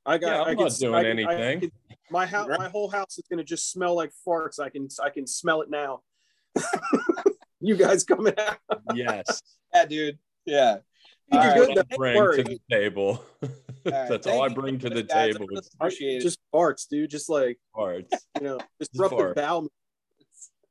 [0.06, 0.27] I got.
[0.27, 1.60] Yeah, I'm I not can, doing I can- I anything.
[1.60, 1.72] can-
[2.11, 2.60] my house, Right.
[2.60, 4.60] my whole house is gonna just smell like farts.
[4.60, 6.02] I can, I can smell it now.
[7.60, 8.60] you guys coming out?
[8.93, 9.41] Yes.
[9.73, 10.19] yeah, dude.
[10.45, 10.77] Yeah.
[11.31, 12.38] You All can right, go well, to I bring worry.
[12.38, 13.26] to the table.
[13.85, 14.09] right.
[14.09, 15.33] That's all I bring to the guys.
[15.33, 15.47] Table.
[15.47, 16.21] really is Appreciate it.
[16.21, 17.09] Just farts, dude.
[17.09, 18.11] Just like farts.
[18.35, 19.35] you know, Just disruptive fart.
[19.35, 19.67] bowel.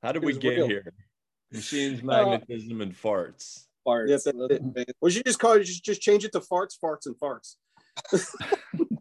[0.02, 0.68] How did it we get real.
[0.68, 0.92] here?
[1.52, 3.66] Machines, uh, magnetism, and farts.
[3.86, 4.08] Farts.
[4.08, 4.96] Yes, that's it.
[5.00, 7.56] Or you just call it just, just change it to farts, farts, and farts.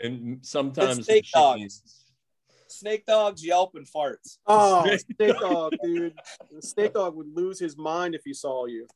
[0.00, 1.82] And sometimes snake dogs.
[2.68, 4.38] Snake dogs, yelp, and farts.
[4.46, 4.84] Oh,
[5.16, 6.14] snake dog, dude.
[6.50, 8.86] The snake dog would lose his mind if he saw you.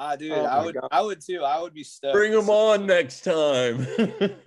[0.00, 0.88] Ah, dude, Oh I would, God.
[0.92, 1.42] I would too.
[1.42, 2.12] I would be stoked.
[2.14, 3.82] Bring them on next time.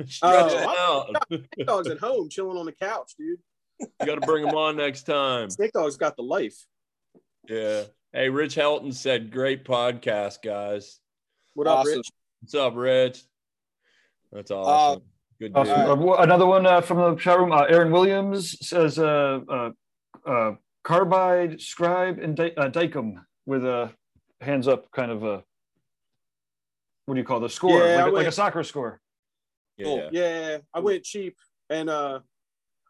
[0.07, 1.23] Stretch Oh, it out.
[1.55, 3.39] Snake dog's at home chilling on the couch, dude.
[3.79, 5.49] You got to bring them on next time.
[5.49, 6.55] Snake dog's got the life.
[7.49, 7.83] Yeah.
[8.13, 10.99] Hey, Rich Helton said, "Great podcast, guys."
[11.53, 11.97] What up, Awesome.
[11.97, 12.07] Rich?
[12.41, 13.23] What's up, Rich?
[14.31, 15.03] That's awesome.
[15.39, 15.51] Good.
[15.55, 15.73] Awesome.
[15.79, 17.51] Uh, wh- another one uh, from the chat room.
[17.51, 19.69] Uh, Aaron Williams says, uh, uh,
[20.25, 20.51] uh,
[20.83, 23.15] "Carbide, scribe, and di- uh, Dykem
[23.45, 23.91] with a
[24.41, 25.43] hands up, kind of a
[27.05, 27.79] what do you call the score?
[27.79, 28.99] Yeah, like, a, like a soccer score."
[29.77, 30.09] Yeah.
[30.11, 31.37] Yeah, I went cheap
[31.69, 32.19] and uh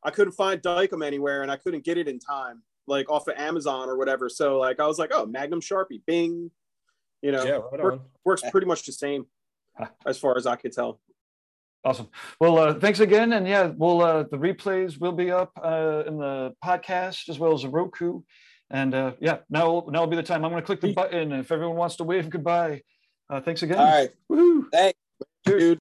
[0.03, 3.37] I couldn't find Dykem anywhere and I couldn't get it in time, like off of
[3.37, 4.29] Amazon or whatever.
[4.29, 6.51] So like I was like, oh, Magnum Sharpie, bing.
[7.21, 9.27] You know, Yeah, right work- works pretty much the same
[10.05, 10.99] as far as I could tell.
[11.83, 12.09] Awesome.
[12.39, 16.17] Well, uh, thanks again, and yeah, we'll uh, the replays will be up uh, in
[16.19, 18.21] the podcast as well as the Roku,
[18.71, 20.43] and uh, yeah, now now will be the time.
[20.43, 22.81] I'm going to click the button if everyone wants to wave goodbye.
[23.29, 23.77] Uh, thanks again.
[23.77, 24.09] All right.
[24.29, 24.65] Woohoo.
[24.71, 24.97] Thanks.
[25.45, 25.61] Cheers.
[25.61, 25.79] Dude.